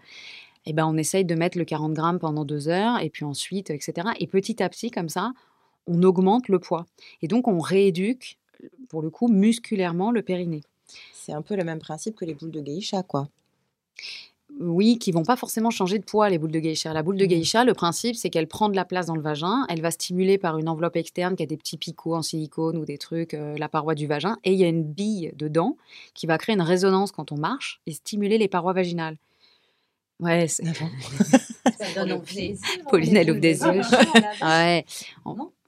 et 0.67 0.73
ben 0.73 0.87
on 0.87 0.97
essaye 0.97 1.25
de 1.25 1.35
mettre 1.35 1.57
le 1.57 1.65
40 1.65 1.95
grammes 1.95 2.19
pendant 2.19 2.45
deux 2.45 2.69
heures 2.69 3.01
et 3.01 3.11
puis 3.11 3.25
ensuite 3.25 3.71
etc. 3.71 4.09
Et 4.19 4.27
petit 4.27 4.63
à 4.63 4.69
petit 4.69 4.91
comme 4.91 5.09
ça 5.09 5.33
on 5.87 6.03
augmente 6.03 6.49
le 6.49 6.59
poids 6.59 6.87
et 7.23 7.29
donc 7.29 7.49
on 7.49 7.59
rééduque 7.59 8.39
pour 8.89 9.03
le 9.03 9.11
coup 9.11 9.29
musculairement 9.29 10.11
le 10.11 10.23
périnée. 10.23 10.63
C'est 11.13 11.33
un 11.33 11.43
peu 11.43 11.57
le 11.57 11.65
même 11.65 11.79
principe 11.79 12.17
que 12.17 12.25
les 12.25 12.35
boules 12.35 12.51
de 12.51 12.63
geisha, 12.63 13.03
quoi. 13.03 13.29
Oui, 14.61 14.99
qui 14.99 15.13
vont 15.13 15.23
pas 15.23 15.37
forcément 15.37 15.71
changer 15.71 15.99
de 15.99 16.05
poids, 16.05 16.29
les 16.29 16.39
boules 16.39 16.51
de 16.51 16.59
geisha. 16.59 16.93
La 16.93 17.03
boule 17.03 17.17
de 17.17 17.25
Mhm. 17.25 17.29
geisha, 17.31 17.65
le 17.65 17.75
principe, 17.75 18.17
c'est 18.17 18.29
qu'elle 18.29 18.49
prend 18.49 18.69
de 18.69 18.75
la 18.77 18.85
place 18.85 19.07
dans 19.07 19.15
le 19.15 19.21
vagin, 19.23 19.65
elle 19.69 19.81
va 19.81 19.91
stimuler 19.93 20.37
par 20.37 20.59
une 20.59 20.69
enveloppe 20.69 20.97
externe 20.97 21.37
qui 21.37 21.43
a 21.43 21.47
des 21.47 21.57
petits 21.57 21.77
picots 21.77 22.15
en 22.17 22.23
silicone 22.23 22.77
ou 22.77 22.85
des 22.85 22.99
trucs, 22.99 23.35
euh, 23.35 23.57
la 23.57 23.69
paroi 23.69 23.95
du 23.95 24.07
vagin, 24.09 24.37
et 24.45 24.53
il 24.53 24.59
y 24.59 24.65
a 24.65 24.69
une 24.69 24.83
bille 24.83 25.33
dedans 25.37 25.77
qui 26.15 26.27
va 26.27 26.39
créer 26.39 26.55
une 26.57 26.63
résonance 26.63 27.13
quand 27.13 27.31
on 27.31 27.37
marche 27.39 27.81
et 27.87 27.93
stimuler 27.93 28.37
les 28.39 28.49
parois 28.49 28.73
vaginales. 28.73 29.17
Ouais, 30.21 30.49
c'est- 30.49 30.65
Ça 31.79 31.95
donne 31.95 32.21
plaisir. 32.23 32.57
Pauline, 32.89 33.17
elle 33.17 33.31
ouvre 33.31 33.41
des 33.41 33.55
de 33.55 33.65
yeux. 33.65 33.83
ouais. 34.43 34.85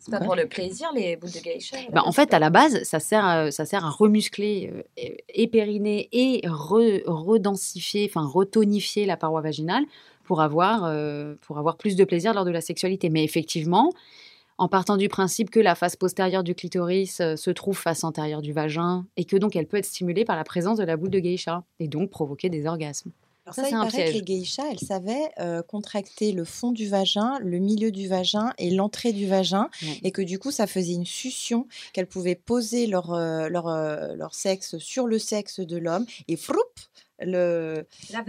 C'est 0.00 0.10
pas 0.10 0.20
pour 0.20 0.34
le 0.34 0.46
plaisir, 0.46 0.88
les 0.94 1.16
boules 1.16 1.30
de 1.30 1.38
geisha. 1.38 1.76
Bah, 1.92 2.00
en 2.02 2.06
base, 2.06 2.14
fait, 2.16 2.34
à 2.34 2.38
la 2.38 2.50
base, 2.50 2.82
ça 2.82 2.98
sert 2.98 3.24
à, 3.24 3.50
ça 3.50 3.64
sert 3.64 3.84
à 3.84 3.90
remuscler 3.90 4.72
euh, 4.74 5.10
et 5.28 5.46
périnée 5.46 6.08
et 6.10 6.40
re- 6.48 7.02
redensifier, 7.06 8.10
enfin 8.10 8.26
retonifier 8.26 9.06
la 9.06 9.16
paroi 9.16 9.40
vaginale 9.42 9.84
pour 10.24 10.40
avoir, 10.40 10.84
euh, 10.84 11.34
pour 11.42 11.58
avoir 11.58 11.76
plus 11.76 11.96
de 11.96 12.04
plaisir 12.04 12.34
lors 12.34 12.44
de 12.44 12.50
la 12.50 12.60
sexualité. 12.60 13.10
Mais 13.10 13.22
effectivement, 13.24 13.92
en 14.58 14.68
partant 14.68 14.96
du 14.96 15.08
principe 15.08 15.50
que 15.50 15.60
la 15.60 15.74
face 15.74 15.96
postérieure 15.96 16.44
du 16.44 16.54
clitoris 16.54 17.20
euh, 17.20 17.36
se 17.36 17.50
trouve 17.50 17.78
face 17.78 18.02
antérieure 18.04 18.42
du 18.42 18.52
vagin 18.52 19.06
et 19.16 19.24
que 19.24 19.36
donc 19.36 19.54
elle 19.56 19.66
peut 19.66 19.76
être 19.76 19.86
stimulée 19.86 20.24
par 20.24 20.36
la 20.36 20.44
présence 20.44 20.78
de 20.78 20.84
la 20.84 20.96
boule 20.96 21.10
de 21.10 21.18
geisha 21.18 21.62
et 21.78 21.88
donc 21.88 22.10
provoquer 22.10 22.48
des 22.48 22.66
orgasmes. 22.66 23.10
Alors 23.46 23.54
Ça, 23.54 23.68
il 23.68 23.74
un 23.74 23.84
paraît 23.86 24.04
que 24.04 24.12
les 24.12 24.22
geishas, 24.24 24.70
elles 24.70 24.78
savaient 24.78 25.30
euh, 25.40 25.62
contracter 25.62 26.32
le 26.32 26.44
fond 26.44 26.72
du 26.72 26.88
vagin, 26.88 27.38
le 27.40 27.58
milieu 27.58 27.90
du 27.90 28.06
vagin 28.06 28.52
et 28.58 28.70
l'entrée 28.70 29.12
du 29.12 29.26
vagin, 29.26 29.68
et 30.02 30.12
que 30.12 30.22
du 30.22 30.38
coup, 30.38 30.50
ça 30.50 30.66
faisait 30.66 30.92
une 30.92 31.06
succion, 31.06 31.66
qu'elles 31.92 32.06
pouvaient 32.06 32.34
poser 32.36 32.86
leur, 32.86 33.12
euh, 33.12 33.48
leur, 33.48 33.66
euh, 33.68 34.14
leur 34.14 34.34
sexe 34.34 34.78
sur 34.78 35.06
le 35.06 35.18
sexe 35.18 35.60
de 35.60 35.76
l'homme, 35.78 36.06
et 36.28 36.36
froup, 36.36 36.58
le, 37.20 37.86
La. 38.12 38.22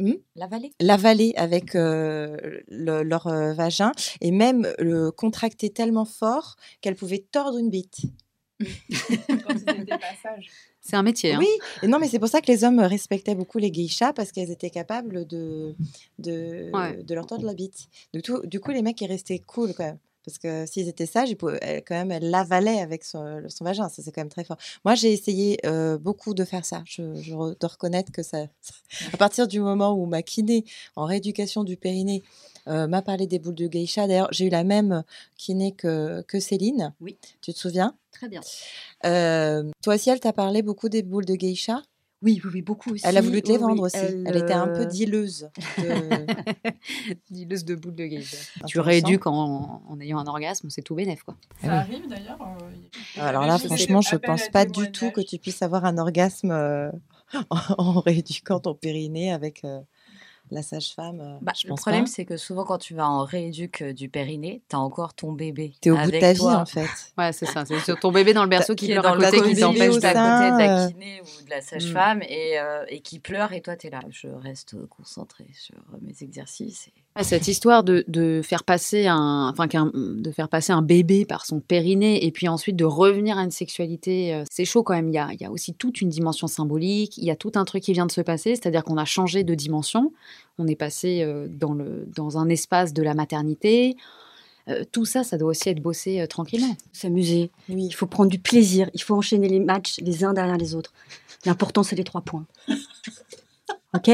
Hmm? 0.00 0.12
L'avaler. 0.36 0.70
l'avaler 0.78 1.32
avec 1.36 1.74
euh, 1.74 2.36
le- 2.68 3.02
leur 3.02 3.26
euh, 3.26 3.52
vagin 3.52 3.90
et 4.20 4.30
même 4.30 4.72
le 4.78 5.10
contracter 5.10 5.70
tellement 5.70 6.04
fort 6.04 6.54
qu'elle 6.80 6.94
pouvait 6.94 7.26
tordre 7.32 7.58
une 7.58 7.68
bite. 7.68 8.02
C'est 10.80 10.96
un 10.96 11.02
métier. 11.02 11.34
hein. 11.34 11.38
Oui, 11.40 11.48
et 11.82 11.86
non, 11.86 11.98
mais 11.98 12.08
c'est 12.08 12.18
pour 12.18 12.28
ça 12.28 12.40
que 12.40 12.46
les 12.50 12.64
hommes 12.64 12.80
respectaient 12.80 13.34
beaucoup 13.34 13.58
les 13.58 13.70
geishas 13.72 14.12
parce 14.12 14.32
qu'elles 14.32 14.50
étaient 14.50 14.70
capables 14.70 15.26
de, 15.26 15.74
de, 16.18 16.70
Ouais. 16.72 17.02
de 17.02 17.14
leur 17.14 17.26
tordre 17.26 17.44
la 17.44 17.54
bite. 17.54 17.88
Du, 18.14 18.22
tout- 18.22 18.46
du 18.46 18.60
coup, 18.60 18.70
les 18.70 18.82
mecs, 18.82 19.00
ils 19.00 19.06
restaient 19.08 19.40
cool 19.40 19.74
quand 19.74 19.84
même. 19.84 19.98
Parce 20.24 20.38
que 20.38 20.66
s'ils 20.66 20.88
étaient 20.88 21.06
sages, 21.06 21.30
ils 21.30 21.36
pouvaient, 21.36 21.58
elle- 21.62 21.82
quand 21.84 21.94
même, 21.94 22.10
elle 22.10 22.30
l'avalaient 22.30 22.80
avec 22.80 23.02
son, 23.04 23.42
son 23.48 23.64
vagin. 23.64 23.88
Ça, 23.88 24.02
c'est 24.02 24.12
quand 24.12 24.20
même 24.20 24.28
très 24.28 24.44
fort. 24.44 24.58
Moi, 24.84 24.94
j'ai 24.94 25.12
essayé 25.12 25.58
euh, 25.66 25.96
beaucoup 25.98 26.34
de 26.34 26.44
faire 26.44 26.64
ça. 26.66 26.82
Je, 26.86 27.14
je 27.20 27.32
re- 27.34 27.58
dois 27.58 27.70
reconnaître 27.70 28.12
que 28.12 28.22
ça. 28.22 28.46
À 29.12 29.16
partir 29.16 29.48
du 29.48 29.60
moment 29.60 29.92
où 29.94 30.04
ma 30.06 30.22
kiné 30.22 30.64
en 30.96 31.04
rééducation 31.04 31.64
du 31.64 31.76
périnée 31.76 32.22
euh, 32.22 32.57
m'a 32.68 33.02
parlé 33.02 33.26
des 33.26 33.38
boules 33.38 33.54
de 33.54 33.66
geisha, 33.66 34.06
d'ailleurs, 34.06 34.28
j'ai 34.30 34.46
eu 34.46 34.50
la 34.50 34.64
même 34.64 35.02
kiné 35.36 35.72
que, 35.72 36.22
que 36.22 36.38
Céline. 36.40 36.92
Oui. 37.00 37.16
Tu 37.40 37.52
te 37.52 37.58
souviens? 37.58 37.94
Très 38.12 38.28
bien. 38.28 38.40
Euh, 39.04 39.70
Toi 39.82 39.94
aussi, 39.94 40.10
elle 40.10 40.20
t'a 40.20 40.32
parlé 40.32 40.62
beaucoup 40.62 40.88
des 40.88 41.02
boules 41.02 41.24
de 41.24 41.34
geisha? 41.34 41.82
Oui, 42.20 42.40
oui, 42.44 42.50
oui, 42.54 42.62
beaucoup 42.62 42.94
aussi. 42.94 43.04
Elle 43.06 43.16
a 43.16 43.20
voulu 43.20 43.42
te 43.42 43.46
les 43.48 43.54
oui, 43.58 43.60
vendre 43.62 43.84
aussi. 43.84 43.96
Elle, 43.96 44.24
elle, 44.26 44.36
était 44.36 44.52
un 44.52 44.66
peu 44.66 44.82
euh, 44.82 44.86
dileuse. 44.86 45.48
de- 45.80 46.26
Dileuse 47.30 47.64
de 47.64 47.76
boule 47.76 47.94
de 47.94 48.04
geisha. 48.04 48.36
Tu 48.66 48.80
rééduques 48.80 49.26
en, 49.28 49.82
en 49.88 50.00
ayant 50.00 50.18
un 50.18 50.26
orgasme, 50.26 50.68
c'est 50.68 50.82
tout 50.82 50.96
bénef, 50.96 51.22
quoi. 51.22 51.36
Ça 51.64 51.74
arrive 51.74 52.08
d'ailleurs. 52.08 52.40
euh, 52.40 53.20
Alors 53.20 53.46
là, 53.46 53.58
franchement, 53.58 54.00
je 54.00 54.16
à 54.16 54.18
pense 54.18 54.48
pas 54.48 54.64
du 54.64 54.90
tout 54.90 55.12
que 55.12 55.20
tu 55.20 55.38
puisses 55.38 55.62
avoir 55.62 55.84
un 55.84 55.96
orgasme 55.96 56.50
euh, 56.50 56.90
en, 57.50 57.58
en 57.78 58.00
rééduquant 58.00 58.58
ton 58.58 58.74
périnée 58.74 59.32
avec 59.32 59.64
euh, 59.64 59.80
la 60.54 60.62
sage-femme. 60.62 61.20
euh, 61.20 61.38
Bah, 61.42 61.52
le 61.64 61.74
problème, 61.76 62.06
c'est 62.06 62.24
que 62.24 62.36
souvent, 62.36 62.64
quand 62.64 62.78
tu 62.78 62.94
vas 62.94 63.08
en 63.08 63.24
rééduque 63.24 63.82
euh, 63.82 63.92
du 63.92 64.08
périnée, 64.08 64.62
t'as 64.68 64.78
encore 64.78 65.14
ton 65.14 65.32
bébé. 65.32 65.74
T'es 65.80 65.90
au 65.90 65.96
bout 65.96 66.10
de 66.10 66.18
ta 66.20 66.32
vie, 66.32 66.40
en 66.60 66.66
fait. 66.66 66.88
Ouais, 67.18 67.32
c'est 67.32 67.46
ça. 67.46 67.64
C'est 67.64 67.80
sur 67.80 67.98
ton 67.98 68.12
bébé 68.12 68.32
dans 68.34 68.44
le 68.44 68.48
berceau 68.50 68.74
qui 68.74 68.86
qui 68.86 68.92
est 68.92 68.94
pleure 68.94 69.04
dans 69.04 69.14
le 69.14 69.24
côté, 69.24 69.36
qui 69.54 69.60
t'empêche 69.60 69.98
d'à 70.00 70.12
côté 70.12 70.50
de 70.52 70.58
la 70.58 70.88
kiné 70.88 71.20
ou 71.20 71.44
de 71.44 71.50
la 71.50 71.60
sage-femme 71.60 72.22
et, 72.22 72.58
euh, 72.58 72.84
et 72.88 73.00
qui 73.00 73.18
pleure 73.18 73.52
et 73.52 73.60
toi 73.60 73.76
t'es 73.76 73.90
là. 73.90 74.00
Je 74.10 74.28
reste 74.28 74.76
concentrée 74.88 75.48
sur 75.54 75.76
mes 76.02 76.14
exercices. 76.22 76.88
et- 76.88 76.92
Cette 77.22 77.48
histoire 77.48 77.82
de, 77.82 78.04
de 78.06 78.40
faire 78.42 78.64
passer 78.64 79.06
un, 79.06 79.50
enfin, 79.50 79.66
de 79.92 80.30
faire 80.30 80.48
passer 80.48 80.72
un 80.72 80.82
bébé 80.82 81.24
par 81.24 81.46
son 81.46 81.60
périnée 81.60 82.24
et 82.24 82.30
puis 82.30 82.48
ensuite 82.48 82.76
de 82.76 82.84
revenir 82.84 83.38
à 83.38 83.42
une 83.42 83.50
sexualité, 83.50 84.34
euh, 84.34 84.44
c'est 84.50 84.64
chaud 84.64 84.82
quand 84.82 84.94
même. 84.94 85.08
Il 85.08 85.14
y, 85.14 85.18
a, 85.18 85.28
il 85.32 85.40
y 85.40 85.44
a 85.44 85.50
aussi 85.50 85.74
toute 85.74 86.00
une 86.00 86.08
dimension 86.08 86.46
symbolique. 86.46 87.18
Il 87.18 87.24
y 87.24 87.30
a 87.30 87.36
tout 87.36 87.52
un 87.56 87.64
truc 87.64 87.82
qui 87.82 87.92
vient 87.92 88.06
de 88.06 88.12
se 88.12 88.20
passer, 88.20 88.54
c'est-à-dire 88.54 88.84
qu'on 88.84 88.96
a 88.96 89.04
changé 89.04 89.42
de 89.42 89.54
dimension. 89.54 90.12
On 90.58 90.66
est 90.66 90.76
passé 90.76 91.22
euh, 91.22 91.48
dans, 91.48 91.72
le, 91.72 92.06
dans 92.14 92.38
un 92.38 92.48
espace 92.48 92.92
de 92.92 93.02
la 93.02 93.14
maternité. 93.14 93.96
Euh, 94.68 94.84
tout 94.90 95.04
ça, 95.04 95.24
ça 95.24 95.38
doit 95.38 95.50
aussi 95.50 95.68
être 95.68 95.80
bossé 95.80 96.20
euh, 96.20 96.26
tranquillement. 96.26 96.76
S'amuser. 96.92 97.50
Oui. 97.68 97.86
Il 97.86 97.94
faut 97.94 98.06
prendre 98.06 98.30
du 98.30 98.38
plaisir. 98.38 98.90
Il 98.94 99.02
faut 99.02 99.14
enchaîner 99.14 99.48
les 99.48 99.60
matchs 99.60 99.96
les 100.00 100.24
uns 100.24 100.34
derrière 100.34 100.58
les 100.58 100.74
autres. 100.74 100.92
L'important, 101.46 101.82
c'est 101.82 101.96
les 101.96 102.04
trois 102.04 102.22
points. 102.22 102.46
Ok? 103.94 104.10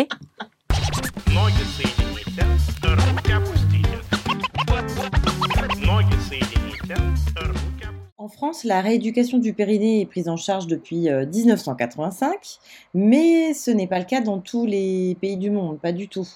En 8.24 8.28
France, 8.28 8.64
la 8.64 8.80
rééducation 8.80 9.38
du 9.38 9.52
périnée 9.52 10.00
est 10.00 10.06
prise 10.06 10.28
en 10.28 10.36
charge 10.36 10.66
depuis 10.66 11.10
euh, 11.10 11.26
1985, 11.26 12.58
mais 12.94 13.52
ce 13.52 13.70
n'est 13.70 13.86
pas 13.86 13.98
le 13.98 14.06
cas 14.06 14.22
dans 14.22 14.38
tous 14.38 14.64
les 14.64 15.16
pays 15.20 15.36
du 15.36 15.50
monde, 15.50 15.78
pas 15.78 15.92
du 15.92 16.08
tout. 16.08 16.26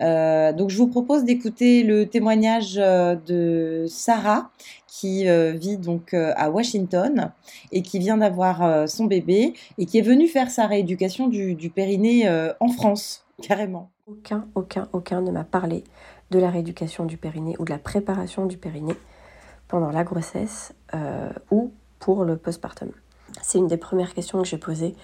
Euh, 0.00 0.52
donc 0.52 0.68
je 0.70 0.76
vous 0.76 0.88
propose 0.88 1.24
d'écouter 1.24 1.84
le 1.84 2.06
témoignage 2.06 2.76
euh, 2.78 3.16
de 3.26 3.86
Sarah, 3.88 4.50
qui 4.86 5.24
vit 5.54 5.78
donc 5.78 6.12
à 6.12 6.50
Washington 6.50 7.32
et 7.72 7.80
qui 7.80 7.98
vient 7.98 8.18
d'avoir 8.18 8.86
son 8.86 9.06
bébé 9.06 9.54
et 9.78 9.86
qui 9.86 9.96
est 9.96 10.02
venue 10.02 10.28
faire 10.28 10.50
sa 10.50 10.66
rééducation 10.66 11.28
du, 11.28 11.54
du 11.54 11.70
périnée 11.70 12.28
en 12.60 12.68
France 12.68 13.24
carrément. 13.42 13.92
Aucun, 14.06 14.46
aucun, 14.54 14.88
aucun 14.92 15.20
ne 15.20 15.30
m'a 15.30 15.44
parlé 15.44 15.84
de 16.30 16.38
la 16.38 16.50
rééducation 16.50 17.04
du 17.04 17.18
périnée 17.18 17.56
ou 17.58 17.64
de 17.64 17.70
la 17.70 17.78
préparation 17.78 18.46
du 18.46 18.56
périnée 18.56 18.96
pendant 19.68 19.90
la 19.90 20.04
grossesse 20.04 20.72
euh, 20.94 21.30
ou 21.50 21.72
pour 21.98 22.24
le 22.24 22.36
postpartum. 22.36 22.90
C'est 23.42 23.58
une 23.58 23.66
des 23.66 23.76
premières 23.76 24.14
questions 24.14 24.40
que 24.40 24.48
j'ai 24.48 24.58
posées 24.58 24.94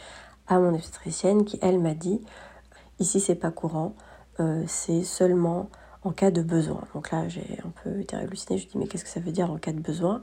à 0.47 0.59
mon 0.59 0.75
obstétricienne 0.75 1.45
qui, 1.45 1.59
elle, 1.61 1.79
m'a 1.79 1.95
dit 1.95 2.21
ici, 2.99 3.21
c'est 3.21 3.35
pas 3.35 3.51
courant, 3.51 3.95
euh, 4.41 4.63
c'est 4.67 5.03
seulement 5.03 5.69
en 6.03 6.13
cas 6.13 6.31
de 6.31 6.43
besoin. 6.43 6.83
Donc 6.95 7.11
là, 7.11 7.29
j'ai 7.29 7.59
un 7.65 7.71
peu 7.83 8.01
été 8.01 8.17
hallucinée. 8.17 8.59
Je 8.59 8.65
ai 8.65 8.69
dit, 8.69 8.79
mais 8.79 8.87
qu'est-ce 8.87 9.05
que 9.05 9.11
ça 9.11 9.21
veut 9.21 9.33
dire 9.33 9.51
en 9.51 9.59
cas 9.59 9.73
de 9.73 9.81
besoin? 9.81 10.23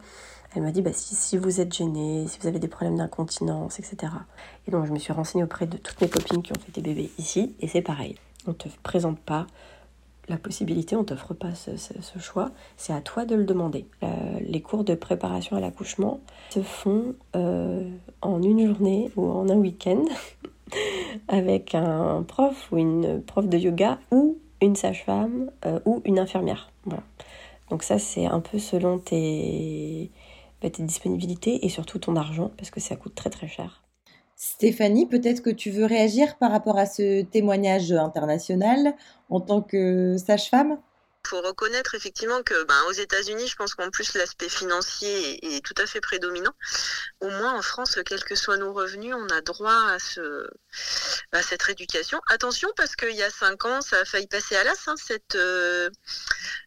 Elle 0.55 0.63
m'a 0.63 0.71
dit, 0.71 0.81
bah, 0.81 0.93
si, 0.93 1.15
si 1.15 1.37
vous 1.37 1.59
êtes 1.59 1.73
gêné, 1.73 2.27
si 2.27 2.39
vous 2.39 2.47
avez 2.47 2.59
des 2.59 2.67
problèmes 2.67 2.97
d'incontinence, 2.97 3.79
etc. 3.79 4.13
Et 4.67 4.71
donc, 4.71 4.85
je 4.85 4.93
me 4.93 4.99
suis 4.99 5.11
renseignée 5.11 5.43
auprès 5.43 5.67
de 5.67 5.77
toutes 5.77 5.99
mes 6.01 6.07
copines 6.07 6.41
qui 6.41 6.53
ont 6.53 6.59
fait 6.59 6.71
des 6.71 6.81
bébés 6.81 7.11
ici, 7.17 7.55
et 7.59 7.67
c'est 7.67 7.81
pareil. 7.81 8.15
On 8.47 8.51
ne 8.51 8.55
te 8.55 8.69
présente 8.83 9.19
pas 9.19 9.47
la 10.27 10.37
possibilité, 10.37 10.95
on 10.95 10.99
ne 10.99 11.05
t'offre 11.05 11.33
pas 11.33 11.53
ce, 11.53 12.19
choix, 12.19 12.51
c'est 12.77 12.93
à 12.93 13.01
toi 13.01 13.25
de 13.25 13.35
le 13.35 13.43
demander. 13.43 13.85
Euh, 14.03 14.07
les 14.41 14.61
cours 14.61 14.83
de 14.83 14.95
préparation 14.95 15.55
à 15.55 15.59
l'accouchement 15.59 16.19
se 16.49 16.61
font 16.61 17.15
euh, 17.35 17.87
en 18.21 18.41
une 18.41 18.65
journée 18.67 19.11
ou 19.15 19.29
en 19.29 19.49
un 19.49 19.55
week-end 19.55 20.03
avec 21.27 21.75
un 21.75 22.23
prof 22.23 22.71
ou 22.71 22.77
une 22.77 23.21
prof 23.21 23.47
de 23.47 23.57
yoga 23.57 23.99
ou 24.11 24.37
une 24.61 24.75
sage-femme 24.75 25.51
euh, 25.65 25.79
ou 25.85 26.01
une 26.05 26.17
infirmière. 26.17 26.71
Voilà. 26.85 27.03
Donc 27.69 27.83
ça, 27.83 27.99
c'est 27.99 28.25
un 28.25 28.39
peu 28.39 28.59
selon 28.59 28.99
tes, 28.99 30.11
bah, 30.65 30.71
tes 30.71 30.83
disponibilités 30.83 31.63
et 31.63 31.69
surtout 31.69 31.99
ton 31.99 32.15
argent 32.15 32.51
parce 32.57 32.71
que 32.71 32.79
ça 32.79 32.95
coûte 32.95 33.13
très 33.13 33.29
très 33.29 33.47
cher. 33.47 33.83
Stéphanie, 34.35 35.07
peut-être 35.07 35.41
que 35.41 35.51
tu 35.51 35.69
veux 35.69 35.85
réagir 35.85 36.37
par 36.39 36.51
rapport 36.51 36.77
à 36.77 36.87
ce 36.87 37.21
témoignage 37.23 37.91
international 37.91 38.95
en 39.29 39.41
tant 39.41 39.61
que 39.61 40.17
sage-femme? 40.17 40.79
Il 41.23 41.29
faut 41.29 41.41
reconnaître 41.41 41.93
effectivement 41.93 42.41
que 42.43 42.65
ben, 42.65 42.81
aux 42.89 42.93
États-Unis, 42.93 43.47
je 43.47 43.55
pense 43.55 43.75
qu'en 43.75 43.89
plus 43.91 44.15
l'aspect 44.15 44.49
financier 44.49 45.45
est, 45.45 45.57
est 45.57 45.61
tout 45.61 45.75
à 45.81 45.85
fait 45.85 46.01
prédominant. 46.01 46.53
Au 47.21 47.29
moins 47.29 47.57
en 47.57 47.61
France, 47.61 47.99
quels 48.05 48.23
que 48.23 48.35
soient 48.35 48.57
nos 48.57 48.73
revenus, 48.73 49.13
on 49.15 49.27
a 49.35 49.41
droit 49.41 49.91
à, 49.91 49.99
ce, 49.99 50.47
à 51.31 51.43
cette 51.43 51.61
rééducation. 51.61 52.19
Attention 52.29 52.69
parce 52.75 52.95
qu'il 52.95 53.15
y 53.15 53.23
a 53.23 53.29
cinq 53.29 53.65
ans, 53.65 53.81
ça 53.81 53.97
a 54.01 54.05
failli 54.05 54.27
passer 54.27 54.55
à 54.55 54.63
l'as, 54.63 54.87
hein, 54.87 54.95
cette, 54.97 55.35
euh, 55.35 55.89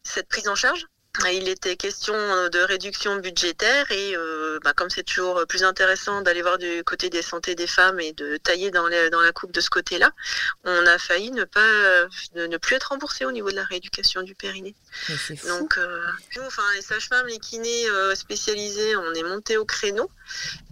cette 0.05 0.29
prise 0.29 0.49
en 0.49 0.55
charge. 0.55 0.87
Il 1.33 1.49
était 1.49 1.77
question 1.77 2.15
euh, 2.15 2.49
de 2.49 2.61
réduction 2.61 3.17
budgétaire 3.17 3.91
et 3.91 4.17
euh, 4.17 4.59
bah, 4.65 4.73
comme 4.73 4.89
c'est 4.89 5.03
toujours 5.03 5.45
plus 5.49 5.65
intéressant 5.65 6.23
d'aller 6.23 6.43
voir 6.43 6.59
du 6.59 6.83
côté 6.85 7.11
des 7.11 7.23
santé 7.23 7.55
des 7.55 7.67
femmes 7.67 7.99
et 8.01 8.13
de 8.13 8.37
tailler 8.37 8.71
dans, 8.71 8.87
les- 8.87 9.11
dans 9.11 9.21
la 9.21 9.33
coupe 9.33 9.53
de 9.53 9.61
ce 9.61 9.69
côté-là, 9.71 10.13
on 10.65 10.87
a 10.87 10.99
failli 10.99 11.31
ne 11.33 11.45
pas 11.45 11.61
ne, 12.35 12.47
ne 12.47 12.57
plus 12.57 12.77
être 12.77 12.91
remboursé 12.91 13.25
au 13.25 13.33
niveau 13.33 13.51
de 13.51 13.57
la 13.57 13.65
rééducation 13.65 14.23
du 14.23 14.35
périnée. 14.35 14.75
Fou. 14.93 15.35
Donc, 15.49 15.77
euh, 15.77 16.01
nous, 16.37 16.43
enfin, 16.47 16.63
les 16.77 16.83
sages-femmes, 16.83 17.27
les 17.27 17.39
kinés 17.39 17.89
euh, 17.91 18.15
spécialisés, 18.15 18.97
on 18.97 19.13
est 19.15 19.23
monté 19.25 19.57
au 19.57 19.65
créneau 19.65 20.09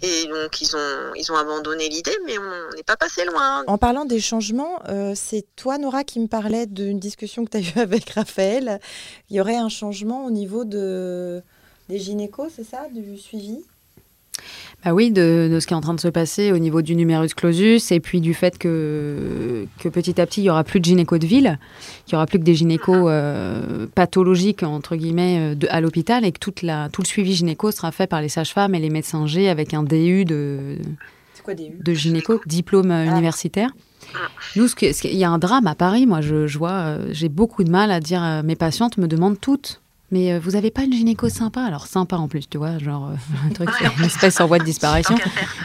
et 0.02 0.26
donc 0.26 0.60
ils 0.60 0.76
ont 0.76 1.12
ils 1.14 1.32
ont 1.32 1.36
abandonné 1.36 1.88
l'idée, 1.88 2.16
mais 2.26 2.38
on 2.38 2.70
n'est 2.76 2.82
pas 2.82 2.96
passé 2.96 3.24
loin. 3.24 3.64
En 3.66 3.78
parlant 3.78 4.04
des 4.04 4.20
changements, 4.20 4.80
euh, 4.88 5.12
c'est 5.16 5.44
toi, 5.56 5.78
Nora, 5.78 6.04
qui 6.04 6.20
me 6.20 6.28
parlait 6.28 6.66
d'une 6.66 7.00
discussion 7.00 7.44
que 7.44 7.50
tu 7.50 7.56
as 7.56 7.60
eue 7.60 7.72
avec 7.80 8.10
Raphaël. 8.10 8.80
Il 9.30 9.36
y 9.36 9.40
aurait 9.40 9.56
un 9.56 9.68
changement 9.68 10.24
au 10.26 10.30
niveau 10.36 10.64
de, 10.64 11.42
des 11.88 11.98
gynécos, 11.98 12.52
c'est 12.54 12.64
ça 12.64 12.86
Du 12.94 13.16
suivi? 13.18 13.58
Bah 14.84 14.92
oui, 14.92 15.10
de, 15.10 15.48
de 15.50 15.60
ce 15.60 15.66
qui 15.66 15.72
est 15.72 15.76
en 15.76 15.80
train 15.80 15.94
de 15.94 16.00
se 16.00 16.08
passer 16.08 16.52
au 16.52 16.58
niveau 16.58 16.82
du 16.82 16.94
numerus 16.94 17.34
clausus 17.34 17.90
et 17.90 18.00
puis 18.00 18.20
du 18.20 18.34
fait 18.34 18.58
que, 18.58 19.66
que 19.80 19.88
petit 19.88 20.20
à 20.20 20.26
petit, 20.26 20.42
il 20.42 20.44
y 20.44 20.50
aura 20.50 20.62
plus 20.64 20.78
de 20.78 20.84
gynécos 20.84 21.18
de 21.18 21.26
ville, 21.26 21.58
qu'il 22.04 22.12
y 22.12 22.16
aura 22.16 22.26
plus 22.26 22.38
que 22.38 22.44
des 22.44 22.54
gynécos 22.54 23.06
euh, 23.08 23.86
pathologiques, 23.94 24.62
entre 24.62 24.94
guillemets, 24.94 25.38
euh, 25.38 25.54
de, 25.54 25.66
à 25.70 25.80
l'hôpital 25.80 26.24
et 26.24 26.30
que 26.30 26.38
toute 26.38 26.62
la, 26.62 26.88
tout 26.90 27.02
le 27.02 27.06
suivi 27.06 27.34
gynéco 27.34 27.70
sera 27.72 27.90
fait 27.90 28.06
par 28.06 28.20
les 28.20 28.28
sages-femmes 28.28 28.74
et 28.74 28.78
les 28.78 28.90
médecins 28.90 29.26
G 29.26 29.48
avec 29.48 29.74
un 29.74 29.82
DU 29.82 30.24
de, 30.24 30.76
quoi 31.42 31.54
de 31.54 31.94
gynéco, 31.94 32.40
diplôme 32.46 32.90
euh, 32.90 33.06
universitaire. 33.06 33.70
Nous, 34.54 34.68
il 34.80 35.16
y 35.16 35.24
a 35.24 35.30
un 35.30 35.38
drame 35.38 35.66
à 35.66 35.74
Paris. 35.74 36.06
Moi, 36.06 36.20
je, 36.20 36.46
je 36.46 36.58
vois, 36.58 36.98
j'ai 37.10 37.28
beaucoup 37.28 37.64
de 37.64 37.70
mal 37.70 37.90
à 37.90 37.98
dire. 37.98 38.42
mes 38.44 38.54
patientes 38.54 38.98
me 38.98 39.08
demandent 39.08 39.40
toutes 39.40 39.80
Mais 40.12 40.32
euh, 40.32 40.38
vous 40.40 40.54
avez 40.54 40.70
pas 40.70 40.82
une 40.82 40.92
gynéco 40.92 41.28
sympa? 41.28 41.62
Alors 41.62 41.86
sympa 41.86 42.16
en 42.16 42.28
plus, 42.28 42.48
tu 42.48 42.58
vois, 42.58 42.78
genre 42.78 43.08
euh, 43.08 43.14
un 43.46 43.52
truc, 43.52 43.68
une 43.98 44.04
espèce 44.04 44.40
en 44.40 44.46
voie 44.46 44.58
de 44.58 44.64
disparition. 44.72 45.16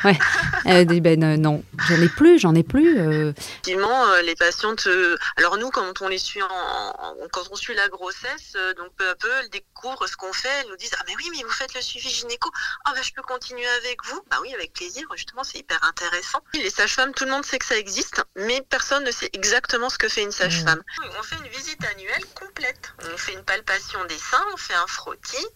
Ouais. 0.03 0.17
Elle 0.65 0.87
dit 0.87 0.99
ben 1.01 1.23
euh, 1.23 1.37
non, 1.37 1.63
j'en 1.87 2.01
ai 2.01 2.09
plus, 2.09 2.39
j'en 2.39 2.55
ai 2.55 2.63
plus. 2.63 2.99
euh. 2.99 3.31
Effectivement, 3.37 4.05
euh, 4.07 4.21
les 4.23 4.35
patientes. 4.35 4.87
euh, 4.87 5.15
alors 5.37 5.57
nous, 5.57 5.69
quand 5.69 6.01
on 6.01 6.07
les 6.07 6.17
suit, 6.17 6.41
en, 6.41 6.47
en- 6.47 7.15
quand 7.31 7.43
on 7.51 7.55
suit 7.55 7.75
la 7.75 7.87
grossesse, 7.89 8.53
euh, 8.55 8.73
donc 8.73 8.87
peu 8.97 9.07
à 9.09 9.15
peu, 9.15 9.29
elles 9.41 9.49
découvrent 9.49 10.07
ce 10.07 10.15
qu'on 10.17 10.33
fait. 10.33 10.49
Elles 10.61 10.69
nous 10.69 10.77
disent 10.77 10.95
ah 10.99 11.03
mais 11.07 11.13
oui, 11.17 11.25
mais 11.35 11.43
vous 11.43 11.49
faites 11.51 11.73
le 11.75 11.81
suivi 11.81 12.09
gynéco. 12.09 12.49
Ah 12.85 12.93
ben 12.95 13.03
je 13.03 13.11
peux 13.13 13.21
continuer 13.21 13.67
avec 13.79 13.97
vous. 14.05 14.19
Bah 14.29 14.37
oui, 14.41 14.53
avec 14.55 14.73
plaisir. 14.73 15.05
Justement, 15.15 15.43
c'est 15.43 15.59
hyper 15.59 15.79
intéressant. 15.83 16.39
Les 16.55 16.69
sages-femmes, 16.69 17.11
tout 17.13 17.25
le 17.25 17.31
monde 17.31 17.45
sait 17.45 17.59
que 17.59 17.65
ça 17.65 17.77
existe, 17.77 18.23
mais 18.35 18.63
personne 18.69 19.03
ne 19.03 19.11
sait 19.11 19.29
exactement 19.33 19.89
ce 19.89 19.97
que 19.99 20.07
fait 20.09 20.23
une 20.23 20.31
sage-femme. 20.31 20.81
On 21.19 21.23
fait 21.23 21.35
une 21.35 21.49
visite 21.51 21.83
annuelle 21.93 22.23
complète. 22.33 22.93
On 23.13 23.17
fait 23.17 23.33
une 23.33 23.43
palpation 23.43 23.99
des 24.05 24.17
on 24.53 24.57
fait 24.57 24.73
un 24.73 24.87
frottis, 24.87 25.47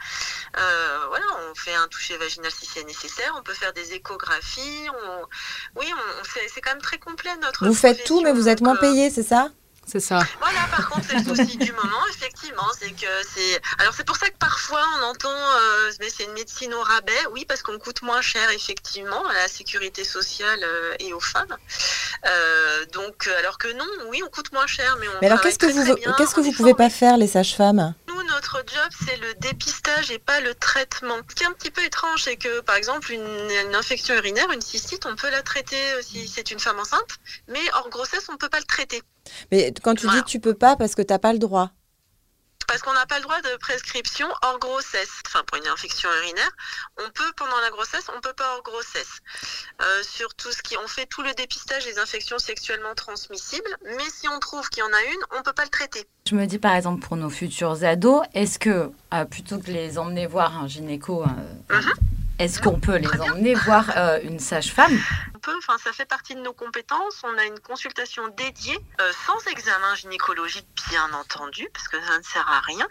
euh, 0.57 1.05
voilà, 1.07 1.25
on 1.49 1.55
fait 1.55 1.75
un 1.75 1.87
toucher 1.87 2.17
vaginal 2.17 2.51
si 2.51 2.65
c'est 2.65 2.83
nécessaire. 2.83 3.33
On 3.37 3.43
peut 3.43 3.53
faire 3.53 3.73
des 3.73 3.93
échographies. 3.93 4.87
On... 4.89 5.79
Oui, 5.79 5.91
on, 5.93 6.23
c'est 6.53 6.61
quand 6.61 6.71
même 6.71 6.81
très 6.81 6.97
complet 6.97 7.35
notre 7.41 7.67
Vous 7.67 7.73
faites 7.73 8.03
tout, 8.03 8.21
mais 8.21 8.31
vous 8.31 8.47
êtes 8.47 8.61
moins 8.61 8.75
payé, 8.75 9.09
c'est 9.09 9.23
ça? 9.23 9.49
C'est 9.85 9.99
ça. 9.99 10.19
voilà, 10.39 10.61
par 10.71 10.89
contre, 10.89 11.05
c'est 11.07 11.17
le 11.17 11.35
souci 11.35 11.57
du 11.57 11.71
moment, 11.71 12.01
effectivement, 12.09 12.67
c'est 12.79 12.89
que 12.89 13.05
c'est. 13.33 13.61
Alors, 13.77 13.93
c'est 13.93 14.03
pour 14.03 14.17
ça 14.17 14.27
que 14.29 14.37
parfois 14.37 14.83
on 14.97 15.03
entend, 15.03 15.29
euh, 15.29 15.91
mais 15.99 16.09
c'est 16.09 16.23
une 16.23 16.33
médecine 16.33 16.73
au 16.73 16.81
rabais, 16.81 17.11
oui, 17.31 17.45
parce 17.45 17.61
qu'on 17.61 17.77
coûte 17.77 18.01
moins 18.01 18.21
cher, 18.21 18.49
effectivement, 18.49 19.23
à 19.27 19.33
la 19.33 19.47
sécurité 19.47 20.03
sociale 20.03 20.59
euh, 20.63 20.95
et 20.99 21.13
aux 21.13 21.19
femmes. 21.19 21.55
Euh, 22.25 22.85
donc, 22.93 23.27
alors 23.39 23.59
que 23.59 23.71
non, 23.73 23.85
oui, 24.09 24.21
on 24.25 24.29
coûte 24.29 24.51
moins 24.53 24.65
cher, 24.65 24.97
mais 24.99 25.07
on. 25.07 25.11
Mais 25.21 25.27
alors, 25.27 25.41
qu'est-ce 25.41 25.59
que 25.59 25.67
très, 25.67 25.83
vous, 25.83 25.95
qu'est-ce 26.17 26.33
que 26.33 26.41
vous 26.41 26.51
pouvez 26.51 26.73
pas 26.73 26.89
faire, 26.89 27.17
les 27.17 27.27
sages-femmes? 27.27 27.93
Nous, 28.07 28.23
notre 28.23 28.63
job, 28.65 28.89
c'est 29.05 29.17
le 29.17 29.35
dépistage 29.35 30.09
et 30.09 30.19
pas 30.19 30.39
le 30.39 30.55
traitement. 30.55 31.17
Ce 31.29 31.35
qui 31.35 31.43
est 31.43 31.47
un 31.47 31.53
petit 31.53 31.71
peu 31.71 31.83
étrange, 31.83 32.23
c'est 32.23 32.37
que, 32.37 32.61
par 32.61 32.75
exemple, 32.75 33.11
une, 33.11 33.51
une 33.67 33.75
infection 33.75 34.15
urinaire, 34.15 34.49
une 34.51 34.61
cystite, 34.61 35.05
on 35.05 35.15
peut 35.15 35.29
la 35.29 35.43
traiter 35.43 35.77
si 36.01 36.27
c'est 36.27 36.49
une 36.49 36.59
femme 36.59 36.79
enceinte, 36.79 37.19
mais 37.47 37.61
hors 37.75 37.89
grossesse, 37.89 38.25
on 38.29 38.33
ne 38.33 38.37
peut 38.37 38.49
pas 38.49 38.59
le 38.59 38.65
traiter. 38.65 39.03
Mais 39.51 39.73
quand 39.83 39.95
tu 39.95 40.07
dis 40.07 40.23
tu 40.25 40.39
peux 40.39 40.53
pas 40.53 40.75
parce 40.75 40.95
que 40.95 41.01
t'as 41.01 41.19
pas 41.19 41.33
le 41.33 41.39
droit. 41.39 41.71
Parce 42.67 42.81
qu'on 42.81 42.93
n'a 42.93 43.05
pas 43.05 43.17
le 43.17 43.23
droit 43.23 43.39
de 43.41 43.57
prescription 43.57 44.27
hors 44.41 44.57
grossesse. 44.59 45.21
Enfin, 45.27 45.43
pour 45.45 45.57
une 45.57 45.67
infection 45.67 46.09
urinaire, 46.23 46.51
on 46.97 47.09
peut 47.11 47.31
pendant 47.37 47.59
la 47.61 47.69
grossesse, 47.69 48.05
on 48.15 48.19
peut 48.21 48.33
pas 48.33 48.55
hors 48.55 48.63
grossesse. 48.63 49.19
Euh, 49.81 50.03
sur 50.03 50.33
tout 50.33 50.51
ce 50.51 50.63
qui, 50.63 50.75
on 50.77 50.87
fait 50.87 51.05
tout 51.05 51.21
le 51.21 51.33
dépistage 51.33 51.85
des 51.85 51.99
infections 51.99 52.39
sexuellement 52.39 52.95
transmissibles, 52.95 53.77
mais 53.83 54.09
si 54.09 54.27
on 54.29 54.39
trouve 54.39 54.67
qu'il 54.69 54.81
y 54.81 54.83
en 54.83 54.93
a 54.93 55.03
une, 55.03 55.37
on 55.37 55.43
peut 55.43 55.53
pas 55.53 55.63
le 55.63 55.69
traiter. 55.69 56.07
Je 56.27 56.35
me 56.35 56.45
dis 56.45 56.57
par 56.57 56.75
exemple 56.75 57.05
pour 57.05 57.17
nos 57.17 57.29
futurs 57.29 57.83
ados, 57.83 58.23
est-ce 58.33 58.57
que 58.57 58.91
euh, 59.13 59.25
plutôt 59.25 59.59
que 59.59 59.69
les 59.69 59.99
emmener 59.99 60.25
voir 60.25 60.57
un 60.57 60.67
gynéco, 60.67 61.23
euh, 61.23 61.81
est-ce 62.39 62.61
qu'on 62.61 62.79
peut 62.79 62.97
les 62.97 63.21
emmener 63.21 63.53
voir 63.53 63.91
euh, 63.95 64.19
une 64.23 64.39
sage-femme? 64.39 64.97
On 65.35 65.39
peut, 65.39 65.53
enfin, 65.57 65.77
ça 65.77 65.91
fait 65.93 66.05
partie 66.05 66.35
de 66.35 66.41
nos 66.41 66.53
compétences. 66.53 67.21
On 67.23 67.37
a 67.37 67.45
une 67.45 67.59
consultation 67.59 68.23
dédiée, 68.35 68.77
euh, 68.99 69.11
sans 69.25 69.51
examen 69.51 69.95
gynécologique, 69.95 70.67
bien 70.89 71.07
entendu, 71.13 71.67
parce 71.73 71.87
que 71.87 71.97
ça 72.01 72.17
ne 72.17 72.23
sert 72.23 72.47
à 72.49 72.59
rien, 72.61 72.87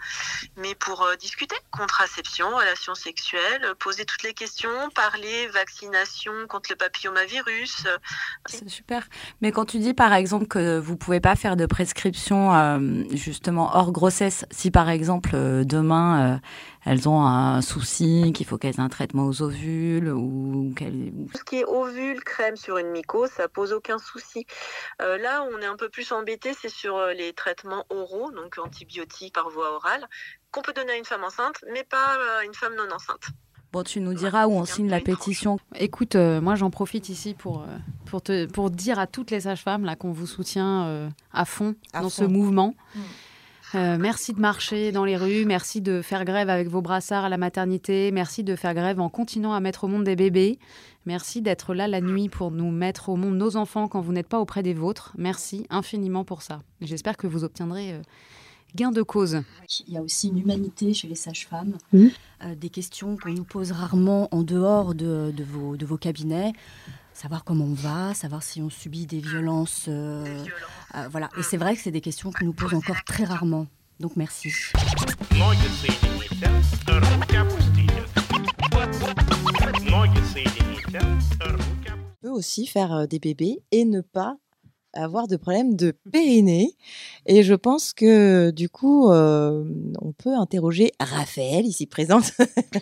mais 0.57 0.73
pour 0.75 1.03
euh, 1.03 1.15
discuter 1.15 1.55
contraception, 1.71 2.55
relations 2.55 2.95
sexuelles, 2.95 3.73
poser 3.79 4.05
toutes 4.05 4.23
les 4.23 4.33
questions, 4.33 4.89
parler 4.95 5.47
vaccination 5.47 6.31
contre 6.47 6.71
le 6.71 6.77
papillomavirus. 6.77 7.85
euh, 7.85 7.97
C'est 8.45 8.69
super. 8.69 9.03
Mais 9.41 9.51
quand 9.51 9.65
tu 9.65 9.79
dis 9.79 9.93
par 9.93 10.13
exemple 10.13 10.47
que 10.47 10.79
vous 10.79 10.95
pouvez 10.97 11.19
pas 11.19 11.35
faire 11.35 11.55
de 11.55 11.65
prescription 11.65 12.55
euh, 12.55 13.03
justement 13.13 13.75
hors 13.75 13.91
grossesse, 13.91 14.45
si 14.51 14.71
par 14.71 14.89
exemple 14.89 15.35
demain 15.65 16.35
euh, 16.35 16.37
elles 16.85 17.09
ont 17.09 17.21
un 17.25 17.61
souci, 17.61 18.31
qu'il 18.33 18.45
faut 18.45 18.57
qu'elles 18.57 18.75
aient 18.75 18.79
un 18.79 18.89
traitement 18.89 19.25
aux 19.25 19.41
ovules 19.41 20.09
ou 20.09 20.73
qu'elles 20.77 21.11
Tout 21.31 21.37
ce 21.39 21.43
qui 21.43 21.57
est 21.57 21.65
ovule, 21.65 22.23
crème 22.23 22.55
sur 22.55 22.77
une 22.77 22.89
mycose, 22.91 23.29
ça 23.31 23.47
pose 23.47 23.73
aucun 23.73 23.97
souci. 23.97 24.45
Euh, 25.01 25.17
là, 25.17 25.43
où 25.43 25.55
on 25.55 25.59
est 25.59 25.65
un 25.65 25.77
peu 25.77 25.89
plus 25.89 26.11
embêté, 26.11 26.53
c'est 26.59 26.69
sur 26.69 26.95
euh, 26.97 27.13
les 27.13 27.33
traitements 27.33 27.85
oraux, 27.89 28.31
donc 28.31 28.57
antibiotiques 28.57 29.33
par 29.33 29.49
voie 29.49 29.75
orale, 29.75 30.07
qu'on 30.51 30.61
peut 30.61 30.73
donner 30.73 30.93
à 30.93 30.97
une 30.97 31.05
femme 31.05 31.23
enceinte, 31.23 31.63
mais 31.73 31.83
pas 31.83 32.17
à 32.39 32.45
une 32.45 32.53
femme 32.53 32.75
non 32.75 32.93
enceinte. 32.93 33.29
Bon, 33.75 33.83
tu 33.83 33.99
nous 33.99 34.13
diras 34.13 34.47
où 34.47 34.51
on 34.53 34.63
signe 34.63 34.89
la 34.89 35.01
pétition. 35.01 35.57
Écoute, 35.77 36.15
euh, 36.15 36.39
moi 36.39 36.55
j'en 36.55 36.69
profite 36.69 37.09
ici 37.09 37.33
pour, 37.33 37.63
euh, 37.63 37.65
pour, 38.05 38.21
te, 38.21 38.45
pour 38.45 38.69
dire 38.69 38.99
à 38.99 39.05
toutes 39.05 39.31
les 39.31 39.41
sages-femmes 39.41 39.83
là 39.83 39.97
qu'on 39.97 40.13
vous 40.13 40.27
soutient 40.27 40.85
euh, 40.85 41.09
à 41.33 41.43
fond 41.43 41.75
À 41.91 41.99
dans 42.01 42.09
fond. 42.09 42.21
ce 42.21 42.23
mouvement. 42.23 42.73
Euh, 43.75 43.97
merci 43.99 44.31
de 44.33 44.39
marcher 44.39 44.93
dans 44.93 45.03
les 45.03 45.17
rues, 45.17 45.43
merci 45.45 45.81
de 45.81 46.01
faire 46.01 46.23
grève 46.23 46.49
avec 46.49 46.69
vos 46.69 46.81
brassards 46.81 47.25
à 47.25 47.29
la 47.29 47.37
maternité, 47.37 48.09
merci 48.11 48.43
de 48.45 48.55
faire 48.55 48.73
grève 48.73 49.01
en 49.01 49.09
continuant 49.09 49.53
à 49.53 49.59
mettre 49.59 49.83
au 49.83 49.87
monde 49.89 50.05
des 50.05 50.15
bébés, 50.15 50.59
merci 51.05 51.41
d'être 51.41 51.73
là 51.73 51.87
la 51.89 51.99
nuit 51.99 52.29
pour 52.29 52.51
nous 52.51 52.71
mettre 52.71 53.09
au 53.09 53.17
monde 53.17 53.35
nos 53.37 53.57
enfants 53.57 53.89
quand 53.89 53.99
vous 53.99 54.13
n'êtes 54.13 54.29
pas 54.29 54.39
auprès 54.39 54.63
des 54.63 54.73
vôtres. 54.73 55.11
Merci 55.17 55.67
infiniment 55.69 56.23
pour 56.23 56.41
ça. 56.41 56.61
J'espère 56.79 57.17
que 57.17 57.27
vous 57.27 57.43
obtiendrez 57.43 57.91
euh, 57.93 58.01
gain 58.75 58.91
de 58.91 59.01
cause. 59.01 59.41
Il 59.87 59.93
y 59.93 59.97
a 59.97 60.01
aussi 60.01 60.29
une 60.29 60.37
humanité 60.37 60.93
chez 60.93 61.09
les 61.09 61.15
sages-femmes, 61.15 61.73
Mhm. 61.91 62.11
euh, 62.45 62.55
des 62.55 62.69
questions 62.69 63.17
qu'on 63.17 63.33
nous 63.33 63.43
pose 63.43 63.73
rarement 63.73 64.29
en 64.33 64.43
dehors 64.43 64.95
de, 64.95 65.33
de 65.35 65.43
vos, 65.43 65.75
de 65.75 65.85
vos 65.85 65.97
cabinets 65.97 66.53
savoir 67.15 67.45
comment 67.45 67.65
on 67.65 67.73
va, 67.73 68.13
savoir 68.13 68.43
si 68.43 68.61
on 68.61 68.69
subit 68.69 69.05
des 69.05 69.19
violences. 69.19 69.85
Euh, 69.87 70.43
euh, 70.95 71.07
voilà. 71.09 71.29
Et 71.37 71.43
c'est 71.43 71.57
vrai 71.57 71.75
que 71.75 71.81
c'est 71.81 71.91
des 71.91 72.01
questions 72.01 72.31
que 72.31 72.43
nous 72.43 72.53
posent 72.53 72.73
encore 72.73 73.03
très 73.05 73.23
rarement. 73.23 73.67
Donc 73.99 74.17
merci. 74.17 74.51
On 82.21 82.27
peut 82.27 82.29
aussi 82.29 82.67
faire 82.67 82.93
euh, 82.93 83.05
des 83.07 83.19
bébés 83.19 83.63
et 83.71 83.85
ne 83.85 84.01
pas 84.01 84.35
avoir 84.93 85.27
de 85.27 85.37
problèmes 85.37 85.75
de 85.75 85.91
périnée. 86.11 86.75
Et 87.25 87.43
je 87.43 87.53
pense 87.53 87.93
que 87.93 88.51
du 88.51 88.69
coup, 88.69 89.09
on 89.09 90.13
peut 90.17 90.33
interroger 90.33 90.93
Raphaël, 91.01 91.65
ici 91.65 91.85
présente, 91.85 92.31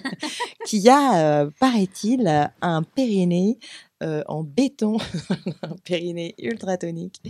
qui 0.68 0.88
a, 0.90 1.48
paraît-il, 1.60 2.52
un 2.62 2.84
périnée 2.84 3.58
euh, 4.04 4.22
en 4.28 4.44
béton, 4.44 4.98
un 5.62 5.76
périnée 5.84 6.36
ultratonique. 6.38 7.22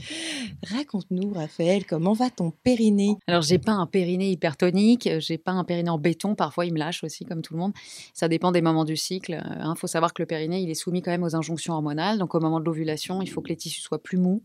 Raconte-nous, 0.63 1.33
Raphaël, 1.33 1.85
comment 1.85 2.13
va 2.13 2.29
ton 2.29 2.51
périnée? 2.51 3.15
Alors, 3.27 3.43
j'ai 3.43 3.59
pas 3.59 3.73
un 3.73 3.85
périnée 3.85 4.31
hypertonique, 4.31 5.07
euh, 5.07 5.19
j'ai 5.19 5.37
pas 5.37 5.51
un 5.51 5.63
périnée 5.63 5.89
en 5.89 5.99
béton. 5.99 6.35
Parfois, 6.35 6.65
il 6.65 6.73
me 6.73 6.79
lâche 6.79 7.03
aussi, 7.03 7.25
comme 7.25 7.41
tout 7.41 7.53
le 7.53 7.59
monde. 7.59 7.73
Ça 8.13 8.27
dépend 8.27 8.51
des 8.51 8.61
moments 8.61 8.85
du 8.85 8.97
cycle. 8.97 9.41
Il 9.59 9.73
faut 9.77 9.87
savoir 9.87 10.13
que 10.13 10.21
le 10.21 10.25
périnée, 10.25 10.61
il 10.61 10.69
est 10.69 10.75
soumis 10.75 11.01
quand 11.01 11.11
même 11.11 11.23
aux 11.23 11.35
injonctions 11.35 11.73
hormonales. 11.73 12.17
Donc, 12.17 12.35
au 12.35 12.39
moment 12.39 12.59
de 12.59 12.65
l'ovulation, 12.65 13.21
il 13.21 13.29
faut 13.29 13.41
que 13.41 13.49
les 13.49 13.55
tissus 13.55 13.81
soient 13.81 14.01
plus 14.01 14.17
mous 14.17 14.41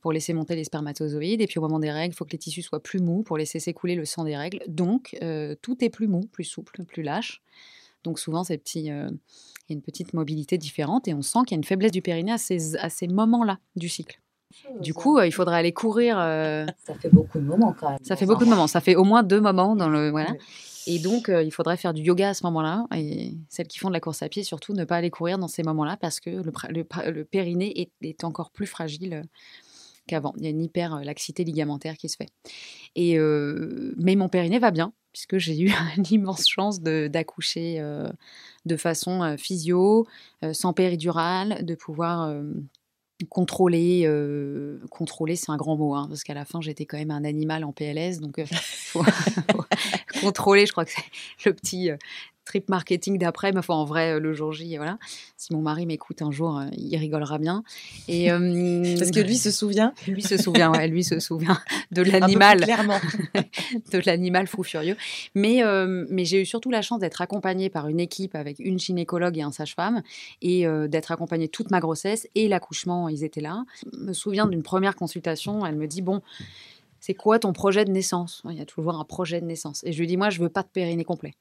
pour 0.00 0.12
laisser 0.12 0.32
monter 0.32 0.54
les 0.56 0.64
spermatozoïdes. 0.64 1.40
Et 1.40 1.46
puis, 1.46 1.58
au 1.58 1.62
moment 1.62 1.80
des 1.80 1.90
règles, 1.90 2.14
il 2.14 2.16
faut 2.16 2.24
que 2.24 2.32
les 2.32 2.38
tissus 2.38 2.62
soient 2.62 2.82
plus 2.82 3.00
mous 3.00 3.22
pour 3.22 3.36
laisser 3.36 3.60
s'écouler 3.60 3.94
le 3.94 4.04
sang 4.04 4.24
des 4.24 4.36
règles. 4.36 4.60
Donc, 4.68 5.16
euh, 5.22 5.54
tout 5.62 5.84
est 5.84 5.90
plus 5.90 6.06
mou, 6.06 6.20
plus 6.32 6.44
souple, 6.44 6.84
plus 6.84 7.02
lâche. 7.02 7.42
Donc, 8.04 8.18
souvent, 8.18 8.44
ces 8.44 8.58
petits, 8.58 8.90
euh, 8.90 9.08
il 9.68 9.72
y 9.72 9.72
a 9.72 9.74
une 9.74 9.82
petite 9.82 10.12
mobilité 10.14 10.58
différente 10.58 11.08
et 11.08 11.14
on 11.14 11.22
sent 11.22 11.40
qu'il 11.46 11.52
y 11.52 11.58
a 11.58 11.60
une 11.60 11.64
faiblesse 11.64 11.92
du 11.92 12.02
périnée 12.02 12.32
à 12.32 12.38
ces, 12.38 12.76
à 12.76 12.88
ces 12.88 13.08
moments-là 13.08 13.58
du 13.74 13.88
cycle. 13.88 14.20
Du 14.80 14.94
coup, 14.94 15.18
euh, 15.18 15.26
il 15.26 15.32
faudrait 15.32 15.56
aller 15.58 15.72
courir. 15.72 16.16
euh, 16.18 16.64
Ça 16.86 16.94
fait 16.94 17.10
beaucoup 17.10 17.38
de 17.38 17.44
moments 17.44 17.74
quand 17.78 17.90
même. 17.90 17.98
ça 18.02 18.16
fait 18.16 18.26
beaucoup 18.26 18.44
de 18.44 18.48
moments. 18.50 18.68
Ça 18.68 18.80
fait 18.80 18.94
au 18.94 19.04
moins 19.04 19.22
deux 19.22 19.40
moments 19.40 19.74
dans 19.76 19.88
le 19.88 20.10
voilà. 20.10 20.32
Et 20.86 21.00
donc, 21.00 21.28
euh, 21.28 21.42
il 21.42 21.50
faudrait 21.50 21.76
faire 21.76 21.92
du 21.92 22.02
yoga 22.02 22.28
à 22.28 22.34
ce 22.34 22.44
moment-là. 22.44 22.86
Et 22.94 23.34
celles 23.48 23.66
qui 23.66 23.78
font 23.78 23.88
de 23.88 23.92
la 23.92 23.98
course 24.00 24.22
à 24.22 24.28
pied, 24.28 24.44
surtout, 24.44 24.72
ne 24.72 24.84
pas 24.84 24.96
aller 24.96 25.10
courir 25.10 25.36
dans 25.38 25.48
ces 25.48 25.64
moments-là 25.64 25.96
parce 26.00 26.20
que 26.20 26.30
le, 26.30 26.52
le 27.10 27.24
périnée 27.24 27.80
est, 27.80 27.90
est 28.02 28.22
encore 28.22 28.50
plus 28.52 28.66
fragile 28.68 29.24
qu'avant. 30.06 30.32
Il 30.38 30.44
y 30.44 30.46
a 30.46 30.50
une 30.50 30.62
hyperlaxité 30.62 31.44
ligamentaire 31.44 31.96
qui 31.96 32.08
se 32.08 32.16
fait. 32.16 32.28
Et 32.94 33.18
euh, 33.18 33.94
mais 33.98 34.16
mon 34.16 34.28
périnée 34.28 34.58
va 34.58 34.70
bien 34.70 34.92
puisque 35.12 35.38
j'ai 35.38 35.58
eu 35.58 35.72
l'immense 36.10 36.46
chance 36.48 36.80
de- 36.80 37.08
d'accoucher 37.08 37.76
euh, 37.80 38.08
de 38.66 38.76
façon 38.76 39.22
euh, 39.22 39.36
physio, 39.36 40.06
euh, 40.44 40.52
sans 40.52 40.72
péridurale, 40.74 41.64
de 41.64 41.74
pouvoir 41.74 42.34
contrôler. 43.30 44.06
contrôler, 44.90 45.36
c'est 45.36 45.50
un 45.50 45.56
grand 45.56 45.76
mot, 45.76 45.94
hein, 45.94 46.06
parce 46.08 46.22
qu'à 46.22 46.34
la 46.34 46.44
fin, 46.44 46.60
j'étais 46.60 46.84
quand 46.84 46.98
même 46.98 47.10
un 47.10 47.24
animal 47.24 47.64
en 47.64 47.72
PLS, 47.72 48.20
donc 48.20 48.38
euh, 48.38 48.44
faut- 48.52 49.04
contrôler, 50.20 50.66
je 50.66 50.72
crois 50.72 50.84
que 50.84 50.90
c'est 50.90 51.46
le 51.48 51.54
petit 51.54 51.90
trip 52.46 52.70
marketing 52.70 53.18
d'après, 53.18 53.52
mais 53.52 53.58
enfin, 53.58 53.74
en 53.74 53.84
vrai, 53.84 54.14
euh, 54.14 54.20
le 54.20 54.32
jour 54.32 54.52
J, 54.52 54.76
voilà. 54.76 54.98
Si 55.36 55.52
mon 55.52 55.60
mari 55.60 55.84
m'écoute 55.84 56.22
un 56.22 56.30
jour, 56.30 56.58
euh, 56.58 56.66
il 56.78 56.96
rigolera 56.96 57.38
bien. 57.38 57.62
Et, 58.08 58.32
euh, 58.32 58.94
Parce 58.98 59.10
que 59.10 59.20
lui 59.20 59.36
se 59.36 59.50
souvient. 59.50 59.92
Lui 60.06 60.22
se 60.22 60.36
souvient, 60.38 60.72
ouais, 60.72 60.88
lui 60.88 61.04
se 61.04 61.18
souvient 61.18 61.58
de 61.90 62.02
plus 62.02 62.12
l'animal 62.12 62.60
clairement. 62.60 63.00
de 63.92 64.00
l'animal 64.06 64.46
fou 64.46 64.62
furieux. 64.62 64.96
Mais, 65.34 65.62
euh, 65.62 66.06
mais 66.10 66.24
j'ai 66.24 66.42
eu 66.42 66.46
surtout 66.46 66.70
la 66.70 66.80
chance 66.80 67.00
d'être 67.00 67.20
accompagnée 67.20 67.68
par 67.68 67.88
une 67.88 68.00
équipe 68.00 68.34
avec 68.34 68.58
une 68.60 68.78
gynécologue 68.78 69.36
et 69.36 69.42
un 69.42 69.50
sage-femme 69.50 70.02
et 70.42 70.66
euh, 70.66 70.88
d'être 70.88 71.12
accompagnée 71.12 71.48
toute 71.48 71.70
ma 71.70 71.80
grossesse 71.80 72.28
et 72.34 72.48
l'accouchement, 72.48 73.08
ils 73.08 73.24
étaient 73.24 73.40
là. 73.40 73.64
Je 73.92 73.98
me 73.98 74.12
souviens 74.12 74.46
d'une 74.46 74.62
première 74.62 74.94
consultation, 74.94 75.66
elle 75.66 75.76
me 75.76 75.86
dit 75.86 76.02
Bon, 76.02 76.22
c'est 77.00 77.14
quoi 77.14 77.38
ton 77.38 77.52
projet 77.52 77.84
de 77.84 77.90
naissance? 77.90 78.42
Il 78.48 78.56
y 78.56 78.60
a 78.60 78.66
toujours 78.66 78.98
un 78.98 79.04
projet 79.04 79.40
de 79.40 79.46
naissance. 79.46 79.82
Et 79.84 79.92
je 79.92 79.98
lui 79.98 80.06
dis, 80.06 80.16
moi, 80.16 80.30
je 80.30 80.40
veux 80.40 80.48
pas 80.48 80.62
de 80.62 80.68
périnée 80.68 81.04
complet. 81.04 81.34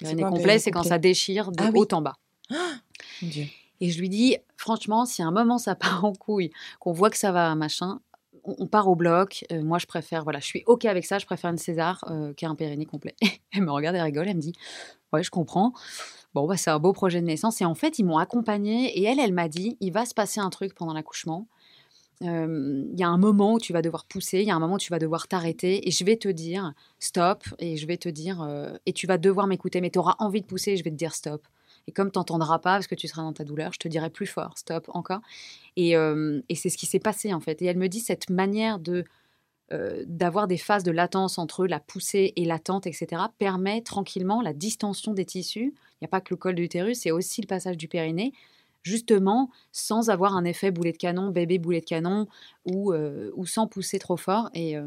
Quoi 0.00 0.10
un 0.10 0.30
complet, 0.30 0.58
c'est 0.58 0.70
quand 0.70 0.82
ça 0.82 0.98
déchire 0.98 1.50
de 1.50 1.62
Ah 1.62 1.70
oui. 1.72 1.80
haut 1.80 1.94
en 1.94 2.02
bas. 2.02 2.16
Mon 2.50 3.28
Dieu. 3.28 3.46
Et 3.80 3.90
je 3.90 4.00
lui 4.00 4.08
dis, 4.08 4.36
franchement, 4.56 5.06
si 5.06 5.22
à 5.22 5.26
un 5.26 5.30
moment 5.30 5.58
ça 5.58 5.74
part 5.76 6.04
en 6.04 6.12
couille, 6.12 6.50
qu'on 6.78 6.92
voit 6.92 7.10
que 7.10 7.16
ça 7.16 7.32
va, 7.32 7.54
machin, 7.54 8.00
on, 8.44 8.56
on 8.58 8.66
part 8.66 8.88
au 8.88 8.94
bloc. 8.94 9.44
Euh, 9.52 9.62
moi, 9.62 9.78
je 9.78 9.86
préfère, 9.86 10.24
voilà, 10.24 10.40
je 10.40 10.46
suis 10.46 10.62
OK 10.66 10.84
avec 10.84 11.04
ça, 11.04 11.18
je 11.18 11.26
préfère 11.26 11.50
une 11.50 11.58
César 11.58 12.04
euh, 12.10 12.32
qu'un 12.34 12.54
périnée 12.54 12.86
complet. 12.86 13.14
elle 13.52 13.62
me 13.62 13.72
regarde, 13.72 13.96
elle 13.96 14.02
rigole, 14.02 14.28
elle 14.28 14.36
me 14.36 14.40
dit, 14.40 14.54
ouais, 15.12 15.22
je 15.22 15.30
comprends. 15.30 15.72
Bon, 16.34 16.46
bah, 16.46 16.56
c'est 16.56 16.70
un 16.70 16.78
beau 16.78 16.92
projet 16.92 17.20
de 17.20 17.26
naissance. 17.26 17.60
Et 17.60 17.64
en 17.64 17.74
fait, 17.74 17.98
ils 17.98 18.04
m'ont 18.04 18.18
accompagnée 18.18 18.98
et 18.98 19.04
elle, 19.04 19.18
elle 19.18 19.32
m'a 19.34 19.48
dit, 19.48 19.76
il 19.80 19.92
va 19.92 20.04
se 20.04 20.14
passer 20.14 20.40
un 20.40 20.50
truc 20.50 20.74
pendant 20.74 20.92
l'accouchement. 20.92 21.48
Il 22.22 22.98
y 22.98 23.02
a 23.02 23.08
un 23.08 23.18
moment 23.18 23.54
où 23.54 23.58
tu 23.58 23.72
vas 23.72 23.80
devoir 23.80 24.04
pousser, 24.04 24.40
il 24.40 24.46
y 24.46 24.50
a 24.50 24.54
un 24.54 24.58
moment 24.58 24.74
où 24.74 24.78
tu 24.78 24.90
vas 24.90 24.98
devoir 24.98 25.26
t'arrêter 25.26 25.88
et 25.88 25.90
je 25.90 26.04
vais 26.04 26.16
te 26.16 26.28
dire 26.28 26.74
stop 26.98 27.44
et 27.58 27.78
je 27.78 27.86
vais 27.86 27.96
te 27.96 28.10
dire 28.10 28.46
et 28.84 28.92
tu 28.92 29.06
vas 29.06 29.16
devoir 29.16 29.46
m'écouter 29.46 29.80
mais 29.80 29.88
tu 29.90 29.98
auras 29.98 30.16
envie 30.18 30.42
de 30.42 30.46
pousser 30.46 30.72
et 30.72 30.76
je 30.76 30.84
vais 30.84 30.90
te 30.90 30.96
dire 30.96 31.14
stop. 31.14 31.46
Et 31.88 31.92
comme 31.92 32.10
tu 32.12 32.18
n'entendras 32.18 32.58
pas 32.58 32.74
parce 32.74 32.86
que 32.86 32.94
tu 32.94 33.08
seras 33.08 33.22
dans 33.22 33.32
ta 33.32 33.44
douleur, 33.44 33.72
je 33.72 33.78
te 33.78 33.88
dirai 33.88 34.10
plus 34.10 34.26
fort 34.26 34.58
stop 34.58 34.90
encore. 34.92 35.20
Et, 35.76 35.92
et 35.92 36.54
c'est 36.54 36.68
ce 36.68 36.76
qui 36.76 36.86
s'est 36.86 36.98
passé 36.98 37.32
en 37.32 37.40
fait. 37.40 37.62
Et 37.62 37.64
elle 37.64 37.78
me 37.78 37.88
dit 37.88 38.00
cette 38.00 38.28
manière 38.28 38.78
de 38.78 39.04
d'avoir 40.06 40.48
des 40.48 40.56
phases 40.56 40.82
de 40.82 40.90
latence 40.90 41.38
entre 41.38 41.64
la 41.64 41.78
poussée 41.78 42.32
et 42.34 42.44
l'attente, 42.44 42.88
etc., 42.88 43.22
permet 43.38 43.82
tranquillement 43.82 44.42
la 44.42 44.52
distension 44.52 45.14
des 45.14 45.24
tissus. 45.24 45.72
Il 45.76 46.02
n'y 46.02 46.06
a 46.06 46.08
pas 46.08 46.20
que 46.20 46.34
le 46.34 46.36
col 46.36 46.56
de 46.56 46.60
l'utérus, 46.60 46.98
c'est 46.98 47.12
aussi 47.12 47.40
le 47.40 47.46
passage 47.46 47.76
du 47.76 47.86
périnée, 47.86 48.32
justement 48.82 49.50
sans 49.72 50.10
avoir 50.10 50.36
un 50.36 50.44
effet 50.44 50.70
boulet 50.70 50.92
de 50.92 50.96
canon, 50.96 51.30
bébé 51.30 51.58
boulet 51.58 51.80
de 51.80 51.86
canon, 51.86 52.26
ou, 52.64 52.92
euh, 52.92 53.30
ou 53.34 53.46
sans 53.46 53.66
pousser 53.66 53.98
trop 53.98 54.16
fort. 54.16 54.50
Et 54.54 54.76
euh, 54.76 54.86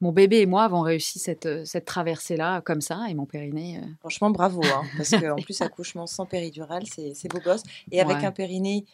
mon 0.00 0.12
bébé 0.12 0.40
et 0.40 0.46
moi 0.46 0.64
avons 0.64 0.82
réussi 0.82 1.18
cette, 1.18 1.46
euh, 1.46 1.64
cette 1.64 1.84
traversée-là 1.86 2.60
comme 2.60 2.80
ça, 2.80 3.04
et 3.08 3.14
mon 3.14 3.24
périnée... 3.26 3.78
euh, 3.78 3.86
Franchement, 4.00 4.30
bravo. 4.30 4.62
hein, 4.62 4.82
parce 4.96 5.10
qu'en 5.10 5.40
plus, 5.40 5.60
accouchement 5.62 6.06
sans 6.06 6.26
péridurale, 6.26 6.82
c'est 6.86 7.28
beau 7.28 7.40
gosse. 7.40 7.62
Et 7.92 8.00
avec 8.00 8.18
Ouais. 8.18 8.24
un 8.26 8.32
périnée 8.32 8.84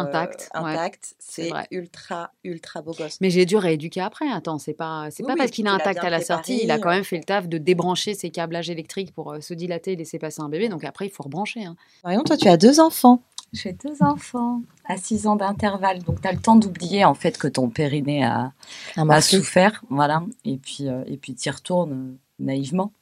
Intact, 0.00 0.48
ouais, 0.54 0.60
intact, 0.60 1.14
c'est 1.18 1.52
ultra, 1.72 2.30
ultra 2.42 2.80
beau 2.80 2.92
gosse. 2.94 3.20
Mais 3.20 3.28
j'ai 3.28 3.44
dû 3.44 3.56
rééduquer 3.56 4.00
après. 4.00 4.26
Attends, 4.30 4.58
c'est 4.58 4.72
pas, 4.72 5.08
c'est 5.10 5.22
Oui, 5.22 5.26
pas 5.26 5.32
oui, 5.34 5.38
parce 5.40 5.50
qu'il 5.50 5.66
est 5.66 5.70
intact 5.70 6.02
à 6.04 6.08
la 6.08 6.20
sortie, 6.22 6.60
il 6.62 6.70
a 6.70 6.78
quand 6.78 6.88
même 6.88 7.04
fait 7.04 7.18
le 7.18 7.24
taf 7.24 7.48
de 7.48 7.58
débrancher 7.58 8.14
ses 8.14 8.30
câblages 8.30 8.70
électriques 8.70 9.12
pour 9.12 9.36
se 9.40 9.52
dilater 9.52 9.92
et 9.92 9.96
laisser 9.96 10.18
passer 10.18 10.40
un 10.40 10.48
bébé. 10.48 10.68
Donc 10.70 10.84
après, 10.84 11.06
il 11.06 11.10
faut 11.10 11.22
rebrancher. 11.24 11.64
hein. 11.64 11.76
Marion, 12.02 12.22
toi, 12.22 12.36
tu 12.38 12.48
as 12.48 12.56
deux 12.56 12.80
enfants. 12.80 13.22
J'ai 13.52 13.72
deux 13.72 14.02
enfants 14.02 14.62
à 14.84 14.96
6 14.96 15.26
ans 15.26 15.36
d'intervalle, 15.36 16.02
donc 16.02 16.20
tu 16.20 16.28
as 16.28 16.32
le 16.32 16.38
temps 16.38 16.56
d'oublier 16.56 17.04
en 17.04 17.14
fait 17.14 17.38
que 17.38 17.48
ton 17.48 17.70
périnée 17.70 18.24
a, 18.24 18.52
a 18.96 19.20
souffert, 19.20 19.82
voilà, 19.88 20.22
et 20.44 20.58
puis 20.58 20.88
euh, 20.88 21.02
et 21.06 21.16
puis 21.16 21.34
tu 21.34 21.48
y 21.48 21.50
retournes 21.50 22.16
naïvement. 22.38 22.92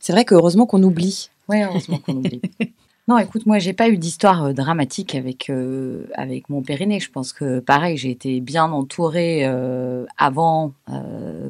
C'est 0.00 0.12
vrai 0.12 0.24
qu'heureusement 0.24 0.66
qu'on 0.66 0.82
oublie. 0.82 1.30
Oui, 1.48 1.62
heureusement 1.62 1.98
qu'on 1.98 2.16
oublie. 2.16 2.42
Non, 3.08 3.18
écoute, 3.18 3.46
moi, 3.46 3.60
j'ai 3.60 3.72
pas 3.72 3.88
eu 3.88 3.98
d'histoire 3.98 4.46
euh, 4.46 4.52
dramatique 4.52 5.14
avec, 5.14 5.48
euh, 5.48 6.08
avec 6.14 6.48
mon 6.50 6.60
périnée. 6.62 6.98
Je 6.98 7.08
pense 7.08 7.32
que, 7.32 7.60
pareil, 7.60 7.96
j'ai 7.96 8.10
été 8.10 8.40
bien 8.40 8.72
entourée 8.72 9.46
euh, 9.46 10.06
avant, 10.18 10.72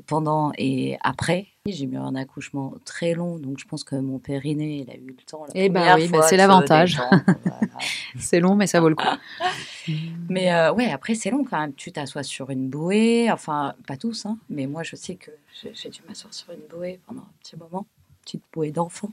pendant 0.06 0.52
et 0.58 0.98
après. 1.02 1.46
J'ai 1.64 1.86
eu 1.86 1.96
un 1.96 2.14
accouchement 2.14 2.74
très 2.84 3.14
long, 3.14 3.38
donc 3.38 3.58
je 3.58 3.64
pense 3.64 3.84
que 3.84 3.96
mon 3.96 4.18
périnée, 4.18 4.84
il 4.86 4.90
a 4.90 4.96
eu 4.96 5.06
le 5.08 5.24
temps. 5.26 5.46
la 5.46 5.52
Eh 5.54 5.70
ben 5.70 5.96
oui, 5.96 6.08
bah, 6.08 6.20
c'est 6.22 6.36
l'avantage. 6.36 7.00
C'est 8.18 8.40
long, 8.40 8.54
mais 8.54 8.66
ça 8.66 8.80
vaut 8.80 8.88
le 8.88 8.94
coup. 8.94 9.04
Mais 10.28 10.50
ouais, 10.70 10.90
après, 10.90 11.14
c'est 11.14 11.30
long 11.30 11.44
quand 11.44 11.60
même. 11.60 11.74
Tu 11.74 11.92
t'assois 11.92 12.22
sur 12.22 12.50
une 12.50 12.68
bouée, 12.68 13.30
enfin, 13.30 13.74
pas 13.86 13.96
tous, 13.96 14.26
hein, 14.26 14.38
mais 14.48 14.66
moi, 14.66 14.82
je 14.82 14.96
sais 14.96 15.14
que 15.14 15.30
j'ai 15.52 15.90
dû 15.90 16.00
m'asseoir 16.08 16.32
sur 16.34 16.52
une 16.52 16.66
bouée 16.68 16.98
pendant 17.06 17.20
un 17.20 17.32
petit 17.40 17.56
moment. 17.56 17.86
Petite 18.24 18.42
bouée 18.52 18.72
d'enfant, 18.72 19.12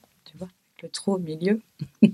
trou 0.89 1.13
au 1.13 1.19
milieu. 1.19 1.61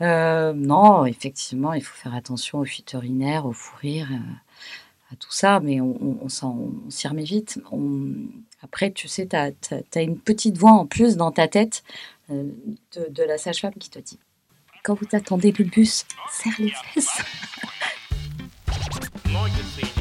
Euh, 0.00 0.52
non, 0.52 1.06
effectivement, 1.06 1.72
il 1.72 1.82
faut 1.82 1.96
faire 1.96 2.14
attention 2.14 2.60
aux 2.60 2.64
fuites 2.64 2.92
urinaires, 2.92 3.46
aux 3.46 3.52
fous 3.52 3.76
rires, 3.78 4.12
euh, 4.12 5.12
à 5.12 5.16
tout 5.16 5.32
ça, 5.32 5.58
mais 5.58 5.80
on, 5.80 5.96
on, 6.00 6.28
on 6.46 6.90
s'y 6.90 7.08
remet 7.08 7.24
vite. 7.24 7.60
Après, 8.62 8.92
tu 8.92 9.08
sais, 9.08 9.26
tu 9.26 9.36
as, 9.36 10.02
une 10.02 10.18
petite 10.18 10.56
voix 10.56 10.72
en 10.72 10.86
plus 10.86 11.16
dans 11.16 11.32
ta 11.32 11.48
tête 11.48 11.82
euh, 12.30 12.44
de, 12.94 13.08
de 13.10 13.22
la 13.24 13.38
sage-femme 13.38 13.74
qui 13.74 13.90
te 13.90 13.98
dit 13.98 14.18
Quand 14.84 14.94
vous 14.94 15.08
attendez 15.12 15.50
le 15.50 15.64
bus, 15.64 16.04
serre 16.30 16.54
les 16.58 16.70
fesses. 16.94 17.20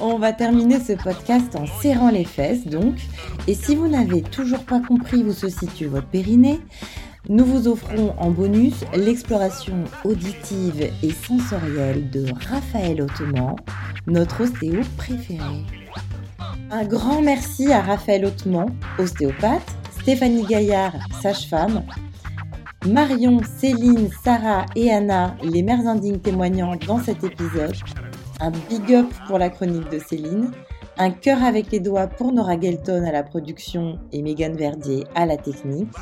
On 0.00 0.18
va 0.18 0.32
terminer 0.32 0.78
ce 0.78 0.92
podcast 0.92 1.56
en 1.56 1.66
serrant 1.80 2.10
les 2.10 2.24
fesses, 2.24 2.66
donc. 2.66 2.96
Et 3.48 3.54
si 3.54 3.74
vous 3.74 3.88
n'avez 3.88 4.22
toujours 4.22 4.64
pas 4.64 4.80
compris 4.80 5.24
où 5.24 5.32
se 5.32 5.48
situe 5.48 5.86
votre 5.86 6.08
périnée, 6.08 6.60
nous 7.28 7.44
vous 7.44 7.66
offrons 7.66 8.14
en 8.18 8.30
bonus 8.30 8.84
l'exploration 8.94 9.84
auditive 10.04 10.90
et 11.02 11.10
sensorielle 11.10 12.10
de 12.10 12.26
Raphaël 12.48 13.02
Ottoman, 13.02 13.56
notre 14.06 14.44
ostéo 14.44 14.80
préféré. 14.96 15.64
Un 16.70 16.84
grand 16.84 17.22
merci 17.22 17.72
à 17.72 17.80
Raphaël 17.80 18.26
Ottoman, 18.26 18.68
ostéopathe, 18.98 19.76
Stéphanie 20.02 20.44
Gaillard, 20.44 20.94
sage-femme, 21.20 21.82
Marion, 22.86 23.40
Céline, 23.58 24.10
Sarah 24.22 24.66
et 24.76 24.92
Anna, 24.92 25.34
les 25.42 25.62
mères 25.62 25.86
indignes 25.88 26.20
témoignant 26.20 26.76
dans 26.86 27.00
cet 27.00 27.24
épisode, 27.24 27.74
un 28.40 28.50
big 28.50 28.92
up 28.94 29.06
pour 29.26 29.38
la 29.38 29.50
chronique 29.50 29.88
de 29.90 29.98
Céline, 29.98 30.50
un 30.98 31.10
cœur 31.10 31.42
avec 31.42 31.70
les 31.70 31.80
doigts 31.80 32.06
pour 32.06 32.32
Nora 32.32 32.60
Gelton 32.60 33.04
à 33.06 33.12
la 33.12 33.22
production 33.22 33.98
et 34.12 34.22
Megan 34.22 34.56
Verdier 34.56 35.04
à 35.14 35.26
la 35.26 35.36
technique. 35.36 35.94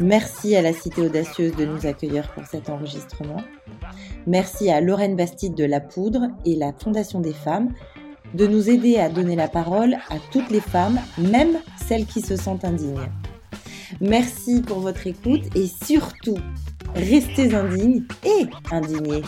Merci 0.00 0.56
à 0.56 0.62
la 0.62 0.72
Cité 0.72 1.02
Audacieuse 1.02 1.54
de 1.56 1.64
nous 1.64 1.86
accueillir 1.86 2.30
pour 2.32 2.46
cet 2.46 2.70
enregistrement. 2.70 3.42
Merci 4.26 4.70
à 4.70 4.80
Lorraine 4.80 5.16
Bastide 5.16 5.54
de 5.54 5.64
La 5.64 5.80
Poudre 5.80 6.28
et 6.44 6.56
la 6.56 6.72
Fondation 6.72 7.20
des 7.20 7.32
femmes 7.32 7.72
de 8.34 8.46
nous 8.46 8.68
aider 8.68 8.98
à 8.98 9.08
donner 9.08 9.36
la 9.36 9.48
parole 9.48 9.94
à 10.10 10.16
toutes 10.32 10.50
les 10.50 10.60
femmes, 10.60 10.98
même 11.18 11.58
celles 11.86 12.06
qui 12.06 12.20
se 12.20 12.36
sentent 12.36 12.64
indignes. 12.64 13.10
Merci 14.00 14.62
pour 14.62 14.80
votre 14.80 15.06
écoute 15.06 15.44
et 15.54 15.66
surtout, 15.66 16.38
restez 16.94 17.54
indignes 17.54 18.04
et 18.24 18.46
indignés. 18.72 19.22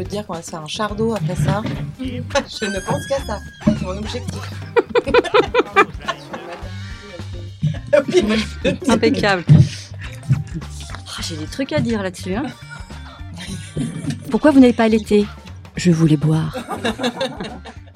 Je 0.00 0.04
peux 0.04 0.08
te 0.08 0.14
dire 0.14 0.26
qu'on 0.26 0.32
va 0.32 0.40
se 0.40 0.48
faire 0.50 0.62
un 0.62 0.66
chardot 0.66 1.14
après 1.14 1.36
ça. 1.36 1.62
Je 2.00 2.64
ne 2.64 2.80
pense 2.86 3.06
qu'à 3.06 3.18
ça. 3.26 3.38
C'est 3.66 3.82
mon 3.82 3.98
objectif. 3.98 4.40
Impeccable. 8.88 9.44
Ah, 9.50 11.20
J'ai 11.20 11.36
des 11.36 11.44
trucs 11.44 11.74
à 11.74 11.80
dire 11.80 12.02
là-dessus. 12.02 12.34
hein. 12.34 12.46
Pourquoi 14.30 14.52
vous 14.52 14.60
n'avez 14.60 14.72
pas 14.72 14.84
allaité? 14.84 15.26
Je 15.76 15.90
voulais 15.90 16.16
boire. 16.16 16.56